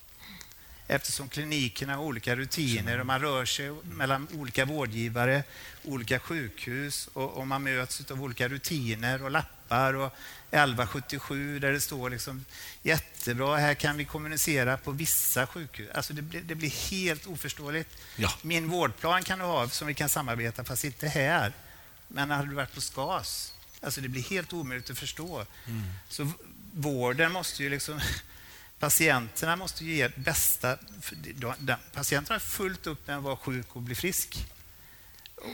eftersom 0.88 1.28
klinikerna 1.28 1.96
har 1.96 2.02
olika 2.02 2.36
rutiner 2.36 3.00
och 3.00 3.06
man 3.06 3.20
rör 3.20 3.44
sig 3.44 3.70
mellan 3.82 4.28
olika 4.34 4.64
vårdgivare, 4.64 5.42
olika 5.84 6.18
sjukhus 6.18 7.08
och, 7.12 7.30
och 7.30 7.46
man 7.46 7.62
möts 7.62 8.10
av 8.10 8.22
olika 8.22 8.48
rutiner 8.48 9.22
och 9.24 9.30
lappar 9.30 9.94
och 9.94 10.12
1177 10.50 11.58
där 11.58 11.72
det 11.72 11.80
står 11.80 12.10
liksom 12.10 12.44
jättebra, 12.82 13.56
här 13.56 13.74
kan 13.74 13.96
vi 13.96 14.04
kommunicera 14.04 14.76
på 14.76 14.90
vissa 14.90 15.46
sjukhus. 15.46 15.90
Alltså 15.94 16.12
det, 16.12 16.22
blir, 16.22 16.40
det 16.40 16.54
blir 16.54 16.90
helt 16.90 17.26
oförståeligt. 17.26 17.90
Ja. 18.16 18.32
Min 18.42 18.68
vårdplan 18.68 19.22
kan 19.22 19.38
du 19.38 19.44
ha 19.44 19.68
som 19.68 19.88
vi 19.88 19.94
kan 19.94 20.08
samarbeta, 20.08 20.64
fast 20.64 20.84
inte 20.84 21.08
här. 21.08 21.52
Men 22.08 22.30
hade 22.30 22.48
du 22.48 22.54
varit 22.54 22.74
på 22.74 22.80
SKAS, 22.80 23.54
alltså 23.80 24.00
det 24.00 24.08
blir 24.08 24.22
helt 24.22 24.52
omöjligt 24.52 24.90
att 24.90 24.98
förstå. 24.98 25.46
Mm. 25.66 25.82
Så 26.08 26.30
vården 26.72 27.32
måste 27.32 27.62
ju 27.62 27.70
liksom 27.70 28.00
Patienterna 28.78 29.56
måste 29.56 29.84
ge 29.84 30.08
bästa... 30.08 30.78
Patienterna 31.94 32.34
har 32.34 32.40
fullt 32.40 32.86
upp 32.86 33.06
med 33.06 33.16
att 33.16 33.22
vara 33.22 33.36
sjuk 33.36 33.66
och 33.76 33.82
bli 33.82 33.94
frisk 33.94 34.46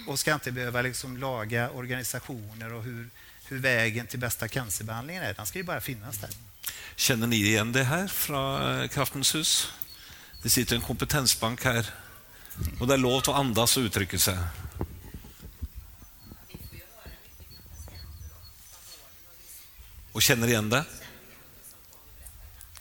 och 0.07 0.19
ska 0.19 0.35
inte 0.35 0.53
behöva 0.53 0.83
liksom 0.83 1.17
laga 1.17 1.71
organisationer 1.71 2.73
och 2.73 2.83
hur, 2.83 3.09
hur 3.45 3.59
vägen 3.59 4.07
till 4.07 4.19
bästa 4.19 4.49
cancerbehandlingen 4.49 5.23
är. 5.23 5.35
Den 5.35 5.47
ska 5.47 5.59
ju 5.59 5.65
bara 5.65 5.81
finnas 5.81 6.19
där. 6.19 6.31
Känner 6.97 7.27
ni 7.27 7.37
igen 7.37 7.73
det 7.73 7.85
här 7.85 8.07
från 8.07 8.81
eh, 8.81 8.89
Kraftens 8.89 9.35
hus? 9.35 9.73
Det 10.43 10.51
sitter 10.51 10.77
en 10.77 10.83
kompetensbank 10.83 11.65
här 11.65 11.91
och 12.81 12.87
det 12.87 12.95
är 12.95 12.99
lov 12.99 13.19
att 13.19 13.29
andas 13.29 13.77
och 13.77 13.81
uttrycka 13.81 14.19
sig. 14.19 14.39
Och 20.15 20.23
känner 20.23 20.49
igen 20.49 20.71
det? 20.71 20.85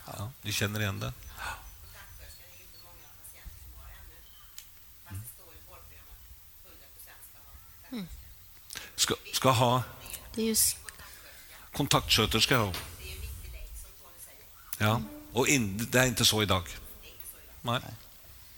Ja, 0.05 0.31
ni 0.41 0.51
känner 0.51 0.79
igen 0.79 0.99
det? 0.99 1.13
Mm. 7.91 8.07
Ska, 8.95 9.15
ska 9.33 9.49
ha... 9.49 9.83
Det 10.35 10.41
är 10.41 10.45
just... 10.45 10.77
Kontaktsköterska 11.71 12.57
ha. 12.57 12.73
Ja, 14.77 15.01
och 15.33 15.47
in, 15.47 15.87
det 15.91 15.99
är 15.99 16.05
inte 16.05 16.25
så 16.25 16.43
idag. 16.43 16.63
Nej. 17.61 17.81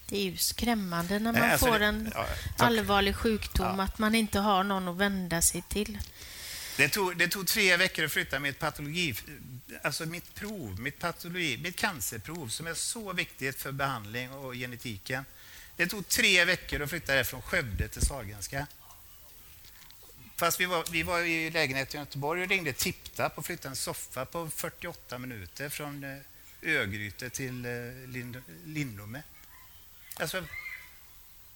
Det 0.08 0.18
är 0.18 0.24
ju 0.24 0.38
skrämmande 0.38 1.20
när 1.20 1.32
man 1.32 1.42
Nej, 1.42 1.52
alltså 1.52 1.66
får 1.66 1.80
en 1.80 2.12
ja, 2.16 2.26
allvarlig 2.58 3.16
sjukdom, 3.16 3.80
ja. 3.80 3.84
att 3.84 3.98
man 3.98 4.16
inte 4.16 4.40
har 4.40 4.64
någon 4.64 4.88
att 4.88 4.98
vända 4.98 5.42
sig 5.42 5.62
till. 5.62 6.00
Det 6.78 6.90
tog, 6.90 7.18
det 7.18 7.28
tog 7.28 7.48
tre 7.48 7.78
veckor 7.78 8.06
att 8.06 8.12
flytta 8.12 8.40
mitt 8.40 8.60
patologi, 8.60 9.16
alltså 9.82 10.06
mitt 10.06 10.36
prov, 10.36 10.80
mitt 10.80 11.00
patologi, 11.00 11.58
mitt 11.58 11.76
cancerprov 11.76 12.48
som 12.48 12.68
är 12.68 12.74
så 12.74 13.14
viktigt 13.14 13.62
för 13.62 13.72
behandling 13.72 14.32
och 14.32 14.54
genetiken. 14.54 15.26
Det 15.76 15.88
tog 15.88 16.08
tre 16.08 16.46
veckor 16.46 16.82
att 16.82 16.90
flytta 16.90 17.16
det 17.16 17.24
från 17.24 17.42
Skövde 17.42 17.88
till 17.88 18.02
Sahlgrenska. 18.02 18.68
Fast 20.36 20.60
vi 20.60 20.66
var, 20.66 20.86
vi 20.92 21.04
var 21.04 21.20
i 21.20 21.50
lägenheten 21.50 22.00
i 22.00 22.04
Göteborg 22.04 22.44
och 22.44 22.50
ringde 22.50 22.74
Tiptap 22.74 23.38
och 23.38 23.46
flyttade 23.46 23.70
en 23.70 23.76
soffa 23.76 24.26
på 24.26 24.50
48 24.50 25.18
minuter 25.18 25.70
från 25.70 26.04
eh, 26.04 26.18
Ögryte 26.62 27.30
till 27.30 27.66
eh, 27.66 27.72
Lindome. 28.66 29.24
Alltså, 30.16 30.44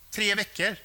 tre 0.10 0.36
veckor. 0.36 0.76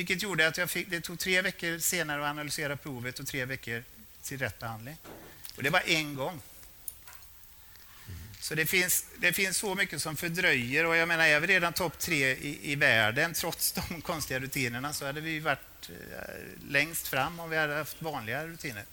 Vilket 0.00 0.22
gjorde 0.22 0.48
att 0.48 0.58
jag 0.58 0.70
fick, 0.70 0.90
det 0.90 1.00
tog 1.00 1.18
tre 1.18 1.42
veckor 1.42 1.78
senare 1.78 2.24
att 2.24 2.30
analysera 2.30 2.76
provet 2.76 3.18
och 3.18 3.26
tre 3.26 3.44
veckor 3.44 3.84
till 4.22 4.38
rätt 4.38 4.58
behandling. 4.58 4.96
Och 5.56 5.62
det 5.62 5.70
var 5.70 5.82
en 5.86 6.14
gång. 6.14 6.40
Så 8.40 8.54
det 8.54 8.66
finns, 8.66 9.04
det 9.16 9.32
finns 9.32 9.56
så 9.56 9.74
mycket 9.74 10.02
som 10.02 10.16
fördröjer 10.16 10.86
och 10.86 10.96
jag 10.96 11.08
menar, 11.08 11.24
är 11.24 11.40
vi 11.40 11.46
redan 11.46 11.72
topp 11.72 11.98
tre 11.98 12.32
i, 12.32 12.72
i 12.72 12.74
världen 12.74 13.34
trots 13.34 13.72
de 13.72 14.00
konstiga 14.02 14.40
rutinerna 14.40 14.92
så 14.92 15.06
hade 15.06 15.20
vi 15.20 15.40
varit 15.40 15.90
eh, 15.90 16.34
längst 16.68 17.08
fram 17.08 17.40
om 17.40 17.50
vi 17.50 17.56
hade 17.56 17.74
haft 17.74 18.02
vanliga 18.02 18.46
rutiner. 18.46 18.84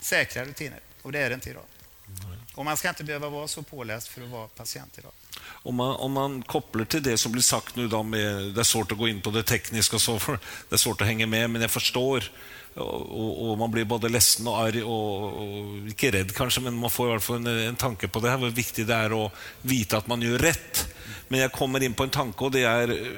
Säkra 0.00 0.44
rutiner. 0.44 0.80
Och 1.02 1.12
det 1.12 1.18
är 1.18 1.28
det 1.28 1.34
inte 1.34 1.50
idag. 1.50 1.66
Och 2.54 2.64
man 2.64 2.76
ska 2.76 2.88
inte 2.88 3.04
behöva 3.04 3.28
vara 3.28 3.48
så 3.48 3.62
påläst 3.62 4.08
för 4.08 4.22
att 4.22 4.28
vara 4.28 4.48
patient 4.48 4.98
idag. 4.98 5.12
Om 5.50 5.74
man, 5.74 5.96
om 5.96 6.12
man 6.12 6.42
kopplar 6.42 6.84
till 6.84 7.02
det 7.02 7.18
som 7.18 7.32
blir 7.32 7.42
sagt 7.42 7.76
nu, 7.76 7.88
då 7.88 8.02
med, 8.02 8.54
det 8.54 8.60
är 8.60 8.64
svårt 8.64 8.92
att 8.92 8.98
gå 8.98 9.08
in 9.08 9.20
på 9.20 9.30
det 9.30 9.42
tekniska, 9.42 9.98
så 9.98 10.18
för, 10.18 10.38
det 10.68 10.74
är 10.74 10.76
svårt 10.76 11.00
att 11.00 11.06
hänga 11.06 11.26
med, 11.26 11.50
men 11.50 11.62
jag 11.62 11.70
förstår. 11.70 12.24
Och, 12.74 13.50
och 13.50 13.58
man 13.58 13.70
blir 13.70 13.84
både 13.84 14.08
ledsen 14.08 14.46
och 14.46 14.58
arg 14.58 14.82
och, 14.82 15.24
och 15.24 15.76
inte 15.76 16.10
rädd 16.10 16.34
kanske, 16.34 16.60
men 16.60 16.74
man 16.74 16.90
får 16.90 17.08
i 17.08 17.10
alla 17.10 17.20
fall 17.20 17.36
en, 17.36 17.46
en 17.46 17.76
tanke 17.76 18.08
på 18.08 18.20
det 18.20 18.30
här, 18.30 18.38
hur 18.38 18.50
viktigt 18.50 18.86
det 18.86 18.94
är 18.94 19.26
att 19.26 19.32
veta 19.62 19.98
att 19.98 20.06
man 20.06 20.22
gör 20.22 20.38
rätt. 20.38 20.94
Men 21.28 21.40
jag 21.40 21.52
kommer 21.52 21.82
in 21.82 21.94
på 21.94 22.02
en 22.02 22.10
tanke 22.10 22.44
och 22.44 22.50
det 22.50 22.62
är 22.62 23.12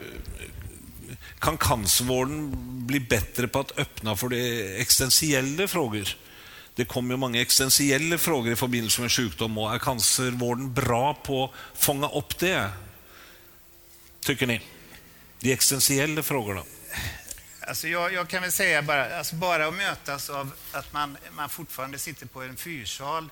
kan 1.38 1.56
cancervården 1.56 2.50
bli 2.86 3.00
bättre 3.00 3.48
på 3.48 3.58
att 3.58 3.78
öppna 3.78 4.16
för 4.16 4.28
de 4.28 4.76
existentiella 4.80 5.68
frågor? 5.68 6.16
Det 6.74 6.84
kommer 6.84 7.14
ju 7.14 7.16
många 7.16 7.40
existentiella 7.40 8.18
frågor 8.18 8.52
i 8.52 8.56
förbindelse 8.56 9.00
med 9.00 9.12
sjukdom 9.12 9.58
och 9.58 9.74
är 9.74 9.78
cancervården 9.78 10.74
bra 10.74 11.14
på 11.14 11.44
att 11.44 11.82
fånga 11.82 12.08
upp 12.08 12.38
det? 12.38 12.70
Tycker 14.20 14.46
ni? 14.46 14.60
De 15.40 15.52
existentiella 15.52 16.22
frågorna. 16.22 16.62
Alltså 17.60 17.88
jag, 17.88 18.12
jag, 18.12 18.28
kan 18.28 18.42
väl 18.42 18.52
säga 18.52 18.82
bara, 18.82 19.18
alltså 19.18 19.36
bara 19.36 19.66
att 19.66 19.74
mötas 19.74 20.30
av 20.30 20.50
att 20.72 20.92
man, 20.92 21.16
man 21.32 21.48
fortfarande 21.48 21.98
sitter 21.98 22.26
på 22.26 22.42
en 22.42 22.56
fyrsal 22.56 23.30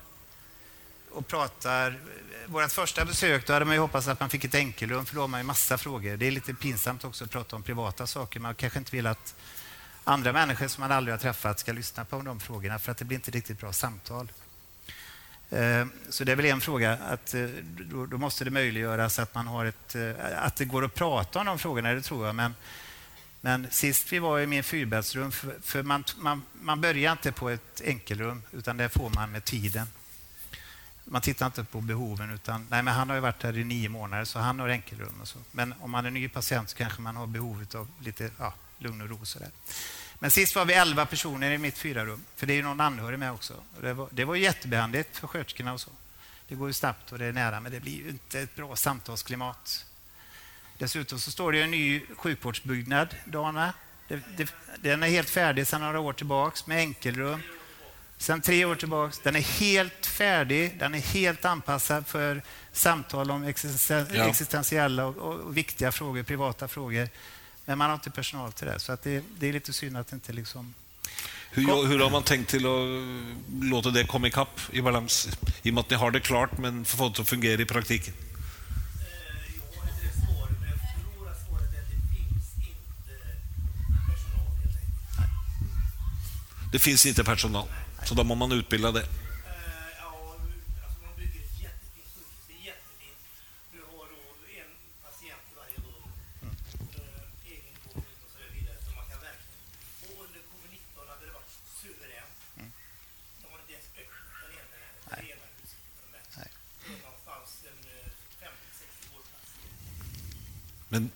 och 1.11 1.27
pratar. 1.27 1.99
Vårt 2.45 2.71
första 2.71 3.05
besök 3.05 3.47
då 3.47 3.53
hade 3.53 3.65
man 3.65 3.75
ju 3.75 3.81
hoppats 3.81 4.07
att 4.07 4.19
man 4.19 4.29
fick 4.29 4.43
ett 4.43 4.55
enkelrum 4.55 5.05
för 5.05 5.15
då 5.15 5.21
har 5.21 5.27
man 5.27 5.39
ju 5.39 5.43
massa 5.43 5.77
frågor. 5.77 6.17
Det 6.17 6.27
är 6.27 6.31
lite 6.31 6.53
pinsamt 6.53 7.03
också 7.03 7.23
att 7.23 7.31
prata 7.31 7.55
om 7.55 7.63
privata 7.63 8.07
saker. 8.07 8.39
Man 8.39 8.55
kanske 8.55 8.79
inte 8.79 8.95
vill 8.95 9.07
att 9.07 9.35
andra 10.09 10.33
människor 10.33 10.67
som 10.67 10.81
man 10.81 10.91
aldrig 10.91 11.13
har 11.13 11.19
träffat 11.19 11.59
ska 11.59 11.73
lyssna 11.73 12.05
på 12.05 12.21
de 12.21 12.39
frågorna 12.39 12.79
för 12.79 12.91
att 12.91 12.97
det 12.97 13.05
blir 13.05 13.17
inte 13.17 13.31
riktigt 13.31 13.59
bra 13.59 13.73
samtal. 13.73 14.31
Eh, 15.49 15.85
så 16.09 16.23
det 16.23 16.31
är 16.31 16.35
väl 16.35 16.45
en 16.45 16.61
fråga, 16.61 16.93
att 16.93 17.33
eh, 17.33 17.45
då 18.09 18.17
måste 18.17 18.43
det 18.43 18.51
möjliggöras 18.51 19.19
att 19.19 19.35
man 19.35 19.47
har 19.47 19.65
ett, 19.65 19.95
eh, 19.95 20.11
att 20.45 20.55
det 20.55 20.65
går 20.65 20.85
att 20.85 20.95
prata 20.95 21.39
om 21.39 21.45
de 21.45 21.59
frågorna, 21.59 21.93
det 21.93 22.01
tror 22.01 22.25
jag. 22.25 22.35
Men, 22.35 22.55
men 23.41 23.67
sist 23.71 24.13
vi 24.13 24.19
var 24.19 24.39
i 24.39 24.47
min 24.47 24.63
fyrbäddsrum, 24.63 25.31
för, 25.31 25.55
för 25.61 25.83
man, 25.83 26.03
man, 26.17 26.43
man 26.61 26.81
börjar 26.81 27.11
inte 27.11 27.31
på 27.31 27.49
ett 27.49 27.81
enkelrum, 27.85 28.43
utan 28.51 28.77
det 28.77 28.89
får 28.89 29.09
man 29.09 29.31
med 29.31 29.45
tiden. 29.45 29.87
Man 31.05 31.21
tittar 31.21 31.45
inte 31.45 31.63
på 31.63 31.81
behoven, 31.81 32.33
utan 32.33 32.67
nej, 32.69 32.83
men 32.83 32.93
han 32.93 33.09
har 33.09 33.15
ju 33.15 33.21
varit 33.21 33.43
här 33.43 33.57
i 33.57 33.63
nio 33.63 33.89
månader, 33.89 34.25
så 34.25 34.39
han 34.39 34.59
har 34.59 34.69
enkelrum. 34.69 35.21
Och 35.21 35.27
så. 35.27 35.39
Men 35.51 35.73
om 35.79 35.91
man 35.91 36.05
är 36.05 36.11
ny 36.11 36.29
patient 36.29 36.69
så 36.69 36.77
kanske 36.77 37.01
man 37.01 37.15
har 37.15 37.27
behov 37.27 37.65
av 37.75 37.87
lite 37.99 38.29
ja, 38.39 38.53
lugn 38.77 39.01
och 39.01 39.09
ro. 39.09 39.25
Så 39.25 39.39
där. 39.39 39.49
Men 40.19 40.31
sist 40.31 40.55
var 40.55 40.65
vi 40.65 40.73
elva 40.73 41.05
personer 41.05 41.51
i 41.51 41.57
mitt 41.57 41.77
fyrarum, 41.77 42.23
för 42.35 42.47
det 42.47 42.53
är 42.53 42.55
ju 42.55 42.63
någon 42.63 42.81
anhörig 42.81 43.19
med 43.19 43.31
också. 43.31 43.53
Det 43.81 43.93
var, 43.93 44.07
det 44.11 44.25
var 44.25 44.35
jättebehandligt 44.35 45.17
för 45.17 45.27
sköterskorna 45.27 45.73
och 45.73 45.81
så. 45.81 45.89
Det 46.47 46.55
går 46.55 46.67
ju 46.67 46.73
snabbt 46.73 47.11
och 47.11 47.19
det 47.19 47.25
är 47.25 47.31
nära, 47.31 47.59
men 47.59 47.71
det 47.71 47.79
blir 47.79 48.03
ju 48.03 48.09
inte 48.09 48.39
ett 48.39 48.55
bra 48.55 48.75
samtalsklimat. 48.75 49.85
Dessutom 50.77 51.19
så 51.19 51.31
står 51.31 51.51
det 51.51 51.61
en 51.61 51.71
ny 51.71 52.01
sjukvårdsbyggnad, 52.17 53.15
Dana. 53.25 53.73
Det, 54.07 54.21
det, 54.37 54.53
den 54.81 55.03
är 55.03 55.07
helt 55.07 55.29
färdig 55.29 55.67
sedan 55.67 55.81
några 55.81 55.99
år 55.99 56.13
tillbaks 56.13 56.67
med 56.67 56.77
enkelrum. 56.77 57.41
Sedan 58.17 58.41
tre 58.41 58.65
år 58.65 58.75
tillbaks. 58.75 59.19
Den 59.19 59.35
är 59.35 59.41
helt 59.41 60.05
färdig. 60.05 60.79
Den 60.79 60.95
är 60.95 60.99
helt 60.99 61.45
anpassad 61.45 62.07
för 62.07 62.41
samtal 62.71 63.31
om 63.31 63.43
existentiella 63.43 65.05
och, 65.05 65.17
och 65.17 65.57
viktiga 65.57 65.91
frågor, 65.91 66.23
privata 66.23 66.67
frågor. 66.67 67.09
Men 67.69 67.77
man 67.77 67.89
har 67.89 67.95
inte 67.95 68.09
personal 68.09 68.51
till 68.51 68.67
det, 68.67 68.79
så 68.79 68.91
att 68.91 69.01
det, 69.01 69.23
det 69.39 69.47
är 69.47 69.53
lite 69.53 69.73
synd 69.73 69.97
att 69.97 70.07
det 70.07 70.13
inte 70.13 70.33
liksom... 70.33 70.73
Hur, 71.51 71.87
hur, 71.87 71.99
har 71.99 72.09
man 72.09 72.23
tänkt 72.23 72.49
till 72.49 72.65
att 72.65 73.63
låta 73.63 73.89
det 73.89 74.03
komma 74.03 74.27
ikapp 74.27 74.59
i 74.71 74.81
balans? 74.81 75.29
I 75.63 75.69
och 75.69 75.73
med 75.73 75.81
att 75.81 75.89
ni 75.89 75.95
har 75.95 76.11
det 76.11 76.19
klart, 76.19 76.57
men 76.57 76.85
få 76.85 77.09
det 77.09 77.21
att 77.21 77.29
fungera 77.29 77.61
i 77.61 77.65
praktiken? 77.65 78.13
Det 86.71 86.79
finns 86.79 87.05
inte 87.05 87.23
personal, 87.23 87.67
så 88.05 88.15
då 88.15 88.23
måste 88.23 88.39
man 88.39 88.51
utbilda 88.51 88.91
det. 88.91 89.05
Men, 110.89 111.11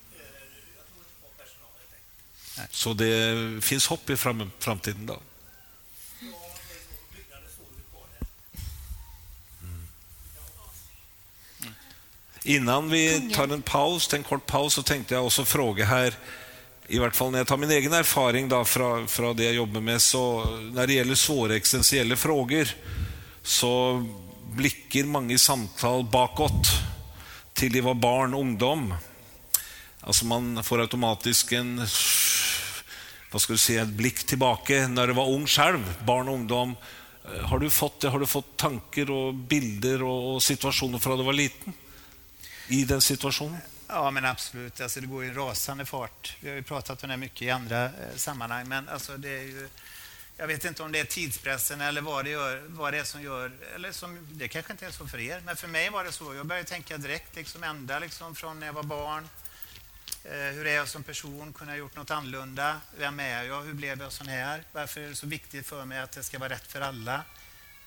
så 2.84 2.94
det 2.94 3.64
finns 3.64 3.88
hopp 3.88 4.10
i 4.10 4.18
fram, 4.18 4.52
framtiden 4.60 5.06
då? 5.06 5.20
Innan 12.44 12.90
vi 12.90 13.32
tar 13.34 13.48
en 13.48 13.62
paus, 13.62 14.14
en 14.14 14.24
kort 14.24 14.46
paus, 14.46 14.74
så 14.74 14.84
tänkte 14.84 15.14
jag 15.14 15.26
också 15.26 15.46
fråga 15.46 15.86
här, 15.86 16.14
i 16.88 17.00
hvert 17.00 17.16
fall 17.16 17.32
när 17.32 17.38
jag 17.38 17.48
tar 17.48 17.58
min 17.58 17.72
egen 17.72 17.94
erfaring 17.94 18.50
då, 18.50 18.66
från, 18.66 19.36
det 19.36 19.44
jag 19.44 19.54
jobbar 19.54 19.82
med, 19.82 20.02
så 20.02 20.46
när 20.74 20.88
det 20.88 20.94
gäller 20.94 21.16
svåra 21.16 21.56
existentiella 21.56 22.16
frågor 22.16 22.70
så 23.44 24.06
blickar 24.52 25.04
många 25.04 25.38
samtal 25.38 26.04
bakåt 26.04 26.68
till 27.54 27.72
de 27.72 27.82
var 27.82 27.94
barn 27.94 28.34
och 28.34 28.40
ungdom. 28.40 28.94
Alltså 30.00 30.26
man 30.26 30.64
får 30.64 30.82
automatiskt 30.82 31.52
en, 31.52 31.88
vad 33.34 33.42
ska 33.42 33.54
du 33.54 33.58
säga, 33.58 33.82
en 33.82 33.98
blick 33.98 34.24
tillbaka 34.24 34.88
när 34.88 35.08
du 35.08 35.14
var 35.14 35.30
ung 35.30 35.48
själv, 35.48 35.96
barn 36.06 36.28
och 36.28 36.34
ungdom. 36.34 36.76
Eh, 37.26 37.46
har 37.46 37.60
du 37.60 37.70
fått 37.70 38.02
det? 38.02 38.10
Har 38.10 38.20
du 38.20 38.26
fått 38.26 38.58
tankar 38.58 39.12
och 39.12 39.34
bilder 39.34 40.04
och 40.04 40.44
situationer 40.44 41.00
från 41.00 41.18
du 41.18 41.24
var 41.24 41.34
liten? 41.34 41.74
I 42.68 42.84
den 42.84 43.02
situationen? 43.02 43.58
Ja, 43.88 44.12
men 44.12 44.26
absolut. 44.26 44.82
Alltså, 44.82 45.02
det 45.02 45.08
går 45.08 45.26
i 45.26 45.28
en 45.28 45.36
rasande 45.36 45.86
fart. 45.86 46.38
Vi 46.40 46.50
har 46.50 46.56
ju 46.56 46.64
pratat 46.64 47.04
om 47.04 47.10
det 47.10 47.18
mycket 47.18 47.42
i 47.42 47.50
andra 47.50 47.86
eh, 47.86 47.92
sammanhang, 48.16 48.68
men 48.68 48.90
alltså, 48.90 49.18
det 49.18 49.30
är 49.30 49.44
ju... 49.44 49.70
Jag 50.38 50.48
vet 50.48 50.66
inte 50.66 50.84
om 50.84 50.92
det 50.92 51.00
är 51.00 51.06
tidspressen 51.06 51.82
eller 51.82 52.02
vad 52.02 52.26
det, 52.26 52.32
gör, 52.32 52.64
vad 52.68 52.94
det 52.94 53.00
är 53.00 53.04
som 53.04 53.22
gör... 53.22 53.52
Eller 53.76 53.92
som, 53.92 54.28
det 54.32 54.48
kanske 54.48 54.72
inte 54.72 54.86
är 54.86 54.92
så 54.92 55.08
för 55.08 55.20
er, 55.20 55.42
men 55.46 55.56
för 55.56 55.68
mig 55.68 55.90
var 55.90 56.04
det 56.04 56.12
så. 56.12 56.34
Jag 56.34 56.46
började 56.46 56.70
tänka 56.70 56.98
direkt, 56.98 57.36
liksom, 57.36 57.64
ända 57.64 58.00
liksom, 58.00 58.36
från 58.36 58.60
när 58.60 58.68
jag 58.68 58.74
var 58.74 58.84
barn. 58.84 59.30
Eh, 60.26 60.32
hur 60.32 60.68
är 60.68 60.76
jag 60.76 60.88
som 60.88 61.04
person? 61.04 61.54
Kunde 61.54 61.74
jag 61.74 61.80
gjort 61.80 61.96
något 61.96 62.12
annorlunda? 62.12 62.82
Vem 62.98 63.20
är 63.20 63.44
jag? 63.44 63.62
Hur 63.62 63.74
blev 63.74 64.02
jag 64.02 64.12
sån 64.12 64.28
här? 64.28 64.64
Varför 64.72 65.02
är 65.02 65.10
det 65.10 65.16
så 65.16 65.28
viktigt 65.28 65.68
för 65.68 65.86
mig 65.86 66.00
att 66.00 66.12
det 66.12 66.24
ska 66.24 66.40
vara 66.40 66.50
rätt 66.50 66.72
för 66.72 66.82
alla? 66.82 67.24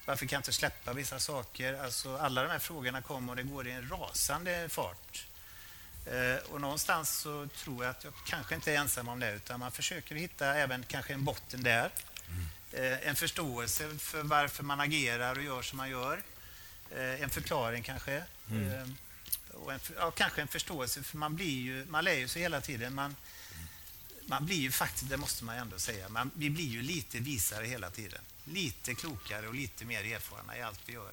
Varför 0.06 0.26
kan 0.26 0.36
jag 0.36 0.40
inte 0.40 0.52
släppa 0.52 0.92
vissa 0.92 1.18
saker? 1.18 1.74
Alltså, 1.74 2.16
alla 2.16 2.42
de 2.42 2.50
här 2.50 2.58
frågorna 2.58 3.02
kommer 3.02 3.32
och 3.32 3.36
det 3.36 3.42
går 3.42 3.68
i 3.68 3.70
en 3.70 3.88
rasande 3.88 4.68
fart. 4.68 5.26
Eh, 6.06 6.52
och 6.52 6.60
någonstans 6.60 7.10
så 7.10 7.48
tror 7.48 7.84
jag 7.84 7.90
att 7.90 8.04
jag 8.04 8.12
kanske 8.26 8.54
inte 8.54 8.72
är 8.72 8.76
ensam 8.76 9.08
om 9.08 9.20
det, 9.20 9.32
utan 9.32 9.60
man 9.60 9.72
försöker 9.72 10.14
hitta 10.14 10.54
även 10.54 10.82
kanske 10.82 11.12
en 11.12 11.24
botten 11.24 11.62
där. 11.62 11.90
Eh, 12.72 13.08
en 13.08 13.16
förståelse 13.16 13.98
för 13.98 14.22
varför 14.22 14.62
man 14.62 14.80
agerar 14.80 15.36
och 15.36 15.44
gör 15.44 15.62
som 15.62 15.76
man 15.76 15.90
gör. 15.90 16.22
En 16.96 17.30
förklaring 17.30 17.82
kanske. 17.82 18.22
Mm. 18.50 18.96
Och 19.64 19.72
en, 19.72 19.80
ja, 19.96 20.10
kanske 20.10 20.42
en 20.42 20.48
förståelse, 20.48 21.02
för 21.02 21.18
man, 21.18 21.36
blir 21.36 21.60
ju, 21.60 21.86
man 21.88 22.04
lär 22.04 22.14
ju 22.14 22.28
sig 22.28 22.42
hela 22.42 22.60
tiden. 22.60 22.94
Man, 22.94 23.16
man 24.26 24.46
blir 24.46 24.56
ju 24.56 24.70
faktiskt, 24.70 25.10
det 25.10 25.16
måste 25.16 25.44
man 25.44 25.56
ändå 25.56 25.78
säga, 25.78 26.08
man, 26.08 26.30
vi 26.34 26.50
blir 26.50 26.68
ju 26.68 26.82
lite 26.82 27.18
visare 27.18 27.66
hela 27.66 27.90
tiden. 27.90 28.20
Lite 28.44 28.94
klokare 28.94 29.48
och 29.48 29.54
lite 29.54 29.84
mer 29.84 30.04
erfarna 30.04 30.56
i 30.56 30.62
allt 30.62 30.80
vi 30.86 30.92
gör. 30.92 31.12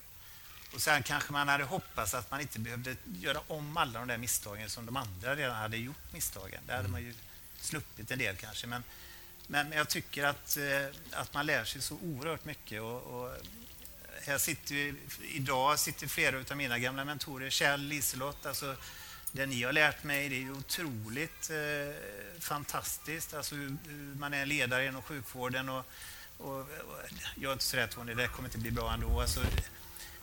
Och 0.73 0.81
sen 0.81 1.03
kanske 1.03 1.33
man 1.33 1.47
hade 1.47 1.63
hoppats 1.63 2.13
att 2.13 2.31
man 2.31 2.41
inte 2.41 2.59
behövde 2.59 2.95
göra 3.19 3.39
om 3.47 3.77
alla 3.77 3.99
de 3.99 4.07
där 4.07 4.17
misstagen 4.17 4.69
som 4.69 4.85
de 4.85 4.97
andra 4.97 5.35
redan 5.35 5.55
hade 5.55 5.77
gjort 5.77 6.13
misstagen. 6.13 6.61
Där 6.67 6.75
hade 6.75 6.87
man 6.89 7.01
ju 7.01 7.13
sluppit 7.59 8.11
en 8.11 8.19
del 8.19 8.35
kanske. 8.35 8.67
Men, 8.67 8.83
men 9.47 9.71
jag 9.71 9.89
tycker 9.89 10.23
att, 10.23 10.57
eh, 10.57 10.95
att 11.11 11.33
man 11.33 11.45
lär 11.45 11.65
sig 11.65 11.81
så 11.81 11.95
oerhört 11.95 12.45
mycket. 12.45 12.81
Och, 12.81 13.01
och 13.01 13.37
här 14.25 14.37
sitter 14.37 14.75
ju, 14.75 14.95
idag 15.21 15.79
sitter 15.79 16.07
flera 16.07 16.37
av 16.51 16.57
mina 16.57 16.79
gamla 16.79 17.05
mentorer, 17.05 17.49
Kjell, 17.49 17.81
Liselott, 17.81 18.45
alltså 18.45 18.75
det 19.35 19.45
ni 19.45 19.63
har 19.63 19.73
lärt 19.73 20.03
mig 20.03 20.29
det 20.29 20.43
är 20.43 20.51
otroligt 20.51 21.49
eh, 21.49 21.95
fantastiskt. 22.39 23.33
Alltså 23.33 23.55
hur, 23.55 23.77
hur, 23.87 24.15
man 24.15 24.33
är 24.33 24.45
ledare 24.45 24.87
inom 24.87 25.01
sjukvården. 25.01 25.69
Och, 25.69 25.85
och, 26.37 26.59
och, 26.59 26.67
jag 27.35 27.49
är 27.49 27.53
inte 27.53 27.63
så 27.65 27.77
rädd 27.77 27.89
Tony, 27.89 28.13
det 28.13 28.27
kommer 28.27 28.49
inte 28.49 28.57
bli 28.57 28.71
bra 28.71 28.93
ändå. 28.93 29.21
Alltså, 29.21 29.41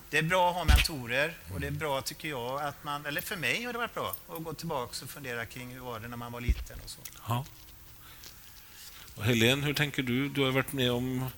det 0.09 0.17
är 0.17 0.23
bra 0.23 0.49
att 0.49 0.55
ha 0.55 0.65
mentorer 0.65 1.37
och 1.53 1.59
det 1.59 1.67
är 1.67 1.71
bra 1.71 2.01
tycker 2.01 2.29
jag 2.29 2.61
att 2.61 2.83
man, 2.83 3.05
eller 3.05 3.21
för 3.21 3.35
mig 3.35 3.63
har 3.63 3.73
det 3.73 3.79
varit 3.79 3.93
bra 3.93 4.15
att 4.29 4.43
gå 4.43 4.53
tillbaka 4.53 5.03
och 5.03 5.09
fundera 5.09 5.45
kring 5.45 5.69
hur 5.69 5.79
var 5.79 5.99
det 5.99 6.07
när 6.07 6.17
man 6.17 6.31
var 6.31 6.41
liten 6.41 6.79
och 6.83 6.89
så. 6.89 6.99
Ja. 7.27 7.45
Och 9.15 9.23
Helene, 9.23 9.65
hur 9.65 9.73
tänker 9.73 10.03
du? 10.03 10.29
Du 10.29 10.43
har 10.43 10.51
varit 10.51 10.73
med 10.73 10.91
om 10.91 11.29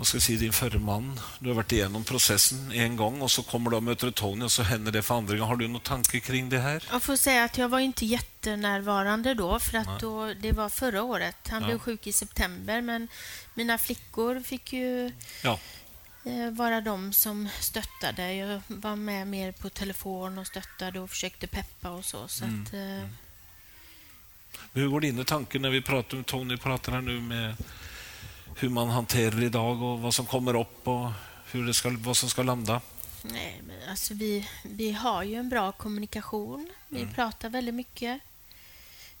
vad 0.00 0.06
ska 0.06 0.16
jag 0.16 0.22
säga, 0.22 0.38
din 0.38 0.52
förre 0.52 0.78
man. 0.78 1.20
Du 1.38 1.48
har 1.48 1.54
varit 1.54 1.72
igenom 1.72 2.04
processen 2.04 2.72
en 2.72 2.96
gång 2.96 3.22
och 3.22 3.30
så 3.30 3.42
kommer 3.42 3.70
du 3.70 3.76
och 3.76 3.82
möter 3.82 4.10
Tony 4.10 4.44
och 4.44 4.52
så 4.52 4.62
händer 4.62 4.92
det 4.92 5.02
för 5.02 5.14
andra 5.14 5.32
gången. 5.34 5.48
Har 5.48 5.56
du 5.56 5.68
några 5.68 5.84
tankar 5.84 6.18
kring 6.18 6.48
det 6.48 6.58
här? 6.58 6.84
Jag 6.90 7.02
får 7.02 7.16
säga 7.16 7.44
att 7.44 7.58
jag 7.58 7.68
var 7.68 7.78
inte 7.78 8.06
jättenärvarande 8.06 9.34
då, 9.34 9.60
för 9.60 9.78
att 9.78 10.00
då, 10.00 10.34
det 10.34 10.52
var 10.52 10.68
förra 10.68 11.02
året. 11.02 11.36
Han 11.48 11.62
ja. 11.62 11.66
blev 11.66 11.78
sjuk 11.78 12.06
i 12.06 12.12
september, 12.12 12.80
men 12.80 13.08
mina 13.54 13.78
flickor 13.78 14.40
fick 14.40 14.72
ju 14.72 15.12
ja. 15.42 15.58
Eh, 16.24 16.50
vara 16.50 16.80
de 16.80 17.12
som 17.12 17.48
stöttade. 17.60 18.34
Jag 18.34 18.60
var 18.66 18.96
med 18.96 19.26
mer 19.26 19.52
på 19.52 19.68
telefon 19.68 20.38
och 20.38 20.46
stöttade 20.46 21.00
och 21.00 21.10
försökte 21.10 21.46
peppa 21.46 21.90
och 21.90 22.04
så. 22.04 22.28
så 22.28 22.44
mm. 22.44 22.62
att, 22.62 22.72
eh... 22.74 22.80
Mm. 22.80 23.08
Hur 24.72 24.88
går 24.88 25.00
dina 25.00 25.24
tankar 25.24 25.58
när 25.58 25.70
vi 25.70 25.82
pratar, 25.82 26.22
Tony 26.22 26.56
pratar 26.56 26.92
här 26.92 27.00
nu 27.00 27.20
med 27.20 27.56
hur 28.62 28.68
man 28.68 28.88
hanterar 28.88 29.42
idag 29.42 29.82
och 29.82 30.00
vad 30.00 30.14
som 30.14 30.26
kommer 30.26 30.60
upp 30.60 30.88
och 30.88 31.10
hur 31.50 31.66
det 31.66 31.74
ska, 31.74 31.90
vad 31.90 32.16
som 32.16 32.30
ska 32.30 32.42
landa? 32.42 32.80
Nej, 33.22 33.62
men 33.66 33.88
alltså 33.88 34.14
vi, 34.14 34.48
vi 34.62 34.92
har 34.92 35.22
ju 35.22 35.34
en 35.34 35.48
bra 35.48 35.72
kommunikation. 35.72 36.70
Vi 36.88 37.00
mm. 37.00 37.14
pratar 37.14 37.48
väldigt 37.48 37.74
mycket. 37.74 38.20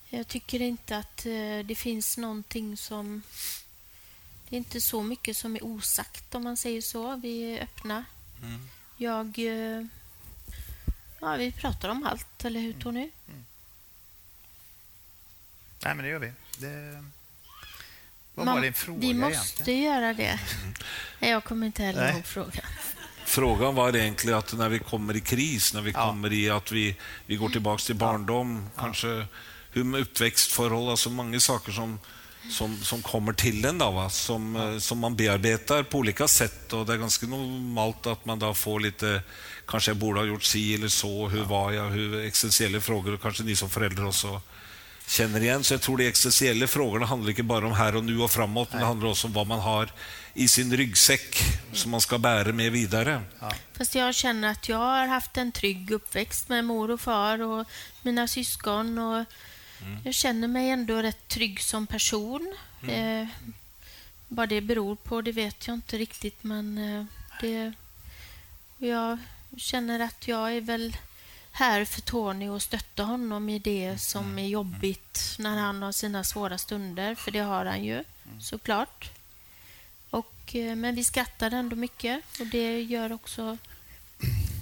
Jag 0.08 0.28
tycker 0.28 0.62
inte 0.62 0.96
att 0.96 1.26
eh, 1.26 1.58
det 1.64 1.74
finns 1.78 2.18
någonting 2.18 2.76
som 2.76 3.22
det 4.48 4.56
är 4.56 4.58
inte 4.58 4.80
så 4.80 5.02
mycket 5.02 5.36
som 5.36 5.56
är 5.56 5.64
osagt 5.64 6.34
om 6.34 6.44
man 6.44 6.56
säger 6.56 6.82
så. 6.82 7.16
Vi 7.16 7.42
är 7.42 7.62
öppna. 7.62 8.04
Mm. 8.42 8.68
Jag... 8.96 9.38
Eh, 9.38 9.86
ja, 11.20 11.36
vi 11.36 11.52
pratar 11.52 11.88
om 11.88 12.06
allt, 12.06 12.44
eller 12.44 12.60
hur 12.60 12.72
Tony? 12.72 13.00
Mm. 13.00 13.12
Mm. 13.28 13.44
Nej, 15.84 15.94
men 15.94 16.04
det 16.04 16.10
gör 16.10 16.18
vi. 16.18 16.32
Det... 16.58 17.04
Vad 18.40 18.46
Man, 18.46 18.54
var 18.54 18.62
din 18.62 18.72
fråga 18.72 18.98
Vi 19.00 19.14
måste 19.14 19.36
egentligen? 19.36 19.82
göra 19.82 20.14
det. 20.14 20.38
Mm. 20.62 20.74
Jag 21.32 21.44
kommer 21.44 21.66
inte 21.66 21.82
heller 21.82 22.12
ihåg 22.12 22.24
frågan. 22.24 22.64
Frågan 23.24 23.74
var 23.74 23.96
egentligen 23.96 24.38
att 24.38 24.52
när 24.52 24.68
vi 24.68 24.78
kommer 24.78 25.16
i 25.16 25.20
kris, 25.20 25.74
när 25.74 25.80
vi 25.80 25.90
ja. 25.90 26.06
kommer 26.06 26.32
i 26.32 26.50
att 26.50 26.72
vi, 26.72 26.96
vi 27.26 27.36
går 27.36 27.48
tillbaka 27.48 27.82
till 27.82 27.94
barndom, 27.94 28.68
ja. 28.76 28.82
kanske 28.82 29.26
hur 29.70 29.84
med 29.84 30.00
uppväxtförhållanden, 30.00 30.90
alltså 30.90 31.10
många 31.10 31.40
saker 31.40 31.72
som 31.72 31.98
som, 32.50 32.76
som 32.76 33.02
kommer 33.02 33.32
till 33.32 33.64
en, 33.64 33.78
då, 33.78 33.90
va? 33.90 34.10
Som, 34.10 34.54
ja. 34.54 34.72
Eh, 34.72 34.78
som 34.78 34.98
man 34.98 35.16
bearbetar 35.16 35.82
på 35.82 35.98
olika 35.98 36.28
sätt. 36.28 36.72
Och 36.72 36.86
det 36.86 36.92
är 36.92 36.96
ganska 36.96 37.26
normalt 37.26 38.06
att 38.06 38.24
man 38.24 38.38
då 38.38 38.54
får 38.54 38.80
lite, 38.80 39.22
kanske 39.66 39.90
jag 39.90 39.98
borde 39.98 40.20
ha 40.20 40.26
gjort 40.26 40.42
si 40.42 40.74
eller 40.74 40.88
så, 40.88 41.28
hur 41.28 41.38
ja. 41.38 41.44
var 41.44 41.72
jag, 41.72 41.84
hur 41.84 42.20
existentiella 42.20 42.80
frågor, 42.80 43.14
och 43.14 43.22
kanske 43.22 43.42
ni 43.42 43.56
som 43.56 43.70
föräldrar 43.70 44.06
också 44.06 44.40
känner 45.10 45.40
igen. 45.40 45.64
Så 45.64 45.74
jag 45.74 45.80
tror 45.80 45.96
de 45.96 46.08
existentiella 46.08 46.66
frågorna 46.66 47.06
handlar 47.06 47.30
inte 47.30 47.42
bara 47.42 47.66
om 47.66 47.72
här 47.72 47.96
och 47.96 48.04
nu 48.04 48.20
och 48.20 48.30
framåt, 48.30 48.68
men 48.70 48.80
det 48.80 48.86
handlar 48.86 49.08
också 49.08 49.26
om 49.26 49.32
vad 49.32 49.46
man 49.46 49.60
har 49.60 49.92
i 50.34 50.48
sin 50.48 50.76
ryggsäck 50.76 51.36
som 51.72 51.90
man 51.90 52.00
ska 52.00 52.18
bära 52.18 52.52
med 52.52 52.72
vidare. 52.72 53.22
Ja. 53.40 53.52
Fast 53.72 53.94
jag 53.94 54.14
känner 54.14 54.48
att 54.48 54.68
jag 54.68 54.78
har 54.78 55.06
haft 55.06 55.36
en 55.36 55.52
trygg 55.52 55.90
uppväxt 55.90 56.48
med 56.48 56.64
mor 56.64 56.90
och 56.90 57.00
far 57.00 57.42
och 57.42 57.66
mina 58.02 58.28
syskon. 58.28 58.98
Och 58.98 59.24
Mm. 59.82 59.98
Jag 60.04 60.14
känner 60.14 60.48
mig 60.48 60.70
ändå 60.70 61.02
rätt 61.02 61.28
trygg 61.28 61.60
som 61.60 61.86
person. 61.86 62.54
Mm. 62.82 63.22
Eh, 63.22 63.28
vad 64.28 64.48
det 64.48 64.60
beror 64.60 64.96
på, 64.96 65.20
det 65.20 65.32
vet 65.32 65.66
jag 65.66 65.74
inte 65.74 65.98
riktigt, 65.98 66.44
men 66.44 66.78
eh, 66.78 67.04
det... 67.40 67.72
Jag 68.78 69.18
känner 69.56 70.00
att 70.00 70.28
jag 70.28 70.56
är 70.56 70.60
väl 70.60 70.96
här 71.52 71.84
för 71.84 72.00
Tony 72.00 72.48
och 72.48 72.62
stötta 72.62 73.02
honom 73.02 73.48
i 73.48 73.58
det 73.58 73.98
som 73.98 74.24
mm. 74.24 74.38
är 74.38 74.48
jobbigt 74.48 75.36
när 75.38 75.56
han 75.56 75.82
har 75.82 75.92
sina 75.92 76.24
svåra 76.24 76.58
stunder, 76.58 77.14
för 77.14 77.30
det 77.30 77.38
har 77.38 77.64
han 77.64 77.84
ju 77.84 77.94
mm. 77.94 78.40
såklart. 78.40 79.10
Och, 80.10 80.54
eh, 80.54 80.76
men 80.76 80.94
vi 80.94 81.04
skrattar 81.04 81.50
ändå 81.50 81.76
mycket 81.76 82.40
och 82.40 82.46
det 82.46 82.82
gör 82.82 83.12
också 83.12 83.58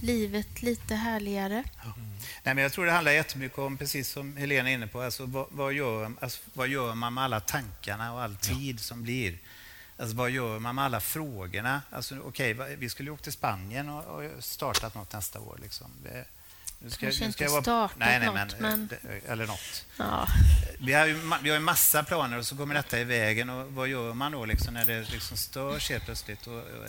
livet 0.02 0.62
lite 0.62 0.94
härligare. 0.94 1.54
Mm. 1.54 2.08
Nej, 2.42 2.54
men 2.54 2.58
jag 2.58 2.72
tror 2.72 2.86
det 2.86 2.92
handlar 2.92 3.12
jättemycket 3.12 3.58
om, 3.58 3.76
precis 3.76 4.08
som 4.08 4.36
Helena 4.36 4.70
är 4.70 4.74
inne 4.74 4.86
på, 4.86 5.00
alltså, 5.00 5.26
vad, 5.26 5.46
vad, 5.50 5.72
gör, 5.72 6.12
alltså, 6.20 6.40
vad 6.52 6.68
gör 6.68 6.94
man 6.94 7.14
med 7.14 7.24
alla 7.24 7.40
tankarna 7.40 8.12
och 8.12 8.22
all 8.22 8.36
tid 8.36 8.76
ja. 8.76 8.82
som 8.82 9.02
blir? 9.02 9.38
Alltså, 9.96 10.16
vad 10.16 10.30
gör 10.30 10.58
man 10.58 10.74
med 10.74 10.84
alla 10.84 11.00
frågorna? 11.00 11.82
Alltså, 11.90 12.18
okay, 12.18 12.52
vi 12.52 12.88
skulle 12.88 13.10
åka 13.10 13.22
till 13.22 13.32
Spanien 13.32 13.88
och, 13.88 14.04
och 14.04 14.44
startat 14.44 14.94
något 14.94 15.12
nästa 15.12 15.40
år. 15.40 15.58
Liksom. 15.62 15.86
Det, 16.02 16.24
nu 16.80 16.90
ska, 16.90 17.06
Kanske 17.06 17.26
nu 17.26 17.32
ska 17.32 17.44
inte 17.44 17.52
vara, 17.52 17.62
startat 17.62 17.98
nej, 17.98 18.20
nej, 18.20 18.30
men, 18.32 18.50
men... 18.58 18.88
Eller 19.26 19.46
något. 19.46 19.86
Ja. 19.96 20.28
Vi 20.78 20.92
har 20.92 21.06
ju 21.06 21.20
vi 21.42 21.50
har 21.50 21.56
en 21.56 21.64
massa 21.64 22.02
planer 22.02 22.38
och 22.38 22.46
så 22.46 22.56
kommer 22.56 22.74
detta 22.74 23.00
i 23.00 23.04
vägen. 23.04 23.50
Och 23.50 23.72
vad 23.72 23.88
gör 23.88 24.14
man 24.14 24.32
då 24.32 24.44
liksom, 24.44 24.74
när 24.74 24.86
det 24.86 25.10
liksom 25.10 25.36
störs 25.36 25.90
helt 25.90 26.04
plötsligt? 26.04 26.46
Och, 26.46 26.54
och, 26.54 26.88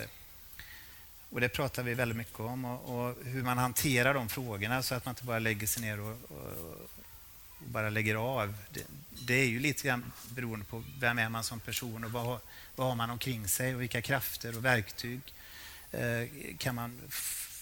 Och 1.30 1.40
Det 1.40 1.48
pratar 1.48 1.82
vi 1.82 1.94
väldigt 1.94 2.16
mycket 2.16 2.40
om 2.40 2.64
och, 2.64 3.08
och, 3.08 3.16
hur 3.24 3.42
man 3.42 3.58
hanterar 3.58 4.14
de 4.14 4.28
frågorna 4.28 4.82
så 4.82 4.94
att 4.94 5.04
man 5.04 5.12
inte 5.12 5.24
bara 5.24 5.38
lägger 5.38 5.66
sig 5.66 5.82
ner 5.82 6.00
och, 6.00 6.18
och, 6.28 6.88
och 7.60 7.66
bara 7.66 7.90
lägger 7.90 8.14
av. 8.14 8.54
Det, 8.70 8.82
det, 9.10 9.34
är 9.34 9.46
ju 9.46 9.60
lite 9.60 9.88
grann 9.88 10.12
beroende 10.28 10.64
på 10.64 10.82
vem 11.00 11.18
är 11.18 11.28
man 11.28 11.44
som 11.44 11.60
person 11.60 12.04
och 12.04 12.12
vad, 12.12 12.40
vad 12.76 12.88
har 12.88 12.94
man 12.94 13.10
omkring 13.10 13.48
sig 13.48 13.74
och 13.74 13.80
vilka 13.80 14.02
krafter 14.02 14.56
och 14.56 14.64
verktyg 14.64 15.20
eh, 15.92 16.28
kan 16.58 16.74
man 16.74 16.98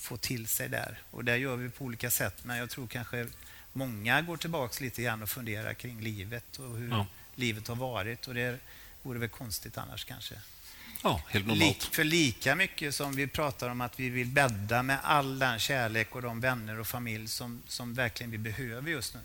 få 0.09 0.17
till 0.17 0.47
sig 0.47 0.69
där. 0.69 0.99
Och 1.11 1.25
det 1.25 1.37
gör 1.37 1.57
vi 1.57 1.69
på 1.69 1.85
olika 1.85 2.11
sätt, 2.11 2.35
men 2.43 2.57
jag 2.57 2.71
tror 2.71 2.87
kanske 2.87 3.27
många 3.73 4.23
går 4.23 4.37
tillbaka 4.37 4.85
lite 4.85 5.03
grann 5.03 5.23
och 5.23 5.29
funderar 5.29 5.75
kring 5.75 6.01
livet 6.01 6.59
och 6.59 6.77
hur 6.77 6.91
ja. 6.91 7.07
livet 7.35 7.69
har 7.69 7.77
varit. 7.77 8.29
Och 8.29 8.35
det 8.35 8.59
vore 9.03 9.19
väl 9.19 9.29
konstigt 9.29 9.79
annars 9.79 10.05
kanske. 10.05 10.35
Ja, 11.03 11.23
helt 11.29 11.47
normalt. 11.47 11.85
för 11.85 12.05
lika 12.05 12.55
mycket 12.55 12.95
som 12.95 13.13
vi 13.13 13.27
pratar 13.27 13.69
om 13.69 13.81
att 13.81 14.01
vi 14.01 14.09
vill 14.09 14.27
bädda 14.27 14.83
med 14.83 14.99
all 15.03 15.39
den 15.39 15.59
kärlek 15.59 16.15
och 16.15 16.23
de 16.23 16.41
vänner 16.41 16.81
och 16.81 16.87
familj 16.87 17.29
som, 17.29 17.63
som 17.69 17.95
verkligen 17.95 18.31
vi 18.31 18.39
behöver 18.39 18.91
just 18.91 19.15
nu. 19.15 19.21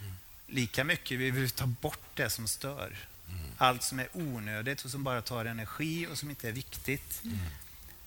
Mm. 0.00 0.12
Lika 0.46 0.84
mycket 0.84 1.18
vill 1.18 1.32
vi 1.32 1.50
ta 1.50 1.66
bort 1.66 2.08
det 2.14 2.30
som 2.30 2.48
stör. 2.48 2.96
Mm. 3.28 3.40
Allt 3.58 3.82
som 3.82 3.98
är 3.98 4.08
onödigt 4.12 4.84
och 4.84 4.90
som 4.90 5.04
bara 5.04 5.22
tar 5.22 5.44
energi 5.44 6.06
och 6.06 6.18
som 6.18 6.30
inte 6.30 6.48
är 6.48 6.52
viktigt. 6.52 7.20
Mm. 7.24 7.38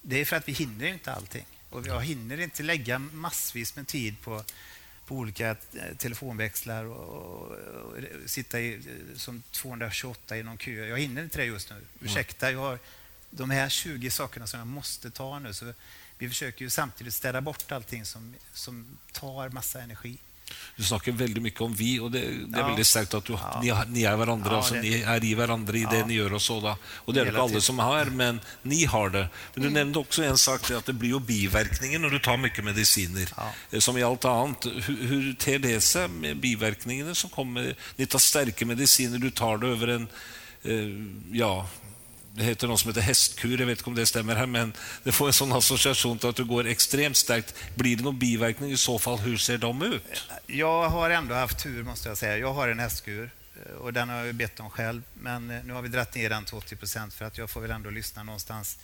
Det 0.02 0.22
är 0.22 0.26
för 0.26 0.36
att 0.36 0.48
vi 0.48 0.54
hinner 0.54 0.88
inte 0.88 1.14
allting. 1.14 1.46
Och 1.76 1.88
jag 1.88 2.02
hinner 2.02 2.40
inte 2.40 2.64
lägga 2.64 3.00
massvis 3.00 3.76
med 3.76 3.88
tid 3.88 4.22
på, 4.22 4.44
på 5.06 5.16
olika 5.16 5.50
eh, 5.50 5.56
telefonväxlar 5.98 6.86
och, 6.86 7.08
och, 7.08 7.52
och 7.52 7.98
sitta 8.26 8.60
i, 8.60 8.82
som 9.16 9.44
228 9.52 10.38
i 10.38 10.44
någon 10.44 10.58
kö. 10.58 10.72
Jag 10.72 11.00
hinner 11.00 11.24
inte 11.24 11.38
det 11.38 11.46
just 11.46 11.70
nu. 11.70 11.76
Ursäkta, 12.02 12.52
jag 12.52 12.60
har 12.60 12.80
de 13.30 13.50
här 13.50 13.70
20 13.70 14.12
sakerna 14.12 14.48
som 14.48 14.60
jag 14.60 14.68
måste 14.68 15.12
ta 15.12 15.40
nu. 15.40 15.54
Så 15.54 15.74
vi 16.18 16.30
försöker 16.30 16.66
ju 16.66 16.70
samtidigt 16.70 17.14
städa 17.14 17.42
bort 17.42 17.72
allting 17.72 18.06
som, 18.06 18.36
som 18.54 18.98
tar 19.12 19.50
massa 19.50 19.82
energi. 19.82 20.18
Du 20.76 20.84
snakker 20.84 21.16
veldig 21.16 21.42
mye 21.42 21.64
om 21.64 21.74
vi, 21.76 21.94
og 22.04 22.12
det, 22.14 22.22
det 22.52 22.58
er 22.58 22.64
ja. 22.64 22.68
veldig 22.68 22.86
sterkt 22.86 23.16
at 23.18 23.28
du, 23.28 23.34
ja. 23.40 23.52
ni, 23.64 23.72
ni, 23.96 24.04
er 24.08 24.18
hverandre. 24.20 24.52
Ja, 24.52 24.62
altså, 24.62 24.82
ni 24.84 24.92
er 25.00 25.26
i 25.26 25.32
hverandre 25.38 25.80
i 25.80 25.86
det 25.90 26.02
ni 26.10 26.18
gjør 26.20 26.36
også. 26.40 26.60
Da. 26.64 26.76
Og 27.06 27.16
det 27.16 27.24
det 27.24 27.34
ikke 27.34 27.46
alle 27.46 27.62
som 27.64 27.80
har, 27.84 28.12
men 28.12 28.42
ni 28.68 28.84
har 28.90 29.14
det. 29.14 29.26
Men 29.56 29.66
du 29.66 29.70
mm. 29.70 29.76
nevnte 29.80 30.04
også 30.04 30.26
en 30.28 30.42
sak, 30.42 30.68
at 30.76 30.92
det 30.92 30.98
blir 31.00 31.16
jo 31.16 31.22
bivirkninger 31.24 32.02
når 32.04 32.18
du 32.18 32.20
tar 32.28 32.42
mye 32.42 32.68
medisiner. 32.68 33.32
Eh, 33.72 33.80
som 33.80 33.98
i 33.98 34.06
alt 34.06 34.28
annet. 34.30 34.70
Hvordan 34.86 35.40
ter 35.42 35.64
det 35.64 35.78
seg 35.86 36.12
med 36.12 36.44
bivirkningene 36.44 37.16
som 37.18 37.32
kommer? 37.34 37.72
Ni 37.98 38.10
tar 38.10 38.24
sterke 38.24 38.68
medisiner, 38.68 39.22
du 39.22 39.32
tar 39.32 39.64
det 39.64 39.72
over 39.78 39.96
en 39.96 40.10
eh, 40.68 40.94
ja, 41.40 41.54
det 42.36 42.44
heter 42.44 42.68
något 42.68 42.80
som 42.80 42.90
heter 42.90 43.02
hästkur, 43.02 43.60
jag 43.60 43.68
vet 43.68 43.78
inte 43.78 43.90
om 43.90 43.96
det 43.96 44.06
stämmer 44.06 44.36
här, 44.36 44.46
men 44.46 44.74
det 45.04 45.12
får 45.12 45.28
en 45.28 45.34
sån 45.34 45.54
association 45.54 46.20
till 46.20 46.30
att 46.30 46.36
du 46.36 46.46
går 46.46 46.68
extremt 46.68 47.18
starkt. 47.18 47.56
Blir 47.76 47.96
det 47.98 48.04
någon 48.04 48.20
biverkning 48.20 48.72
i 48.72 48.78
så 48.78 49.00
fall, 49.00 49.18
hur 49.18 49.38
ser 49.38 49.58
de 49.58 49.82
ut? 49.82 50.24
Jag 50.48 50.90
har 50.90 51.10
ändå 51.10 51.36
haft 51.36 51.64
tur 51.64 51.84
måste 51.84 52.10
jag 52.10 52.18
säga. 52.18 52.38
Jag 52.38 52.54
har 52.54 52.68
en 52.68 52.80
hästkur 52.80 53.30
eh, 53.56 53.76
och 53.76 53.94
den 53.94 54.10
har 54.10 54.26
jag 54.26 54.36
bett 54.36 54.60
om 54.60 54.70
själv, 54.70 55.02
men 55.14 55.52
eh, 55.52 55.64
nu 55.64 55.74
har 55.74 55.82
vi 55.82 55.90
dragit 55.90 56.16
ner 56.16 56.30
den 56.30 56.46
till 56.46 56.56
80 56.56 56.76
procent 56.76 57.14
för 57.14 57.26
att 57.26 57.38
jag 57.38 57.50
får 57.50 57.62
väl 57.62 57.72
ändå 57.72 57.90
lyssna 57.90 58.24
någonstans. 58.24 58.78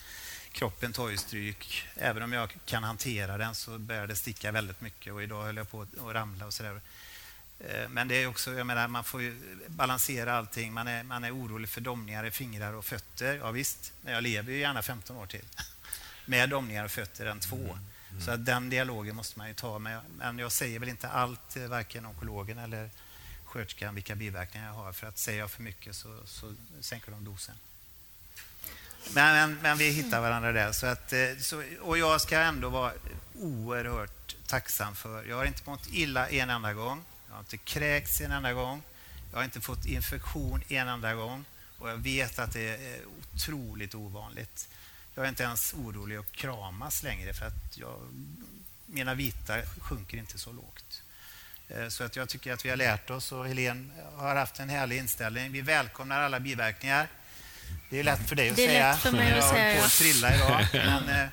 Kroppen 0.51 0.93
tar 0.93 1.09
ju 1.09 1.17
stryk. 1.17 1.87
Även 1.95 2.23
om 2.23 2.33
jag 2.33 2.57
kan 2.65 2.83
hantera 2.83 3.37
den 3.37 3.55
så 3.55 3.77
börjar 3.77 4.07
det 4.07 4.15
sticka 4.15 4.51
väldigt 4.51 4.81
mycket 4.81 5.13
och 5.13 5.23
idag 5.23 5.43
höll 5.43 5.57
jag 5.57 5.71
på 5.71 5.81
att 5.81 6.13
ramla 6.13 6.45
och 6.45 6.53
sådär. 6.53 6.81
Eh, 7.69 7.89
men 7.89 8.07
det 8.07 8.15
är 8.15 8.27
också, 8.27 8.53
jag 8.53 8.67
menar, 8.67 8.87
man 8.87 9.03
får 9.03 9.33
balansera 9.67 10.37
allting. 10.37 10.73
Man 10.73 10.87
är, 10.87 11.03
man 11.03 11.23
är 11.23 11.35
orolig 11.35 11.69
för 11.69 11.81
domningar 11.81 12.25
i 12.25 12.31
fingrar 12.31 12.73
och 12.73 12.85
fötter. 12.85 13.35
Ja, 13.35 13.51
visst, 13.51 13.93
men 14.01 14.13
jag 14.13 14.23
lever 14.23 14.51
ju 14.51 14.59
gärna 14.59 14.81
15 14.81 15.17
år 15.17 15.25
till 15.25 15.45
med 16.25 16.49
domningar 16.49 16.85
och 16.85 16.91
fötter 16.91 17.25
än 17.25 17.39
två. 17.39 17.55
Mm. 17.55 17.77
Mm. 18.11 18.21
Så 18.21 18.31
att 18.31 18.45
den 18.45 18.69
dialogen 18.69 19.15
måste 19.15 19.39
man 19.39 19.47
ju 19.47 19.53
ta. 19.53 19.89
Jag, 19.89 20.01
men 20.17 20.39
jag 20.39 20.51
säger 20.51 20.79
väl 20.79 20.89
inte 20.89 21.09
allt, 21.09 21.57
eh, 21.57 21.63
varken 21.63 22.05
onkologen 22.05 22.57
eller 22.57 22.89
sköterskan, 23.45 23.95
vilka 23.95 24.15
biverkningar 24.15 24.67
jag 24.67 24.73
har. 24.73 24.93
För 24.93 25.07
att 25.07 25.17
säger 25.17 25.39
jag 25.39 25.51
för 25.51 25.63
mycket 25.63 25.95
så, 25.95 26.19
så 26.25 26.53
sänker 26.79 27.11
de 27.11 27.25
dosen. 27.25 27.55
Men, 29.13 29.33
men, 29.33 29.61
men, 29.61 29.77
vi 29.77 29.89
hittar 29.89 30.21
varandra 30.21 30.51
där. 30.51 30.71
Så 30.71 30.85
att, 30.85 31.13
eh, 31.13 31.19
så, 31.39 31.63
och 31.81 31.97
jag 31.97 32.21
ska 32.21 32.39
ändå 32.39 32.69
vara 32.69 32.93
oerhört 33.39 34.35
tacksam 34.47 34.95
för... 34.95 35.23
Jag 35.23 35.35
har 35.35 35.45
inte 35.45 35.69
mått 35.69 35.87
illa 35.91 36.29
en 36.29 36.49
enda 36.49 36.73
gång. 36.73 37.03
Jag 37.31 37.35
har 37.35 37.39
inte 37.39 37.57
kräkts 37.57 38.21
en 38.21 38.31
enda 38.31 38.53
gång. 38.53 38.83
Jag 39.31 39.37
har 39.37 39.43
inte 39.43 39.61
fått 39.61 39.85
infektion 39.85 40.63
en 40.67 40.87
enda 40.87 41.13
gång. 41.13 41.45
Och 41.77 41.89
jag 41.89 41.97
vet 41.97 42.39
att 42.39 42.53
det 42.53 42.69
är 42.69 42.99
otroligt 43.33 43.95
ovanligt. 43.95 44.69
Jag 45.15 45.25
är 45.25 45.29
inte 45.29 45.43
ens 45.43 45.73
orolig 45.73 46.15
att 46.15 46.31
kramas 46.31 47.03
längre 47.03 47.33
för 47.33 47.45
att 47.45 47.77
jag, 47.77 47.99
mina 48.85 49.13
vita 49.13 49.53
sjunker 49.81 50.17
inte 50.17 50.37
så 50.37 50.51
lågt. 50.51 51.03
Eh, 51.69 51.87
så 51.87 52.03
att 52.03 52.15
jag 52.15 52.29
tycker 52.29 52.53
att 52.53 52.65
vi 52.65 52.69
har 52.69 52.77
lärt 52.77 53.09
oss 53.09 53.31
och 53.31 53.47
Helene 53.47 53.89
har 54.15 54.35
haft 54.35 54.59
en 54.59 54.69
härlig 54.69 54.97
inställning. 54.97 55.51
Vi 55.51 55.61
välkomnar 55.61 56.21
alla 56.21 56.39
biverkningar. 56.39 57.07
Det 57.89 57.99
är 57.99 58.03
lätt 58.03 58.29
för 58.29 58.35
dig 58.35 58.49
att 58.49 58.55
det 58.55 58.65
är 58.65 58.67
säga. 58.67 58.91
Lätt 58.91 59.01
för 59.01 59.11
mig 59.11 59.39
att 59.39 59.49
säga. 59.49 59.67
Jag 59.67 59.73
har 59.73 59.79
på 59.79 59.85
att 59.85 59.91
trilla 59.91 60.35
idag. 60.35 60.67
Men, 60.73 61.09
eh, 61.09 61.29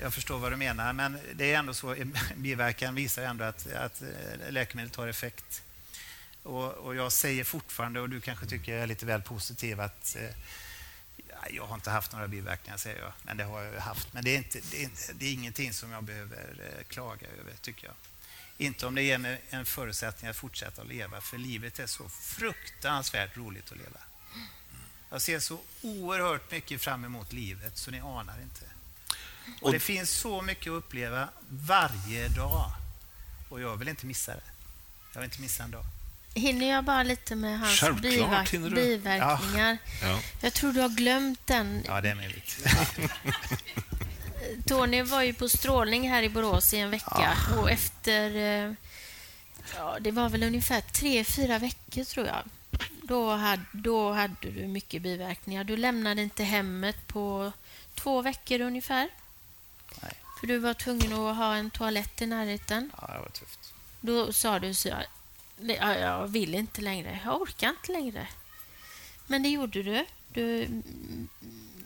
jag 0.00 0.14
förstår 0.14 0.38
vad 0.38 0.52
du 0.52 0.56
menar, 0.56 0.92
men 0.92 1.18
det 1.34 1.52
är 1.52 1.58
ändå 1.58 1.74
så. 1.74 1.96
Biverkan 2.36 2.94
visar 2.94 3.22
ändå 3.22 3.44
att, 3.44 3.72
att 3.72 4.02
eh, 4.02 4.50
läkemedlet 4.50 4.96
har 4.96 5.08
effekt. 5.08 5.62
Och, 6.42 6.72
och, 6.72 6.94
jag 6.96 7.12
säger 7.12 7.44
fortfarande, 7.44 8.00
och 8.00 8.10
du 8.10 8.20
kanske 8.20 8.46
tycker 8.46 8.72
jag 8.72 8.82
är 8.82 8.86
lite 8.86 9.06
väl 9.06 9.22
positiv, 9.22 9.80
att 9.80 10.16
eh, 10.16 10.30
jag 11.50 11.66
har 11.66 11.74
inte 11.74 11.90
haft 11.90 12.12
några 12.12 12.28
biverkningar, 12.28 12.76
säger 12.76 13.00
jag. 13.00 13.12
Men 13.22 13.36
det 13.36 13.44
har 13.44 13.62
jag 13.62 13.80
haft. 13.80 14.12
Men 14.12 14.24
det 14.24 14.30
är, 14.30 14.38
inte, 14.38 14.60
det 14.70 14.84
är, 14.84 14.90
det 15.14 15.26
är 15.26 15.32
ingenting 15.32 15.72
som 15.72 15.90
jag 15.90 16.04
behöver 16.04 16.74
eh, 16.78 16.84
klaga 16.84 17.26
över, 17.40 17.52
tycker 17.60 17.86
jag. 17.86 17.94
Inte 18.58 18.86
om 18.86 18.94
det 18.94 19.02
ger 19.02 19.18
mig 19.18 19.42
en 19.50 19.66
förutsättning 19.66 20.30
att 20.30 20.36
fortsätta 20.36 20.82
att 20.82 20.88
leva, 20.88 21.20
för 21.20 21.38
livet 21.38 21.78
är 21.78 21.86
så 21.86 22.08
fruktansvärt 22.08 23.36
roligt 23.36 23.72
att 23.72 23.78
leva. 23.78 24.00
Jag 25.10 25.22
ser 25.22 25.40
så 25.40 25.60
oerhört 25.82 26.50
mycket 26.50 26.80
fram 26.80 27.04
emot 27.04 27.32
livet, 27.32 27.78
så 27.78 27.90
ni 27.90 28.00
anar 28.00 28.40
inte. 28.42 28.75
Och 29.60 29.72
det 29.72 29.80
finns 29.80 30.10
så 30.10 30.42
mycket 30.42 30.70
att 30.70 30.76
uppleva 30.76 31.28
varje 31.48 32.28
dag. 32.28 32.70
Och 33.48 33.60
jag 33.60 33.76
vill 33.76 33.88
inte 33.88 34.06
missa 34.06 34.32
det. 34.32 34.42
Jag 35.12 35.20
vill 35.20 35.30
inte 35.30 35.40
missa 35.40 35.64
en 35.64 35.70
dag. 35.70 35.84
Hinner 36.34 36.70
jag 36.70 36.84
bara 36.84 37.02
lite 37.02 37.34
med 37.34 37.60
hans 37.60 37.80
biverk 38.02 38.50
biverkningar? 38.50 39.78
Ja. 40.00 40.08
Ja. 40.08 40.20
Jag 40.40 40.52
tror 40.52 40.72
du 40.72 40.80
har 40.80 40.88
glömt 40.88 41.46
den. 41.46 41.82
Ja, 41.86 42.00
det 42.00 42.10
är 42.10 42.14
möjligt. 42.14 42.66
Tony 44.66 45.02
var 45.02 45.22
ju 45.22 45.34
på 45.34 45.48
strålning 45.48 46.10
här 46.10 46.22
i 46.22 46.28
Borås 46.28 46.74
i 46.74 46.78
en 46.78 46.90
vecka 46.90 47.36
ja. 47.50 47.60
och 47.60 47.70
efter... 47.70 48.36
Eh, 48.36 48.72
ja, 49.76 49.96
det 50.00 50.10
var 50.10 50.28
väl 50.28 50.42
ungefär 50.42 50.80
tre, 50.80 51.24
fyra 51.24 51.58
veckor, 51.58 52.04
tror 52.04 52.26
jag. 52.26 52.42
Då 53.02 53.30
hade, 53.30 53.62
då 53.72 54.12
hade 54.12 54.34
du 54.40 54.66
mycket 54.66 55.02
biverkningar. 55.02 55.64
Du 55.64 55.76
lämnade 55.76 56.22
inte 56.22 56.44
hemmet 56.44 57.06
på 57.06 57.52
två 57.94 58.22
veckor 58.22 58.60
ungefär. 58.60 59.08
För 60.40 60.46
du 60.46 60.58
var 60.58 60.74
tvungen 60.74 61.12
att 61.12 61.36
ha 61.36 61.54
en 61.54 61.70
toalett 61.70 62.22
i 62.22 62.26
närheten. 62.26 62.92
Ja, 63.00 63.06
det 63.12 63.18
var 63.18 63.28
tufft. 63.28 63.74
Då 64.00 64.32
sa 64.32 64.58
du 64.58 64.74
så 64.74 64.88
ja, 65.56 65.94
jag 65.94 66.26
vill 66.26 66.54
inte 66.54 66.80
längre. 66.80 67.20
Jag 67.24 67.42
orkar 67.42 67.68
inte 67.68 67.92
längre. 67.92 68.28
Men 69.26 69.42
det 69.42 69.48
gjorde 69.48 69.82
du. 69.82 70.06
du 70.28 70.66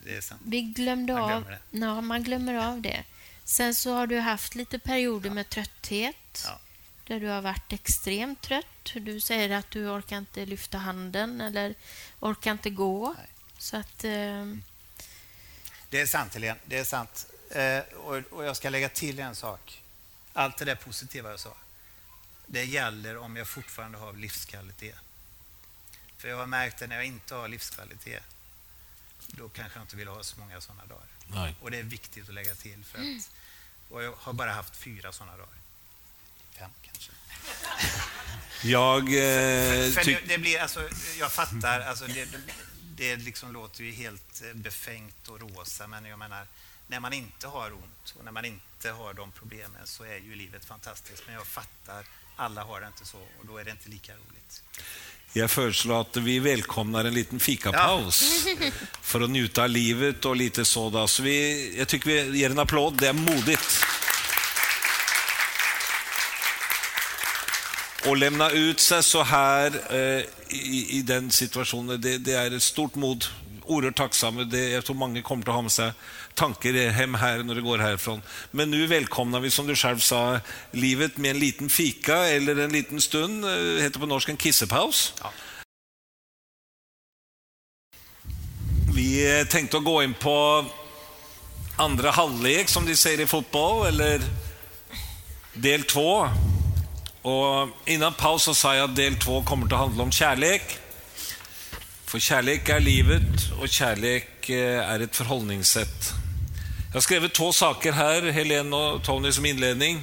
det 0.04 0.16
är 0.16 0.20
sant. 0.20 0.40
Vi 0.44 0.62
glömde 0.62 1.12
man 1.12 1.32
av... 1.32 1.54
Ja, 1.70 2.00
man 2.00 2.22
glömmer 2.22 2.54
av 2.54 2.80
det. 2.80 3.04
Sen 3.44 3.74
så 3.74 3.94
har 3.94 4.06
du 4.06 4.18
haft 4.18 4.54
lite 4.54 4.78
perioder 4.78 5.30
ja. 5.30 5.34
med 5.34 5.48
trötthet. 5.48 6.44
Ja. 6.44 6.58
Där 7.06 7.20
du 7.20 7.26
har 7.26 7.42
varit 7.42 7.72
extremt 7.72 8.40
trött. 8.40 8.92
Du 8.94 9.20
säger 9.20 9.50
att 9.50 9.70
du 9.70 9.88
orkar 9.88 10.18
inte 10.18 10.46
lyfta 10.46 10.78
handen 10.78 11.40
eller 11.40 11.74
orkar 12.20 12.52
inte 12.52 12.70
gå. 12.70 13.14
Nej. 13.18 13.28
Så 13.58 13.76
att... 13.76 14.04
Eh... 14.04 14.54
Det 15.90 16.00
är 16.00 16.06
sant, 16.06 16.34
Helene. 16.34 16.60
Det 16.64 16.78
är 16.78 16.84
sant. 16.84 17.26
Eh, 17.50 17.82
och, 18.30 18.44
jag 18.44 18.56
ska 18.56 18.70
lägga 18.70 18.88
till 18.88 19.18
en 19.18 19.36
sak. 19.36 19.82
Allt 20.32 20.56
det 20.56 20.64
där 20.64 20.74
positiva 20.74 21.30
jag 21.30 21.40
sa, 21.40 21.56
det 22.46 22.64
gäller 22.64 23.16
om 23.16 23.36
jag 23.36 23.48
fortfarande 23.48 23.98
har 23.98 24.12
livskvalitet. 24.12 24.96
För 26.16 26.28
jag 26.28 26.36
har 26.36 26.46
märkt 26.46 26.82
att 26.82 26.88
när 26.88 26.96
jag 26.96 27.04
inte 27.04 27.34
har 27.34 27.48
livskvalitet, 27.48 28.22
då 29.26 29.48
kanske 29.48 29.78
jag 29.78 29.84
inte 29.84 29.96
vill 29.96 30.08
ha 30.08 30.22
så 30.22 30.40
många 30.40 30.60
sådana 30.60 30.86
dagar. 30.86 31.06
Nej. 31.26 31.54
Och 31.60 31.70
det 31.70 31.78
är 31.78 31.82
viktigt 31.82 32.28
att 32.28 32.34
lägga 32.34 32.54
till. 32.54 32.84
För 32.84 32.98
att, 32.98 33.30
och 33.88 34.02
jag 34.02 34.12
har 34.16 34.32
bara 34.32 34.52
haft 34.52 34.76
fyra 34.76 35.12
sådana 35.12 35.36
dagar. 35.36 35.58
Fem 36.52 36.70
kanske. 36.82 37.12
Jag... 38.62 39.02
Eh, 39.02 39.92
för, 39.92 39.92
för 39.92 40.04
det, 40.04 40.20
det, 40.26 40.38
blir, 40.38 40.58
alltså, 40.58 40.88
jag 41.18 41.32
fattar, 41.32 41.80
alltså, 41.80 42.06
det, 42.06 42.28
det 42.96 43.16
liksom 43.16 43.52
låter 43.52 43.84
ju 43.84 43.92
helt 43.92 44.42
eh, 44.42 44.54
befängt 44.54 45.28
och 45.28 45.40
rosa, 45.40 45.86
men 45.86 46.04
jag 46.04 46.18
menar, 46.18 46.46
när 46.90 47.00
man 47.00 47.12
inte 47.12 47.46
har 47.46 47.72
ont 47.72 48.14
och 48.18 48.24
när 48.24 48.32
man 48.32 48.44
inte 48.44 48.90
har 48.90 49.14
de 49.14 49.32
problemen 49.32 49.82
så 49.84 50.04
är 50.04 50.16
ju 50.16 50.34
livet 50.34 50.64
fantastiskt. 50.64 51.22
Men 51.26 51.34
jag 51.34 51.46
fattar, 51.46 52.04
alla 52.36 52.62
har 52.62 52.80
det 52.80 52.86
inte 52.86 53.04
så 53.04 53.18
och 53.18 53.46
då 53.46 53.58
är 53.58 53.64
det 53.64 53.70
inte 53.70 53.88
lika 53.88 54.12
roligt. 54.12 54.62
Jag 55.32 55.50
föreslår 55.50 56.00
att 56.00 56.16
vi 56.16 56.38
välkomnar 56.38 57.04
en 57.04 57.14
liten 57.14 57.40
fikapaus 57.40 58.44
för 59.02 59.20
att 59.20 59.30
njuta 59.30 59.62
av 59.62 59.68
livet 59.68 60.24
och 60.24 60.36
lite 60.36 60.64
så. 60.64 61.08
Så 61.08 61.22
vi, 61.22 61.78
jag 61.78 61.88
tycker 61.88 62.10
vi 62.10 62.38
ger 62.38 62.50
en 62.50 62.58
applåd, 62.58 62.94
det 62.98 63.08
är 63.08 63.12
modigt. 63.12 63.84
Att 68.06 68.18
lämna 68.18 68.50
ut 68.50 68.80
sig 68.80 69.02
så 69.02 69.22
här 69.22 69.94
eh, 69.94 70.24
i, 70.48 70.86
i, 70.90 71.02
den 71.02 71.30
situationen, 71.30 72.00
det, 72.00 72.18
det, 72.18 72.32
är 72.32 72.50
ett 72.50 72.62
stort 72.62 72.94
mod. 72.94 73.24
Oerhört 73.64 73.96
tacksam. 73.96 74.50
Det, 74.50 74.68
jag 74.68 74.84
tror 74.84 74.96
många 74.96 75.22
kommer 75.22 75.48
att 75.48 75.54
ha 75.54 75.62
med 75.62 75.72
sig 75.72 75.92
tankar 76.34 76.90
hem 76.90 77.14
här 77.14 77.42
när 77.42 77.54
det 77.54 77.60
går 77.60 77.78
härifrån. 77.78 78.22
Men 78.50 78.70
nu 78.70 78.86
välkomnar 78.86 79.40
vi, 79.40 79.50
som 79.50 79.66
du 79.66 79.76
själv 79.76 79.98
sa, 79.98 80.40
livet 80.70 81.16
med 81.16 81.30
en 81.30 81.38
liten 81.38 81.68
fika 81.68 82.16
eller 82.16 82.56
en 82.56 82.72
liten 82.72 83.00
stund. 83.00 83.44
Det 83.44 83.76
eh, 83.76 83.82
heter 83.82 84.00
på 84.00 84.06
norsk 84.06 84.28
en 84.28 84.36
kissepaus. 84.36 85.14
Ja. 85.22 85.32
Vi 88.94 89.40
eh, 89.40 89.46
tänkte 89.46 89.76
att 89.76 89.84
gå 89.84 90.02
in 90.02 90.14
på 90.14 90.64
andra 91.76 92.10
halvlek, 92.10 92.68
som 92.68 92.86
de 92.86 92.96
säger 92.96 93.20
i 93.20 93.26
fotboll, 93.26 93.86
eller 93.86 94.20
del 95.54 95.82
två. 95.82 96.28
Och 97.22 97.68
innan 97.84 98.14
paus 98.14 98.42
så 98.42 98.54
sa 98.54 98.74
jag 98.74 98.90
att 98.90 98.96
del 98.96 99.14
två 99.16 99.42
kommer 99.42 99.66
att 99.66 99.72
handla 99.72 100.02
om 100.02 100.12
kärlek. 100.12 100.78
För 102.10 102.18
kärlek 102.18 102.68
är 102.68 102.80
livet 102.80 103.52
och 103.58 103.64
eh, 103.64 103.68
kärlek 103.68 104.48
är 104.50 105.00
ett 105.00 105.16
förhållningssätt. 105.16 106.12
Jag 106.86 106.94
har 106.94 107.00
skrivit 107.00 107.32
två 107.32 107.52
saker 107.52 107.92
här, 107.92 108.22
Helene 108.22 108.76
och 108.76 109.04
Tony, 109.04 109.32
som 109.32 109.46
inledning. 109.46 110.02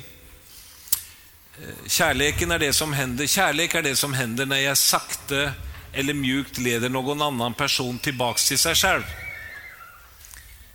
Eh, 1.61 1.87
Kärleken 1.87 2.51
är 2.51 2.59
det 2.59 2.73
som 2.73 2.93
händer. 2.93 3.27
Kärlek 3.27 3.75
är 3.75 3.81
det 3.81 3.95
som 3.95 4.13
händer 4.13 4.45
när 4.45 4.57
jag 4.57 4.77
sakta 4.77 5.51
eller 5.93 6.13
mjukt 6.13 6.57
leder 6.57 6.89
någon 6.89 7.21
annan 7.21 7.53
person 7.53 7.99
tillbaks 7.99 8.47
till 8.47 8.59
sig 8.59 8.75
själv. 8.75 9.03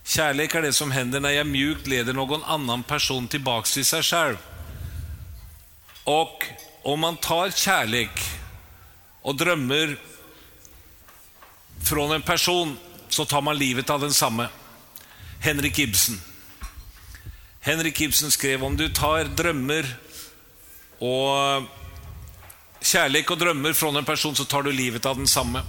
Kärlek 0.05 0.55
är 0.55 0.63
det 0.63 0.73
som 0.73 0.91
händer 0.91 1.21
när 1.21 1.31
jag 1.31 1.47
mjukt 1.47 1.87
leder 1.87 2.13
någon 2.13 2.45
annan 2.45 2.83
person 2.83 3.29
tillbaks 3.29 3.75
till 3.75 3.85
sig 3.85 4.03
själv. 4.03 4.37
Och 6.05 6.45
om 6.83 7.01
man 7.01 7.17
tar 7.17 7.51
kärlek 7.51 8.21
och 9.23 9.37
drömmer 9.37 9.97
från 11.85 12.13
en 12.13 12.23
person 12.23 12.79
så 13.09 13.25
tar 13.25 13.41
man 13.41 13.59
livet 13.59 13.91
av 13.91 14.01
densamme. 14.01 14.49
Henrik 15.41 15.79
Ibsen. 15.79 16.21
Henrik 17.61 18.01
Ibsen 18.01 18.31
skrev 18.31 18.65
om 18.65 18.77
du 18.77 18.89
tar 18.89 19.25
drömmar 19.25 19.87
och 20.99 21.63
kärlek 22.81 23.31
och 23.31 23.39
drömmar 23.39 23.73
från 23.73 23.97
en 23.97 24.05
person 24.05 24.37
så 24.37 24.45
tar 24.45 24.63
du 24.63 24.73
livet 24.73 25.07
av 25.07 25.17
densamme. 25.17 25.63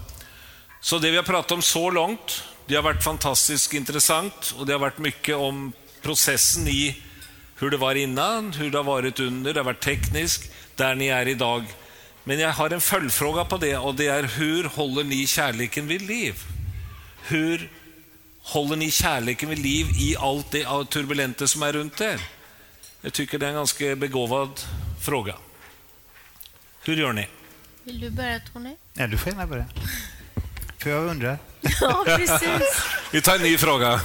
Så 0.81 0.99
det 0.99 1.11
vi 1.11 1.17
har 1.17 1.23
pratat 1.23 1.51
om 1.51 1.61
så 1.61 1.91
långt, 1.91 2.43
det 2.65 2.75
har 2.75 2.81
varit 2.81 3.03
fantastiskt 3.03 3.73
intressant 3.73 4.55
och 4.57 4.65
det 4.65 4.73
har 4.73 4.79
varit 4.79 4.97
mycket 4.97 5.35
om 5.35 5.73
processen 6.01 6.67
i 6.67 7.01
hur 7.55 7.69
det 7.69 7.77
var 7.77 7.95
innan, 7.95 8.53
hur 8.53 8.71
det 8.71 8.77
har 8.77 8.83
varit 8.83 9.19
under, 9.19 9.53
det 9.53 9.59
har 9.59 9.65
varit 9.65 9.79
tekniskt, 9.79 10.51
där 10.75 10.95
ni 10.95 11.07
är 11.07 11.27
idag. 11.27 11.63
Men 12.23 12.39
jag 12.39 12.53
har 12.53 12.69
en 12.69 12.81
följdfråga 12.81 13.45
på 13.45 13.57
det 13.57 13.77
och 13.77 13.95
det 13.95 14.07
är 14.07 14.23
hur 14.23 14.63
håller 14.63 15.03
ni 15.03 15.27
kärleken 15.27 15.87
vid 15.87 16.01
liv? 16.01 16.35
Hur 17.23 17.71
håller 18.41 18.75
ni 18.75 18.91
kärleken 18.91 19.49
vid 19.49 19.59
liv 19.59 19.85
i 19.99 20.15
allt 20.17 20.51
det 20.51 20.63
turbulenta 20.89 21.47
som 21.47 21.63
är 21.63 21.73
runt 21.73 22.01
er? 22.01 22.21
Jag 23.01 23.13
tycker 23.13 23.39
det 23.39 23.45
är 23.45 23.49
en 23.49 23.55
ganska 23.55 23.95
begåvad 23.95 24.61
fråga. 25.01 25.35
Hur 26.83 26.97
gör 26.97 27.13
ni? 27.13 27.27
Vill 27.83 27.99
du 27.99 28.09
börja 28.09 28.39
Tony? 28.53 28.75
Nej, 28.93 29.07
du 29.07 29.17
får 29.17 29.31
gärna 29.31 29.47
börja. 29.47 29.65
För 30.77 30.89
jag 30.89 31.07
undrar. 31.07 31.37
Ja, 31.81 32.03
precis. 32.05 32.83
Vi 33.11 33.21
tar 33.21 33.35
en 33.35 33.41
ny 33.41 33.57
fråga. 33.57 34.01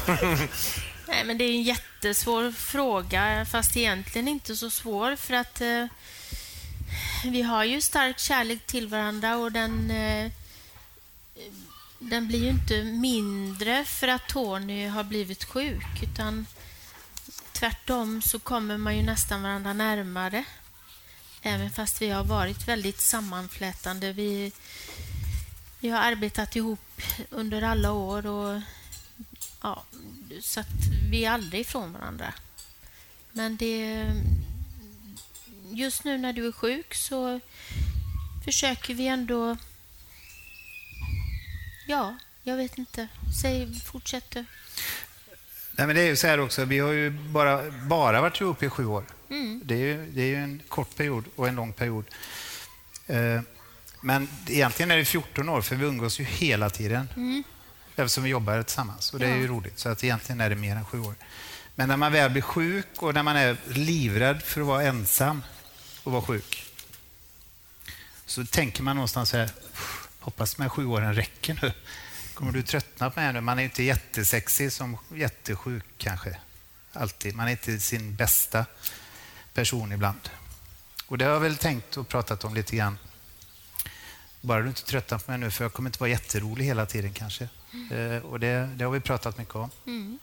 Nej, 1.08 1.24
men 1.24 1.38
det 1.38 1.44
är 1.44 1.50
en 1.50 1.62
jättesvår 1.62 2.52
fråga, 2.52 3.46
fast 3.50 3.76
egentligen 3.76 4.28
inte 4.28 4.56
så 4.56 4.70
svår 4.70 5.16
för 5.16 5.34
att 5.34 5.60
eh, 5.60 5.86
vi 7.24 7.42
har 7.42 7.64
ju 7.64 7.80
stark 7.80 8.18
kärlek 8.18 8.66
till 8.66 8.88
varandra 8.88 9.36
och 9.36 9.52
den, 9.52 9.90
eh, 9.90 10.32
den 11.98 12.28
blir 12.28 12.42
ju 12.42 12.48
inte 12.48 12.82
mindre 12.82 13.84
för 13.84 14.08
att 14.08 14.28
Tony 14.28 14.86
har 14.86 15.04
blivit 15.04 15.44
sjuk, 15.44 16.02
utan 16.02 16.46
tvärtom 17.52 18.22
så 18.22 18.38
kommer 18.38 18.76
man 18.76 18.96
ju 18.96 19.02
nästan 19.02 19.42
varandra 19.42 19.72
närmare. 19.72 20.44
Även 21.42 21.70
fast 21.70 22.02
vi 22.02 22.10
har 22.10 22.24
varit 22.24 22.68
väldigt 22.68 23.00
sammanflätande. 23.00 24.12
Vi, 24.12 24.52
vi 25.80 25.88
har 25.88 26.00
arbetat 26.00 26.56
ihop 26.56 27.02
under 27.30 27.62
alla 27.62 27.92
år 27.92 28.26
och 28.26 28.60
ja, 29.62 29.82
så 30.40 30.60
att 30.60 30.66
vi 31.10 31.24
är 31.24 31.30
aldrig 31.30 31.60
ifrån 31.60 31.92
varandra. 31.92 32.34
Men 33.32 33.56
det... 33.56 34.06
Just 35.70 36.04
nu 36.04 36.18
när 36.18 36.32
du 36.32 36.46
är 36.46 36.52
sjuk 36.52 36.94
så 36.94 37.40
försöker 38.44 38.94
vi 38.94 39.06
ändå... 39.06 39.56
Ja, 41.86 42.16
jag 42.42 42.56
vet 42.56 42.78
inte. 42.78 43.08
Säg, 43.42 43.80
fortsätt 43.80 44.30
du. 44.30 44.44
Nej, 45.72 45.86
men 45.86 45.96
det 45.96 46.02
är 46.02 46.06
ju 46.06 46.16
så 46.16 46.26
här 46.26 46.40
också, 46.40 46.64
vi 46.64 46.78
har 46.78 46.92
ju 46.92 47.10
bara, 47.10 47.70
bara 47.70 48.20
varit 48.20 48.40
ihop 48.40 48.62
i 48.62 48.68
sju 48.68 48.86
år. 48.86 49.04
Mm. 49.30 49.60
Det, 49.64 49.74
är 49.74 49.78
ju, 49.78 50.06
det 50.10 50.22
är 50.22 50.26
ju 50.26 50.36
en 50.36 50.60
kort 50.68 50.96
period 50.96 51.24
och 51.36 51.48
en 51.48 51.54
lång 51.54 51.72
period. 51.72 52.04
Eh, 53.06 53.40
men 54.00 54.28
egentligen 54.46 54.90
är 54.90 54.96
det 54.96 55.04
14 55.04 55.48
år, 55.48 55.62
för 55.62 55.76
vi 55.76 55.86
umgås 55.86 56.20
ju 56.20 56.24
hela 56.24 56.70
tiden. 56.70 57.08
Mm. 57.16 57.42
Eftersom 57.96 58.24
vi 58.24 58.30
jobbar 58.30 58.62
tillsammans. 58.62 59.12
Och 59.12 59.18
det 59.18 59.26
är 59.26 59.36
ju 59.36 59.46
roligt. 59.46 59.78
Så 59.78 59.88
att 59.88 60.04
egentligen 60.04 60.40
är 60.40 60.50
det 60.50 60.56
mer 60.56 60.76
än 60.76 60.84
sju 60.84 61.00
år. 61.00 61.14
Men 61.74 61.88
när 61.88 61.96
man 61.96 62.12
väl 62.12 62.30
blir 62.30 62.42
sjuk 62.42 62.86
och 63.02 63.14
när 63.14 63.22
man 63.22 63.36
är 63.36 63.56
livrädd 63.66 64.42
för 64.42 64.60
att 64.60 64.66
vara 64.66 64.82
ensam 64.82 65.42
och 66.04 66.12
vara 66.12 66.22
sjuk. 66.22 66.64
Så 68.26 68.46
tänker 68.46 68.82
man 68.82 68.96
någonstans 68.96 69.28
så 69.28 69.36
här, 69.36 69.50
hoppas 70.20 70.54
de 70.54 70.62
här 70.62 70.68
sju 70.68 70.86
åren 70.86 71.14
räcker 71.14 71.58
nu. 71.62 71.72
Kommer 72.34 72.52
du 72.52 72.62
tröttna 72.62 73.10
på 73.10 73.20
mig 73.20 73.32
nu? 73.32 73.40
Man 73.40 73.58
är 73.58 73.62
inte 73.62 73.82
jättesexig 73.82 74.72
som 74.72 74.98
jättesjuk 75.14 75.84
kanske. 75.98 76.36
Alltid. 76.92 77.34
Man 77.34 77.46
är 77.46 77.50
inte 77.50 77.80
sin 77.80 78.16
bästa 78.16 78.66
person 79.54 79.92
ibland. 79.92 80.30
Och 81.06 81.18
det 81.18 81.24
har 81.24 81.32
jag 81.32 81.40
väl 81.40 81.56
tänkt 81.56 81.96
och 81.96 82.08
pratat 82.08 82.44
om 82.44 82.54
lite 82.54 82.76
grann. 82.76 82.98
Bara 84.40 84.62
du 84.62 84.68
inte 84.68 84.84
tröttnar 84.84 85.18
på 85.18 85.30
mig 85.30 85.40
nu, 85.40 85.50
för 85.50 85.64
jag 85.64 85.72
kommer 85.72 85.88
inte 85.88 86.00
vara 86.00 86.10
jätterolig 86.10 86.64
hela 86.64 86.86
tiden 86.86 87.12
kanske. 87.12 87.48
Mm. 87.72 88.22
och 88.22 88.40
det, 88.40 88.70
det, 88.76 88.84
har 88.84 88.92
vi 88.92 89.00
pratat 89.00 89.38
mycket 89.38 89.54
om. 89.54 89.70
Mm. 89.86 90.18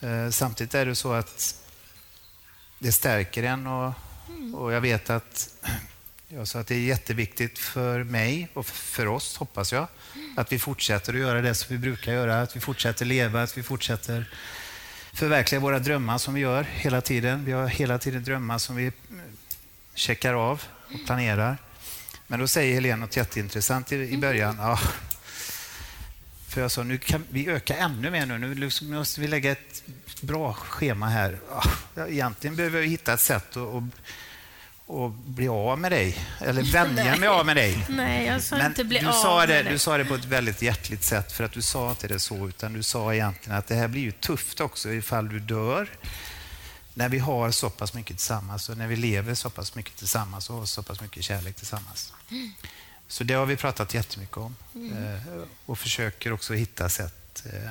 Eh, 0.00 0.30
samtidigt 0.30 0.74
är 0.74 0.86
det 0.86 0.96
så 0.96 1.12
att 1.12 1.54
det 2.78 2.92
stärker 2.92 3.42
en 3.42 3.66
och. 3.66 3.92
Och 4.54 4.72
jag 4.72 4.80
vet 4.80 5.10
att 5.10 5.54
jag 6.28 6.48
sa 6.48 6.60
att 6.60 6.66
det 6.66 6.74
är 6.74 6.80
jätteviktigt 6.80 7.58
för 7.58 8.04
mig 8.04 8.48
och 8.54 8.66
för 8.66 9.06
oss, 9.06 9.36
hoppas 9.36 9.72
jag, 9.72 9.86
att 10.36 10.52
vi 10.52 10.58
fortsätter 10.58 11.12
att 11.12 11.20
göra 11.20 11.40
det 11.40 11.54
som 11.54 11.76
vi 11.76 11.78
brukar 11.78 12.12
göra, 12.12 12.40
att 12.40 12.56
vi 12.56 12.60
fortsätter 12.60 13.04
leva, 13.04 13.42
att 13.42 13.58
vi 13.58 13.62
fortsätter 13.62 14.30
förverkliga 15.12 15.60
våra 15.60 15.78
drömmar 15.78 16.18
som 16.18 16.34
vi 16.34 16.40
gör 16.40 16.62
hela 16.62 17.00
tiden. 17.00 17.44
Vi 17.44 17.52
har 17.52 17.66
hela 17.66 17.98
tiden 17.98 18.24
drömmar 18.24 18.58
som 18.58 18.76
vi 18.76 18.92
checkar 19.94 20.34
av 20.34 20.62
och 20.94 21.06
planerar. 21.06 21.58
Men 22.26 22.40
då 22.40 22.48
säger 22.48 22.74
Helene 22.74 22.96
något 22.96 23.16
jätteintressant 23.16 23.92
i, 23.92 24.16
början. 24.16 24.56
Ja, 24.58 24.78
för 26.50 26.60
jag 26.60 26.70
sa, 26.70 26.82
nu 26.82 26.98
kan 26.98 27.24
vi 27.30 27.48
öka 27.48 27.76
ännu 27.76 28.10
mer 28.10 28.26
nu. 28.26 28.38
Nu 28.38 28.54
liksom 28.54 28.90
måste 28.90 29.20
vi 29.20 29.28
lägga 29.28 29.52
ett 29.52 29.82
bra 30.20 30.52
schema 30.52 31.08
här. 31.08 31.38
Ja, 31.94 32.06
egentligen 32.06 32.56
behöver 32.56 32.80
vi 32.80 32.86
hitta 32.86 33.12
ett 33.12 33.20
sätt 33.20 33.56
att 33.56 33.82
och 34.90 35.10
bli 35.10 35.48
av 35.48 35.78
med 35.78 35.92
dig, 35.92 36.18
eller 36.40 36.62
vänja 36.62 37.16
mig 37.16 37.28
av 37.28 37.46
med 37.46 37.56
dig. 37.56 37.86
Nej, 37.88 38.26
jag 38.26 38.42
sa 38.42 38.56
Men 38.56 38.66
inte 38.66 38.84
bli 38.84 38.98
du 38.98 39.06
av 39.06 39.12
sa 39.12 39.46
det, 39.46 39.64
med. 39.64 39.72
Du 39.72 39.78
sa 39.78 39.98
det 39.98 40.04
på 40.04 40.14
ett 40.14 40.24
väldigt 40.24 40.62
hjärtligt 40.62 41.04
sätt, 41.04 41.32
för 41.32 41.44
att 41.44 41.52
du 41.52 41.62
sa 41.62 41.90
inte 41.90 42.08
det 42.08 42.18
så, 42.18 42.48
utan 42.48 42.72
du 42.72 42.82
sa 42.82 43.14
egentligen 43.14 43.58
att 43.58 43.66
det 43.66 43.74
här 43.74 43.88
blir 43.88 44.02
ju 44.02 44.12
tufft 44.12 44.60
också 44.60 44.92
ifall 44.92 45.28
du 45.28 45.40
dör. 45.40 45.88
När 46.94 47.08
vi 47.08 47.18
har 47.18 47.50
så 47.50 47.70
pass 47.70 47.94
mycket 47.94 48.16
tillsammans 48.16 48.68
och 48.68 48.76
när 48.76 48.86
vi 48.86 48.96
lever 48.96 49.34
så 49.34 49.50
pass 49.50 49.74
mycket 49.74 49.96
tillsammans 49.96 50.50
och 50.50 50.56
har 50.56 50.66
så 50.66 50.82
pass 50.82 51.00
mycket 51.00 51.24
kärlek 51.24 51.56
tillsammans. 51.56 52.12
Mm. 52.30 52.52
Så 53.10 53.24
det 53.24 53.34
har 53.34 53.46
vi 53.46 53.56
pratat 53.56 53.94
jättemycket 53.94 54.36
om 54.36 54.56
mm. 54.74 55.14
Eh, 55.14 55.42
och 55.66 55.78
försöker 55.78 56.32
också 56.32 56.54
hitta 56.54 56.88
sätt 56.88 57.46
eh, 57.52 57.70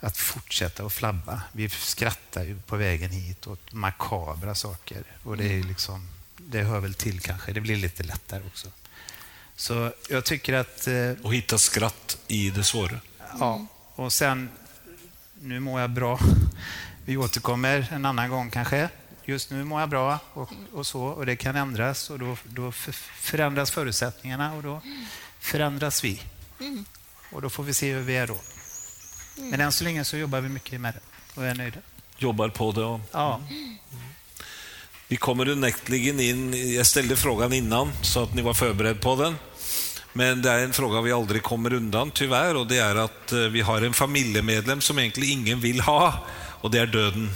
att 0.00 0.16
fortsätta 0.16 0.84
att 0.84 0.92
flabba. 0.92 1.42
Vi 1.52 1.68
skrattar 1.68 2.44
ju 2.44 2.58
på 2.60 2.76
vägen 2.76 3.10
hit 3.10 3.46
åt 3.46 3.72
makabra 3.72 4.54
saker. 4.54 5.04
Och 5.22 5.36
det, 5.36 5.44
är 5.44 5.54
mm. 5.54 5.68
liksom, 5.68 6.08
det 6.36 6.62
hör 6.62 6.80
väl 6.80 6.94
till 6.94 7.20
kanske. 7.20 7.52
Det 7.52 7.60
blir 7.60 7.76
lite 7.76 8.02
lättare 8.02 8.42
också. 8.46 8.68
Så 9.56 9.92
jag 10.08 10.24
tycker 10.24 10.52
att... 10.52 10.86
Eh, 10.86 11.12
och 11.22 11.34
hitta 11.34 11.58
skratt 11.58 12.18
i 12.28 12.50
det 12.50 12.64
svåra. 12.64 13.00
Ja, 13.38 13.66
och 13.94 14.12
sen... 14.12 14.48
Nu 15.42 15.60
mår 15.60 15.80
jag 15.80 15.90
bra. 15.90 16.18
Vi 17.04 17.16
återkommer 17.16 17.88
en 17.90 18.04
annan 18.04 18.30
gång 18.30 18.50
kanske. 18.50 18.88
Just 19.24 19.50
nu 19.50 19.64
mår 19.64 19.80
jag 19.80 19.88
bra 19.88 20.18
och, 20.32 20.50
och 20.72 20.86
så 20.86 21.02
och 21.02 21.26
det 21.26 21.36
kan 21.36 21.56
ändras 21.56 22.10
och 22.10 22.18
då, 22.18 22.36
då 22.44 22.72
förändras 23.20 23.70
förutsättningarna 23.70 24.54
och 24.54 24.62
då 24.62 24.80
förändras 25.40 26.04
vi. 26.04 26.22
Mm. 26.60 26.84
Och 27.32 27.42
då 27.42 27.50
får 27.50 27.62
vi 27.62 27.74
se 27.74 27.92
hur 27.92 28.02
vi 28.02 28.16
är 28.16 28.26
då. 28.26 28.38
Mm. 29.38 29.50
Men 29.50 29.60
än 29.60 29.72
så 29.72 29.84
länge 29.84 30.04
så 30.04 30.16
jobbar 30.16 30.40
vi 30.40 30.48
mycket 30.48 30.80
med 30.80 30.94
det 30.94 31.00
och 31.40 31.46
är 31.46 31.54
nöjda. 31.54 31.78
Jobbar 32.18 32.48
på 32.48 32.72
det? 32.72 32.84
Och... 32.84 33.00
Ja. 33.12 33.40
Vi 35.08 35.16
kommer 35.16 35.52
onekligen 35.52 36.20
in, 36.20 36.72
jag 36.74 36.86
ställde 36.86 37.16
frågan 37.16 37.52
innan 37.52 37.92
så 38.02 38.22
att 38.22 38.34
ni 38.34 38.42
var 38.42 38.54
förberedda 38.54 39.00
på 39.00 39.16
den. 39.16 39.36
Men 40.12 40.42
det 40.42 40.50
är 40.50 40.64
en 40.64 40.72
fråga 40.72 41.00
vi 41.00 41.12
aldrig 41.12 41.42
kommer 41.42 41.72
undan 41.72 42.10
tyvärr 42.10 42.54
och 42.54 42.66
det 42.66 42.78
är 42.78 42.96
att 42.96 43.32
eh, 43.32 43.38
vi 43.38 43.60
har 43.60 43.82
en 43.82 43.92
familjemedlem 43.92 44.80
som 44.80 44.98
egentligen 44.98 45.38
ingen 45.40 45.60
vill 45.60 45.80
ha 45.80 46.14
och 46.60 46.70
det 46.70 46.78
är 46.78 46.86
döden. 46.86 47.30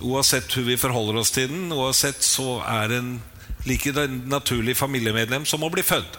Oavsett 0.00 0.56
hur 0.56 0.62
vi 0.62 0.76
förhåller 0.76 1.16
oss 1.16 1.30
till 1.30 1.48
den, 1.48 1.72
oavsett 1.72 2.22
så 2.22 2.60
är 2.60 2.90
en 2.90 3.22
lika 3.64 3.92
naturlig 4.06 4.76
familjemedlem 4.76 5.44
som 5.44 5.62
att 5.62 5.72
bli 5.72 5.82
född. 5.82 6.16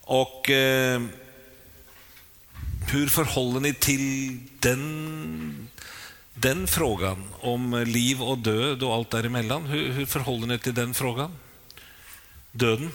Och 0.00 0.50
eh, 0.50 1.02
hur 2.88 3.06
förhåller 3.06 3.60
ni 3.60 3.74
till 3.74 4.38
den, 4.58 5.68
den 6.34 6.66
frågan 6.66 7.28
om 7.40 7.84
liv 7.86 8.22
och 8.22 8.38
död 8.38 8.82
och 8.82 8.94
allt 8.94 9.10
däremellan? 9.10 9.66
Hur, 9.66 9.92
hur 9.92 10.06
förhåller 10.06 10.46
ni 10.46 10.58
till 10.58 10.74
den 10.74 10.94
frågan? 10.94 11.36
Döden? 12.52 12.90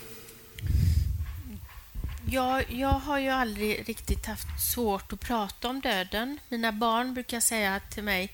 Ja, 2.30 2.62
jag 2.62 2.89
har 2.89 3.20
ju 3.20 3.30
aldrig 3.30 3.89
riktigt 3.89 4.26
haft 4.26 4.47
svårt 4.74 5.14
att 5.14 5.20
prata 5.20 5.68
om 5.68 5.82
döden. 5.82 6.39
Mina 6.49 6.72
barn 6.72 7.14
brukar 7.14 7.39
säga 7.39 7.82
till 7.89 8.03
mig 8.03 8.32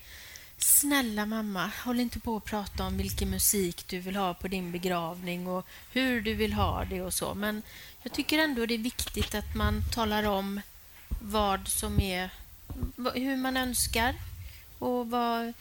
Snälla 0.64 1.26
mamma, 1.26 1.70
håll 1.84 2.00
inte 2.00 2.20
på 2.20 2.36
att 2.36 2.44
prata 2.44 2.84
om 2.86 2.96
vilken 2.96 3.30
musik 3.30 3.86
du 3.86 3.98
vill 3.98 4.16
ha 4.16 4.34
på 4.34 4.48
din 4.48 4.72
begravning 4.72 5.46
och 5.46 5.66
hur 5.92 6.20
du 6.20 6.34
vill 6.34 6.52
ha 6.52 6.84
det 6.84 7.02
och 7.02 7.14
så. 7.14 7.34
Men 7.34 7.62
jag 8.02 8.12
tycker 8.12 8.38
ändå 8.38 8.66
det 8.66 8.74
är 8.74 8.78
viktigt 8.78 9.34
att 9.34 9.54
man 9.54 9.82
talar 9.94 10.24
om 10.24 10.60
vad 11.20 11.68
som 11.68 12.00
är, 12.00 12.30
hur 13.14 13.36
man 13.36 13.56
önskar 13.56 14.14
och 14.78 15.10
vad, 15.10 15.52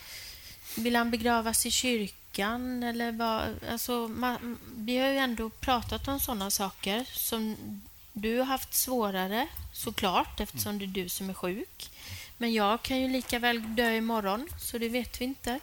vill 0.76 0.96
han 0.96 1.12
begravas 1.12 1.66
i 1.66 1.72
kyrkan 1.72 2.84
eller 2.84 3.12
vad, 3.12 3.64
alltså 3.72 4.08
man, 4.08 4.58
vi 4.76 4.98
har 4.98 5.10
ju 5.10 5.18
ändå 5.18 5.50
pratat 5.50 6.08
om 6.08 6.20
sådana 6.20 6.52
saker 6.52 7.06
som 7.14 7.58
du 8.14 8.38
har 8.38 8.46
haft 8.46 8.74
svårare 8.74 9.48
såklart 9.74 10.40
eftersom 10.40 10.80
det 10.80 10.86
är 10.86 10.88
du 10.88 11.10
som 11.10 11.30
är 11.30 11.34
sjuk. 11.34 11.90
Men 12.44 12.54
jag 12.54 12.82
kan 12.82 13.02
ju 13.02 13.08
lika 13.08 13.40
väl 13.40 13.76
dö 13.76 13.96
imorgon, 13.96 14.50
så 14.58 14.78
det 14.78 14.90
vet 14.90 15.22
vi 15.22 15.26
inte. 15.26 15.60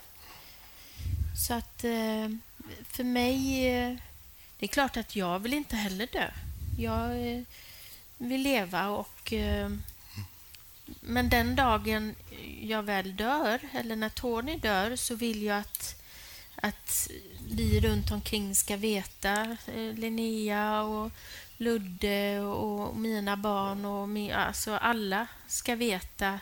Så 1.46 1.54
att 1.54 1.84
eh, 1.84 2.28
för 2.84 3.04
mig... 3.04 3.66
Eh, 3.68 3.96
det 4.58 4.66
är 4.66 4.68
klart 4.68 4.96
att 4.96 5.16
jag 5.16 5.38
vill 5.38 5.54
inte 5.54 5.76
heller 5.76 6.06
dö. 6.06 6.30
Jag 6.78 7.28
eh, 7.28 7.42
vill 8.18 8.42
leva 8.42 8.88
och... 8.88 9.32
Men 11.00 11.28
den 11.28 11.56
dagen 11.56 12.14
jag 12.60 12.82
väl 12.82 13.16
dör, 13.16 13.60
eller 13.72 13.96
när 13.96 14.08
Tony 14.08 14.56
dör, 14.56 14.96
så 14.96 15.14
vill 15.14 15.42
jag 15.42 15.58
att, 15.58 16.02
att 16.54 17.10
vi 17.50 17.80
runt 17.80 18.10
omkring 18.10 18.54
ska 18.54 18.76
veta, 18.76 19.56
Linnea 19.96 20.82
och 20.82 21.12
Ludde 21.56 22.40
och 22.40 22.96
mina 22.96 23.36
barn 23.36 23.84
och 23.84 24.08
min, 24.08 24.32
alltså 24.32 24.76
alla 24.76 25.26
ska 25.46 25.74
veta 25.74 26.40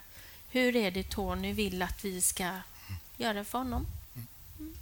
hur 0.51 0.77
är 0.77 0.91
det 0.91 1.11
Tony 1.11 1.53
vill 1.53 1.83
att 1.83 2.05
vi 2.05 2.21
ska 2.21 2.51
göra 3.17 3.45
för 3.45 3.59
honom. 3.59 3.87
Mm. 4.59 4.75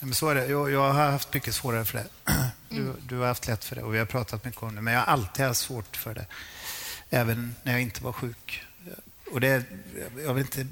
Men 0.00 0.14
så 0.14 0.28
är 0.28 0.34
det. 0.34 0.46
Jag, 0.46 0.70
jag, 0.70 0.92
har 0.92 1.10
haft 1.10 1.34
mycket 1.34 1.54
svårare 1.54 1.84
för 1.84 1.98
det. 1.98 2.06
Du, 2.68 2.76
mm. 2.76 2.96
du, 3.08 3.16
har 3.16 3.26
haft 3.26 3.46
lätt 3.46 3.64
för 3.64 3.76
det 3.76 3.82
och 3.82 3.94
vi 3.94 3.98
har 3.98 4.06
pratat 4.06 4.44
mycket 4.44 4.62
om 4.62 4.74
det. 4.74 4.80
Men 4.80 4.94
jag 4.94 5.00
har 5.00 5.06
alltid 5.06 5.44
haft 5.44 5.60
svårt 5.60 5.96
för 5.96 6.14
det. 6.14 6.26
Även 7.10 7.54
när 7.62 7.72
jag 7.72 7.82
inte 7.82 8.04
var 8.04 8.12
sjuk. 8.12 8.62
Och 9.32 9.40
det, 9.40 9.64
jag 10.24 10.34
vill 10.34 10.44
inte, 10.44 10.66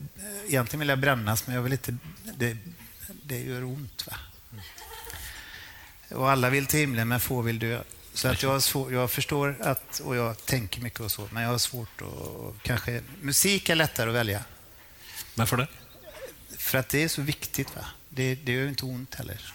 egentligen 0.46 0.80
vill 0.80 0.88
jag 0.88 0.98
brännas, 0.98 1.46
men 1.46 1.56
jag 1.56 1.62
vill 1.62 1.72
inte... 1.72 1.96
Det, 2.34 2.56
det 3.22 3.40
gör 3.40 3.64
ont. 3.64 4.06
Va? 4.06 4.16
Och 6.16 6.30
alla 6.30 6.50
vill 6.50 6.66
till 6.66 6.80
himlen, 6.80 7.08
men 7.08 7.20
få 7.20 7.42
vill 7.42 7.58
dö. 7.58 7.82
Så 8.18 8.28
att 8.28 8.42
jag, 8.42 8.62
svår, 8.62 8.92
jag 8.92 9.10
förstår 9.10 9.56
att, 9.60 10.00
och 10.00 10.16
jag 10.16 10.44
tänker 10.46 10.80
mycket 10.80 11.00
och 11.00 11.10
så, 11.10 11.28
men 11.30 11.42
jag 11.42 11.50
har 11.50 11.58
svårt 11.58 12.02
att... 12.02 12.62
Kanske, 12.62 13.02
musik 13.20 13.68
är 13.68 13.74
lättare 13.74 14.10
att 14.10 14.16
välja. 14.16 14.44
Varför 15.34 15.56
det? 15.56 15.68
För 16.58 16.78
att 16.78 16.88
det 16.88 17.02
är 17.02 17.08
så 17.08 17.22
viktigt. 17.22 17.76
Va? 17.76 17.84
Det, 18.08 18.34
det 18.34 18.52
gör 18.52 18.68
inte 18.68 18.84
ont 18.84 19.14
heller. 19.14 19.54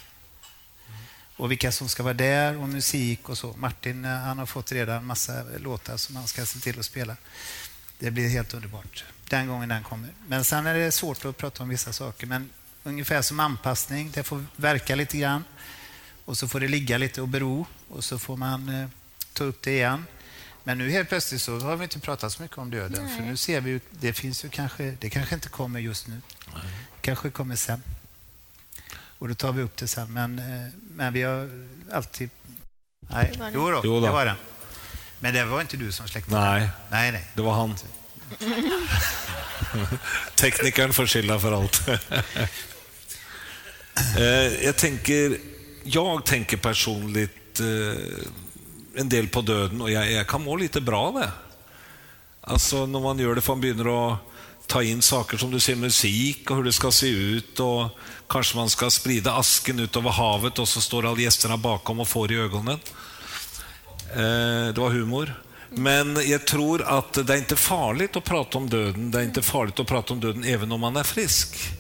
Och 1.38 1.52
vilka 1.52 1.72
som 1.72 1.90
ska 1.90 2.04
vara 2.04 2.14
där 2.14 2.58
och 2.58 2.70
musik 2.70 3.30
och 3.30 3.38
så. 3.38 3.54
Martin 3.58 4.06
han 4.06 4.38
har 4.38 4.46
fått 4.46 4.72
redan 4.72 5.06
massa 5.06 5.44
låtar 5.60 5.98
som 5.98 6.16
han 6.16 6.28
ska 6.28 6.46
se 6.46 6.60
till 6.60 6.80
att 6.80 6.86
spela. 6.86 7.18
Det 8.00 8.12
blir 8.12 8.30
helt 8.30 8.54
underbart 8.54 9.06
den 9.30 9.48
gången 9.48 9.70
den 9.70 9.84
kommer. 9.84 10.10
Men 10.28 10.44
sen 10.44 10.66
är 10.66 10.74
det 10.74 10.92
svårt 10.92 11.26
att 11.26 11.38
prata 11.38 11.64
om 11.64 11.70
vissa 11.70 11.94
saker. 11.94 12.28
Men 12.28 12.50
ungefär 12.84 13.22
som 13.22 13.40
anpassning, 13.40 14.12
det 14.14 14.24
får 14.24 14.46
verka 14.56 14.96
lite 14.96 15.18
grann. 15.18 15.44
Och 16.26 16.38
så 16.38 16.48
får 16.48 16.60
det 16.60 16.68
ligga 16.68 16.98
lite 16.98 17.22
och 17.22 17.28
bero 17.28 17.66
och 17.90 18.04
så 18.04 18.20
får 18.20 18.38
man 18.38 18.70
eh, 18.70 18.88
ta 19.34 19.44
upp 19.44 19.62
det 19.62 19.72
igen. 19.72 20.06
Men 20.64 20.78
nu 20.78 20.92
helt 20.92 21.10
plötsligt 21.10 21.42
så 21.42 21.60
har 21.60 21.76
vi 21.76 21.84
inte 21.84 22.00
pratat 22.00 22.32
så 22.32 22.42
mycket 22.42 22.58
om 22.58 22.70
döden. 22.72 23.06
Nej. 23.06 23.18
För 23.18 23.24
nu 23.24 23.38
ser 23.38 23.62
vi 23.62 23.70
ju, 23.70 23.80
det 23.92 24.14
finns 24.14 24.46
ju 24.46 24.50
kanske, 24.50 24.98
det 25.00 25.10
kanske 25.10 25.36
inte 25.36 25.50
kommer 25.50 25.80
just 25.80 26.08
nu. 26.08 26.22
Nej. 26.54 26.64
kanske 27.02 27.30
kommer 27.30 27.56
sen. 27.56 27.84
Och 28.94 29.28
då 29.28 29.36
tar 29.36 29.52
vi 29.52 29.62
upp 29.62 29.78
det 29.78 29.88
sen. 29.88 30.14
Men, 30.14 30.40
eh, 30.40 30.70
men 30.96 31.14
vi 31.14 31.22
har 31.22 31.50
alltid... 31.92 32.30
Nej, 33.00 33.30
det 33.34 33.40
var 33.40 33.46
det. 33.46 33.52
Jo, 33.56 33.72
då, 33.72 33.82
jo 33.84 34.00
då. 34.00 34.06
det 34.06 34.12
var 34.12 34.26
det. 34.26 34.36
Men 35.20 35.34
det 35.34 35.46
var 35.46 35.62
inte 35.62 35.78
du 35.78 35.92
som 35.92 36.08
släckte 36.08 36.32
Nej, 36.32 36.70
nej, 36.90 37.12
nej. 37.12 37.28
det 37.34 37.42
var 37.42 37.54
han. 37.54 37.76
Teknikern 40.36 40.94
får 40.94 41.08
skylla 41.08 41.40
för 41.40 41.52
allt. 41.52 41.88
Eh, 44.18 44.64
jag 44.64 44.76
tänker 44.76 45.38
jag 45.84 46.26
tänker 46.26 46.58
personligt 46.58 47.60
eh, 47.60 48.04
en 48.96 49.10
del 49.10 49.28
på 49.28 49.42
döden 49.42 49.82
och 49.82 49.92
jag, 49.92 50.12
jag, 50.12 50.28
kan 50.28 50.44
må 50.44 50.56
lite 50.56 50.82
bra 50.82 51.02
av 51.02 51.14
det. 51.14 51.32
Alltså 52.42 52.86
när 52.86 53.00
man 53.00 53.20
gör 53.20 53.36
det 53.36 53.42
för 53.42 53.56
man 53.56 53.78
börjar 53.78 54.14
att 54.14 54.20
ta 54.68 54.84
in 54.84 55.02
saker 55.02 55.38
som 55.38 55.52
du 55.52 55.60
ser 55.60 55.76
musik 55.76 56.52
och 56.52 56.58
hur 56.58 56.64
det 56.64 56.74
ska 56.74 56.92
se 56.92 57.08
ut 57.08 57.60
och 57.60 57.88
kanske 58.30 58.58
man 58.58 58.70
ska 58.70 58.90
sprida 58.90 59.34
asken 59.34 59.80
ut 59.80 59.96
över 59.96 60.10
havet 60.10 60.60
och 60.60 60.68
så 60.68 60.82
står 60.82 61.06
alla 61.06 61.20
gästerna 61.20 61.58
bakom 61.58 62.00
och 62.00 62.08
får 62.08 62.32
i 62.32 62.36
ögonen. 62.36 62.80
Eh, 64.12 64.74
det 64.74 64.78
var 64.78 64.90
humor. 64.90 65.44
Men 65.70 66.30
jag 66.30 66.48
tror 66.48 66.82
att 66.82 67.14
det 67.14 67.34
är 67.34 67.38
inte 67.38 67.56
farligt 67.56 68.16
att 68.16 68.24
prata 68.24 68.58
om 68.58 68.70
döden. 68.70 69.12
Det 69.12 69.20
är 69.20 69.24
inte 69.24 69.42
farligt 69.42 69.80
att 69.80 69.88
prata 69.88 70.14
om 70.14 70.20
döden 70.20 70.44
även 70.44 70.72
om 70.72 70.80
man 70.80 70.96
är 70.96 71.04
frisk. 71.04 71.74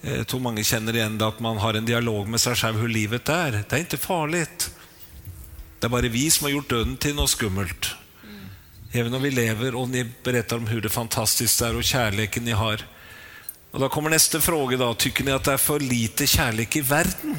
Jag 0.00 0.16
eh, 0.16 0.24
tror 0.24 0.40
många 0.40 0.62
känner 0.62 0.96
igen 0.96 1.18
det, 1.18 1.26
att 1.26 1.40
man 1.40 1.58
har 1.58 1.74
en 1.74 1.86
dialog 1.86 2.28
med 2.28 2.40
sig 2.40 2.54
själv 2.54 2.76
hur 2.76 2.88
livet 2.88 3.28
är. 3.28 3.50
Det 3.68 3.72
är 3.76 3.80
inte 3.80 3.96
farligt. 3.96 4.70
Det 5.78 5.86
är 5.86 5.88
bara 5.88 6.00
vi 6.00 6.30
som 6.30 6.44
har 6.44 6.50
gjort 6.50 6.70
döden 6.70 6.96
till 6.96 7.14
något 7.14 7.30
skummelt. 7.30 7.86
Mm. 8.22 8.46
Även 8.92 9.14
om 9.14 9.22
vi 9.22 9.30
lever 9.30 9.74
och 9.74 9.88
ni 9.88 10.10
berättar 10.24 10.56
om 10.56 10.66
hur 10.66 10.80
det 10.80 10.88
fantastiskt 10.88 11.60
är 11.60 11.76
och 11.76 11.84
kärleken 11.84 12.44
ni 12.44 12.50
har. 12.50 12.82
Och 13.70 13.80
Då 13.80 13.88
kommer 13.88 14.10
nästa 14.10 14.40
fråga. 14.40 14.76
Då. 14.76 14.94
Tycker 14.94 15.24
ni 15.24 15.30
att 15.30 15.44
det 15.44 15.52
är 15.52 15.56
för 15.56 15.80
lite 15.80 16.26
kärlek 16.26 16.76
i 16.76 16.80
världen? 16.80 17.36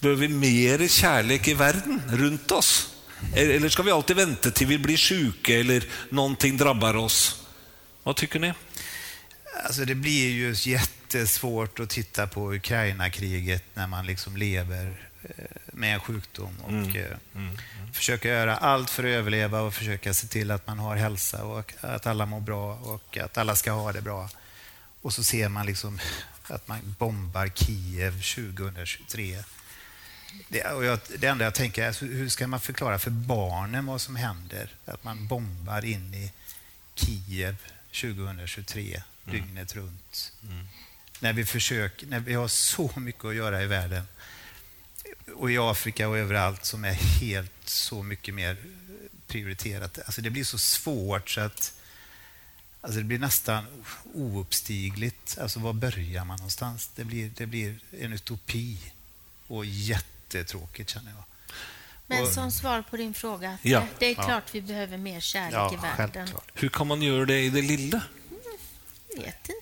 Behöver 0.00 0.20
vi 0.20 0.28
mer 0.28 0.88
kärlek 0.88 1.48
i 1.48 1.54
världen 1.54 2.02
runt 2.08 2.50
oss? 2.50 2.94
Eller 3.34 3.68
ska 3.68 3.82
vi 3.82 3.90
alltid 3.90 4.16
vänta 4.16 4.50
till 4.50 4.66
vi 4.66 4.78
blir 4.78 4.96
sjuka 4.96 5.54
eller 5.54 5.84
någonting 6.08 6.56
drabbar 6.56 6.96
oss? 6.96 7.42
Vad 8.02 8.16
tycker 8.16 8.40
ni? 8.40 8.52
Alltså 9.64 9.84
det 9.84 9.94
blir 9.94 10.30
ju 10.30 10.54
jättesvårt 10.70 11.80
att 11.80 11.90
titta 11.90 12.26
på 12.26 12.54
Ukraina-kriget 12.54 13.64
när 13.74 13.86
man 13.86 14.06
liksom 14.06 14.36
lever 14.36 15.08
eh, 15.22 15.44
med 15.66 15.94
en 15.94 16.00
sjukdom 16.00 16.56
och 16.62 16.70
mm. 16.70 16.96
Eh, 16.96 17.04
mm. 17.04 17.18
Mm. 17.34 17.58
försöka 17.92 18.28
göra 18.28 18.56
allt 18.56 18.90
för 18.90 19.04
att 19.04 19.08
överleva 19.08 19.60
och 19.60 19.74
försöka 19.74 20.14
se 20.14 20.26
till 20.26 20.50
att 20.50 20.66
man 20.66 20.78
har 20.78 20.96
hälsa 20.96 21.44
och 21.44 21.74
att 21.80 22.06
alla 22.06 22.26
mår 22.26 22.40
bra 22.40 22.74
och 22.74 23.18
att 23.18 23.38
alla 23.38 23.56
ska 23.56 23.72
ha 23.72 23.92
det 23.92 24.02
bra. 24.02 24.28
Och 25.02 25.12
så 25.12 25.24
ser 25.24 25.48
man 25.48 25.66
liksom 25.66 25.98
att 26.46 26.68
man 26.68 26.94
bombar 26.98 27.48
Kiev 27.48 28.12
2023. 28.12 29.42
Det, 30.48 30.64
och 30.64 30.84
jag, 30.84 30.98
det 31.18 31.26
enda 31.26 31.44
jag 31.44 31.54
tänker 31.54 31.82
är 31.82 32.06
hur 32.06 32.28
ska 32.28 32.46
man 32.46 32.60
förklara 32.60 32.98
för 32.98 33.10
barnen 33.10 33.86
vad 33.86 34.00
som 34.00 34.16
händer? 34.16 34.70
Att 34.84 35.04
man 35.04 35.26
bombar 35.26 35.84
in 35.84 36.14
i 36.14 36.32
Kiev 36.94 37.56
2023 37.90 39.02
mm. 39.34 39.46
dygnet 39.46 39.76
runt. 39.76 40.32
Mm. 40.42 40.66
När, 41.20 41.32
vi 41.32 41.44
försöker, 41.44 42.06
när 42.06 42.20
vi 42.20 42.34
har 42.34 42.48
så 42.48 42.90
mycket 42.96 43.24
att 43.24 43.34
göra 43.34 43.62
i 43.62 43.66
världen 43.66 44.04
och 45.36 45.50
i 45.50 45.58
Afrika 45.58 46.08
och 46.08 46.18
överallt 46.18 46.64
som 46.64 46.84
är 46.84 46.92
helt 46.92 47.52
så 47.64 48.02
mycket 48.02 48.34
mer 48.34 48.56
prioriterat. 49.26 49.98
Alltså 49.98 50.20
det 50.22 50.30
blir 50.30 50.44
så 50.44 50.58
svårt 50.58 51.30
så 51.30 51.40
att 51.40 51.74
Alltså 52.82 52.98
det 52.98 53.04
blir 53.04 53.18
nästan 53.18 53.64
ouppstigligt. 54.14 55.38
Alltså 55.38 55.60
var 55.60 55.72
börjar 55.72 56.24
man 56.24 56.36
någonstans? 56.36 56.90
Det 56.96 57.04
blir, 57.04 57.30
det 57.36 57.46
blir 57.46 57.78
en 58.00 58.12
utopi 58.12 58.78
och 59.46 59.64
jättetråkigt 59.66 60.90
känner 60.90 61.10
jag. 61.10 61.24
Men 62.06 62.22
Och- 62.22 62.28
som 62.32 62.50
svar 62.50 62.82
på 62.90 62.96
din 62.96 63.14
fråga, 63.14 63.58
Ja. 63.62 63.86
det 63.98 64.06
är 64.06 64.14
klart 64.14 64.54
vi 64.54 64.60
behöver 64.60 64.96
mer 64.96 65.20
kärlek 65.20 65.54
Ja, 65.54 65.72
i 65.72 65.76
världen. 65.76 66.12
självklart. 66.12 66.50
Hur 66.54 66.68
kan 66.68 66.86
man 66.86 67.02
göra 67.02 67.24
det 67.24 67.40
i 67.40 67.50
det 67.50 67.62
lilla? 67.62 68.02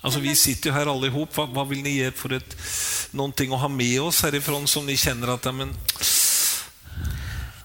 Alltså, 0.02 0.20
vi 0.20 0.36
sitter 0.36 0.70
ju 0.70 0.76
här 0.76 0.86
allihop. 0.86 1.36
Vad, 1.36 1.48
vad 1.48 1.68
vill 1.68 1.82
ni 1.82 1.90
ge 1.90 2.10
för 2.10 2.32
ett, 2.32 2.56
någonting 3.10 3.52
att 3.52 3.60
ha 3.60 3.68
med 3.68 4.00
oss 4.00 4.22
härifrån 4.22 4.66
som 4.66 4.86
ni 4.86 4.96
känner 4.96 5.28
att 5.28 5.44
ja, 5.44 5.52
men, 5.52 5.74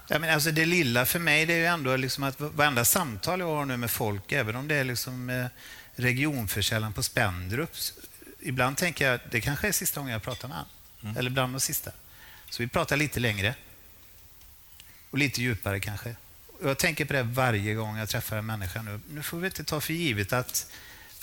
Ja, 0.08 0.20
men 0.20 0.30
alltså 0.30 0.52
det 0.52 0.66
lilla 0.66 1.06
för 1.06 1.20
mig 1.20 1.46
det 1.46 1.54
är 1.54 1.58
ju 1.58 1.66
ändå 1.66 1.96
liksom 1.96 2.24
att 2.24 2.40
varenda 2.40 2.86
samtal 2.86 3.40
jag 3.40 3.48
har 3.48 3.66
nu 3.66 3.78
med 3.78 3.92
folk, 3.92 4.32
även 4.32 4.56
om 4.56 4.68
det 4.68 4.76
är 4.76 4.84
liksom 4.84 5.30
eh, 5.30 5.46
regionförsäljaren 5.96 6.94
på 6.94 7.04
Spendrup, 7.04 7.70
ibland 8.40 8.78
tänker 8.78 9.06
jag 9.06 9.16
att 9.16 9.32
det 9.32 9.42
kanske 9.42 9.68
är 9.68 9.72
sista 9.72 10.00
gången 10.00 10.14
jag 10.14 10.24
pratar 10.24 10.48
med 10.48 10.58
honom. 10.58 11.18
Eller 11.18 11.30
bland 11.30 11.54
de 11.54 11.60
sista. 11.60 11.92
Så 12.50 12.64
vi 12.64 12.68
pratar 12.68 12.98
lite 12.98 13.20
längre. 13.20 13.56
Och 15.10 15.18
lite 15.18 15.42
djupare 15.42 15.80
kanske. 15.80 16.16
Och 16.62 16.70
jag 16.70 16.78
tänker 16.78 17.06
på 17.06 17.14
det 17.14 17.24
varje 17.24 17.74
gång 17.74 17.98
jag 17.98 18.10
träffar 18.10 18.38
en 18.38 18.46
människa 18.46 18.82
nu. 18.82 19.00
Nu 19.10 19.24
får 19.24 19.38
vi 19.38 19.48
inte 19.48 19.64
ta 19.64 19.82
för 19.82 19.94
givet 19.94 20.34
att 20.34 20.72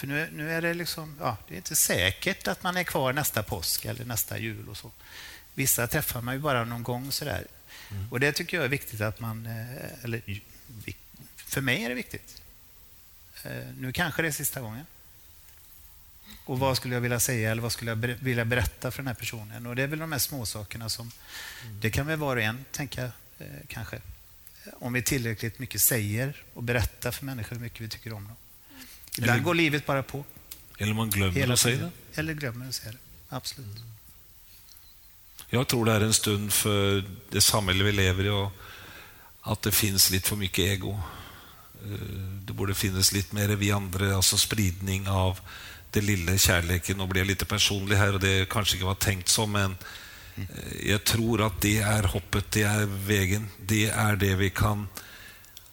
för 0.01 0.07
nu, 0.07 0.28
nu 0.32 0.51
är 0.53 0.62
det 0.62 0.74
liksom, 0.74 1.16
ja, 1.20 1.36
det 1.48 1.55
är 1.55 1.57
inte 1.57 1.76
säkert 1.76 2.48
att 2.48 2.62
man 2.62 2.76
är 2.76 2.84
kvar 2.84 3.12
nästa 3.12 3.42
påsk 3.42 3.84
eller 3.84 4.05
nästa 4.05 4.38
jul 4.38 4.68
och 4.68 4.76
så. 4.76 4.90
Vissa 5.55 5.86
träffar 5.86 6.20
man 6.20 6.34
ju 6.34 6.40
bara 6.40 6.64
någon 6.64 6.82
gång 6.82 7.12
sådär. 7.12 7.46
Och 8.11 8.20
det 8.20 8.32
tycker 8.32 8.57
jag 8.57 8.64
är 8.64 8.68
viktigt 8.68 9.01
att 9.01 9.20
man, 9.20 9.46
eh, 9.46 10.05
eller 10.05 10.22
för 11.36 11.61
mig 11.61 11.84
är 11.84 11.88
det 11.88 11.94
viktigt. 11.94 12.42
Eh, 13.44 13.51
Nu 13.78 13.92
kanske 13.92 14.22
det 14.22 14.28
är 14.28 14.32
sista 14.32 14.61
gången. 14.61 14.86
Och 16.44 16.59
vad 16.59 16.76
skulle 16.76 16.94
jag 16.94 17.01
vilja 17.01 17.20
säga 17.20 17.51
eller 17.51 17.62
vad 17.62 17.72
skulle 17.72 17.90
jag 17.90 17.98
ber- 17.98 18.18
vilja 18.20 18.44
berätta 18.44 18.90
för 18.90 18.98
den 19.03 19.07
här 19.07 19.14
personen? 19.14 19.66
Och 19.66 19.76
det 19.76 19.82
är 19.82 19.86
väl 19.86 19.98
de 19.98 20.12
här 20.12 20.18
små 20.18 20.46
sakerna 20.46 20.88
som, 20.88 21.11
det 21.80 21.90
kan 21.90 22.07
väl 22.07 22.18
var 22.18 22.36
och 22.36 22.42
en 22.42 22.64
tänka 22.72 23.05
eh, 23.38 23.46
kanske. 23.68 24.01
Om 24.78 24.92
vi 24.92 25.03
tillräckligt 25.03 25.59
mycket 25.59 25.80
säger 25.80 26.42
och 26.55 26.62
berättar 26.62 27.11
för 27.11 27.24
människor 27.24 27.57
hur 27.57 27.62
mycket 27.62 27.80
vi 27.80 27.88
tycker 27.88 28.12
om 28.12 28.24
dem. 28.24 28.36
Ibland 29.18 29.30
Eller- 29.36 29.44
går 29.44 29.54
livet 29.54 29.86
bara 29.86 30.02
på. 30.02 30.24
eller 30.78 30.94
man 30.94 31.11
glömmer 31.11 31.32
Hela 31.32 31.54
att 31.54 31.61
säga 31.61 31.78
det? 32.14 32.20
Eller 32.20 32.34
glömmer 32.34 32.68
att 32.68 32.74
säga 32.74 32.92
det. 32.92 32.98
Absolut. 33.28 33.76
Jag 35.50 35.68
tror 35.68 35.84
det 35.84 35.92
är 35.92 36.00
en 36.00 36.14
stund 36.14 36.52
för 36.52 37.04
det 37.30 37.40
samhälle 37.40 37.84
vi 37.84 37.92
lever 37.92 38.24
i 38.24 38.28
och 38.28 38.52
att 39.42 39.62
det 39.62 39.72
finns 39.72 40.11
lite 40.11 40.28
för 40.28 40.36
mycket 40.36 40.58
ego. 40.64 41.00
Eh, 41.84 41.90
Det 42.44 42.52
borde 42.52 42.74
finnas 42.74 43.12
lite 43.12 43.34
mer 43.34 43.48
vi 43.48 43.72
andra, 43.72 44.16
alltså 44.16 44.36
spridning 44.36 45.08
av 45.08 45.40
det 45.90 46.00
lilla 46.00 46.38
kärleken. 46.38 46.98
Nu 46.98 47.06
blir 47.06 47.20
jag 47.20 47.26
lite 47.26 47.44
personlig 47.44 47.96
här 47.96 48.14
och 48.14 48.20
det 48.20 48.48
kanske 48.48 48.76
inte 48.76 48.84
var 48.86 48.94
tänkt 48.94 49.28
så, 49.28 49.46
men 49.46 49.76
eh, 50.36 50.90
jag 50.90 51.04
tror 51.04 51.46
att 51.46 51.61
det 51.61 51.78
är 51.78 52.02
hoppet, 52.02 52.50
det 52.50 52.62
är 52.62 52.86
vägen. 52.86 53.48
Det 53.66 53.86
är 53.88 54.16
det 54.16 54.34
vi 54.34 54.50
kan 54.50 54.88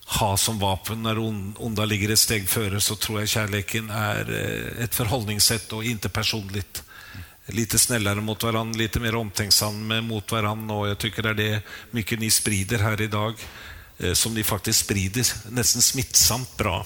ha 0.08 0.38
som 0.38 0.60
vapen 0.60 1.04
när 1.04 1.20
on- 1.20 1.56
onda 1.58 1.86
ligger 1.86 2.10
ett 2.10 2.20
steg 2.20 2.50
före 2.50 2.82
så 2.82 2.96
tror 2.96 3.20
jag 3.20 3.30
kärleken 3.30 3.90
är 3.90 4.32
eh, 4.78 4.84
ett 4.84 4.96
förhållningssätt 4.96 5.74
och 5.74 5.84
inte 5.84 6.10
personligt. 6.10 6.84
Lite 7.46 7.80
snällare 7.80 8.22
mot 8.22 8.44
varandra, 8.44 8.78
lite 8.78 9.00
mer 9.00 9.16
omtänksamma 9.16 10.02
mot 10.02 10.32
varandra 10.32 10.76
och 10.76 10.88
jag 10.90 10.98
tycker 10.98 11.24
det 11.24 11.30
är 11.30 11.34
det 11.34 11.62
mycket 11.92 12.20
ni 12.20 12.32
sprider 12.32 12.78
här 12.80 13.02
idag 13.02 13.34
eh, 13.98 14.14
som 14.14 14.34
ni 14.34 14.44
faktiskt 14.44 14.80
sprider 14.80 15.26
nästan 15.52 15.82
smittsamt 15.82 16.58
bra. 16.58 16.86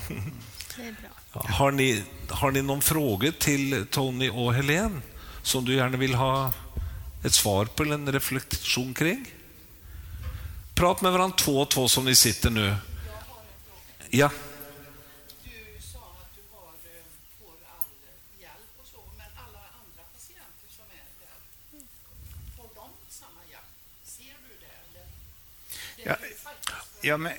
Bra. 1.34 1.46
Har 1.50 1.72
ni, 1.72 2.04
har 2.30 2.52
ni 2.52 2.62
någon 2.62 2.82
fråga 2.82 3.32
till 3.32 3.86
Tony 3.90 4.30
och 4.30 4.54
Helene 4.54 5.02
som 5.44 5.66
du 5.66 5.76
gärna 5.76 5.98
vill 5.98 6.14
ha 6.14 6.54
ett 7.24 7.34
svar 7.34 7.66
på 7.66 7.84
eller 7.84 7.94
en 7.94 8.12
reflektion 8.12 8.94
kring? 8.94 9.26
Prat 10.76 11.02
med 11.02 11.12
varandra 11.12 11.38
två 11.38 11.62
och 11.62 11.70
två 11.70 11.88
som 11.90 12.06
ni 12.06 12.16
sitter 12.16 12.50
nu. 12.50 12.76
Ja. 14.14 14.32
Du 15.44 15.82
sa 15.82 16.00
att 16.00 16.36
du 16.36 16.42
har, 16.52 16.68
eh, 16.68 17.04
får 17.40 17.54
all 17.78 17.92
hjälp 18.42 18.72
och 18.82 18.88
så, 18.88 18.98
men 19.18 19.28
alla 19.36 19.60
andra 19.60 20.04
patienter 20.14 20.68
som 20.70 20.86
är 20.92 21.06
där, 21.22 21.86
får 22.58 22.70
de 22.76 22.90
samma 23.10 23.42
hjälp? 23.52 23.64
Ser 24.04 24.36
du 24.48 24.56
det? 24.60 24.76
Eller? 26.06 26.20
Det 26.20 27.08
Ja, 27.08 27.18
men, 27.18 27.34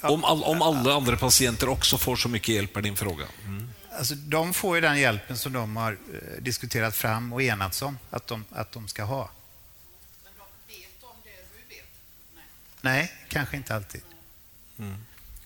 ja, 0.00 0.10
Om, 0.10 0.24
all, 0.24 0.42
om 0.44 0.62
alla 0.62 0.94
andra 0.94 1.16
patienter 1.16 1.68
också 1.68 1.98
får 1.98 2.16
så 2.16 2.28
mycket 2.28 2.54
hjälp 2.54 2.76
är 2.76 2.82
din 2.82 2.96
fråga. 2.96 3.26
Mm. 3.44 3.70
Alltså, 3.90 4.14
de 4.14 4.54
får 4.54 4.74
ju 4.74 4.80
den 4.80 4.98
hjälpen 4.98 5.38
som 5.38 5.52
de 5.52 5.76
har 5.76 5.92
eh, 5.92 6.42
diskuterat 6.42 6.96
fram 6.96 7.32
och 7.32 7.42
enats 7.42 7.82
om 7.82 7.98
att 8.10 8.26
de, 8.26 8.44
att 8.50 8.72
de 8.72 8.88
ska 8.88 9.04
ha. 9.04 9.30
Men 10.24 10.32
de 10.36 10.74
vet 10.74 11.02
om 11.02 11.16
det 11.24 11.30
du 11.30 11.74
vet? 11.74 11.84
Nej. 12.34 12.44
Nej, 12.80 13.12
kanske 13.28 13.56
inte 13.56 13.74
alltid. 13.74 14.02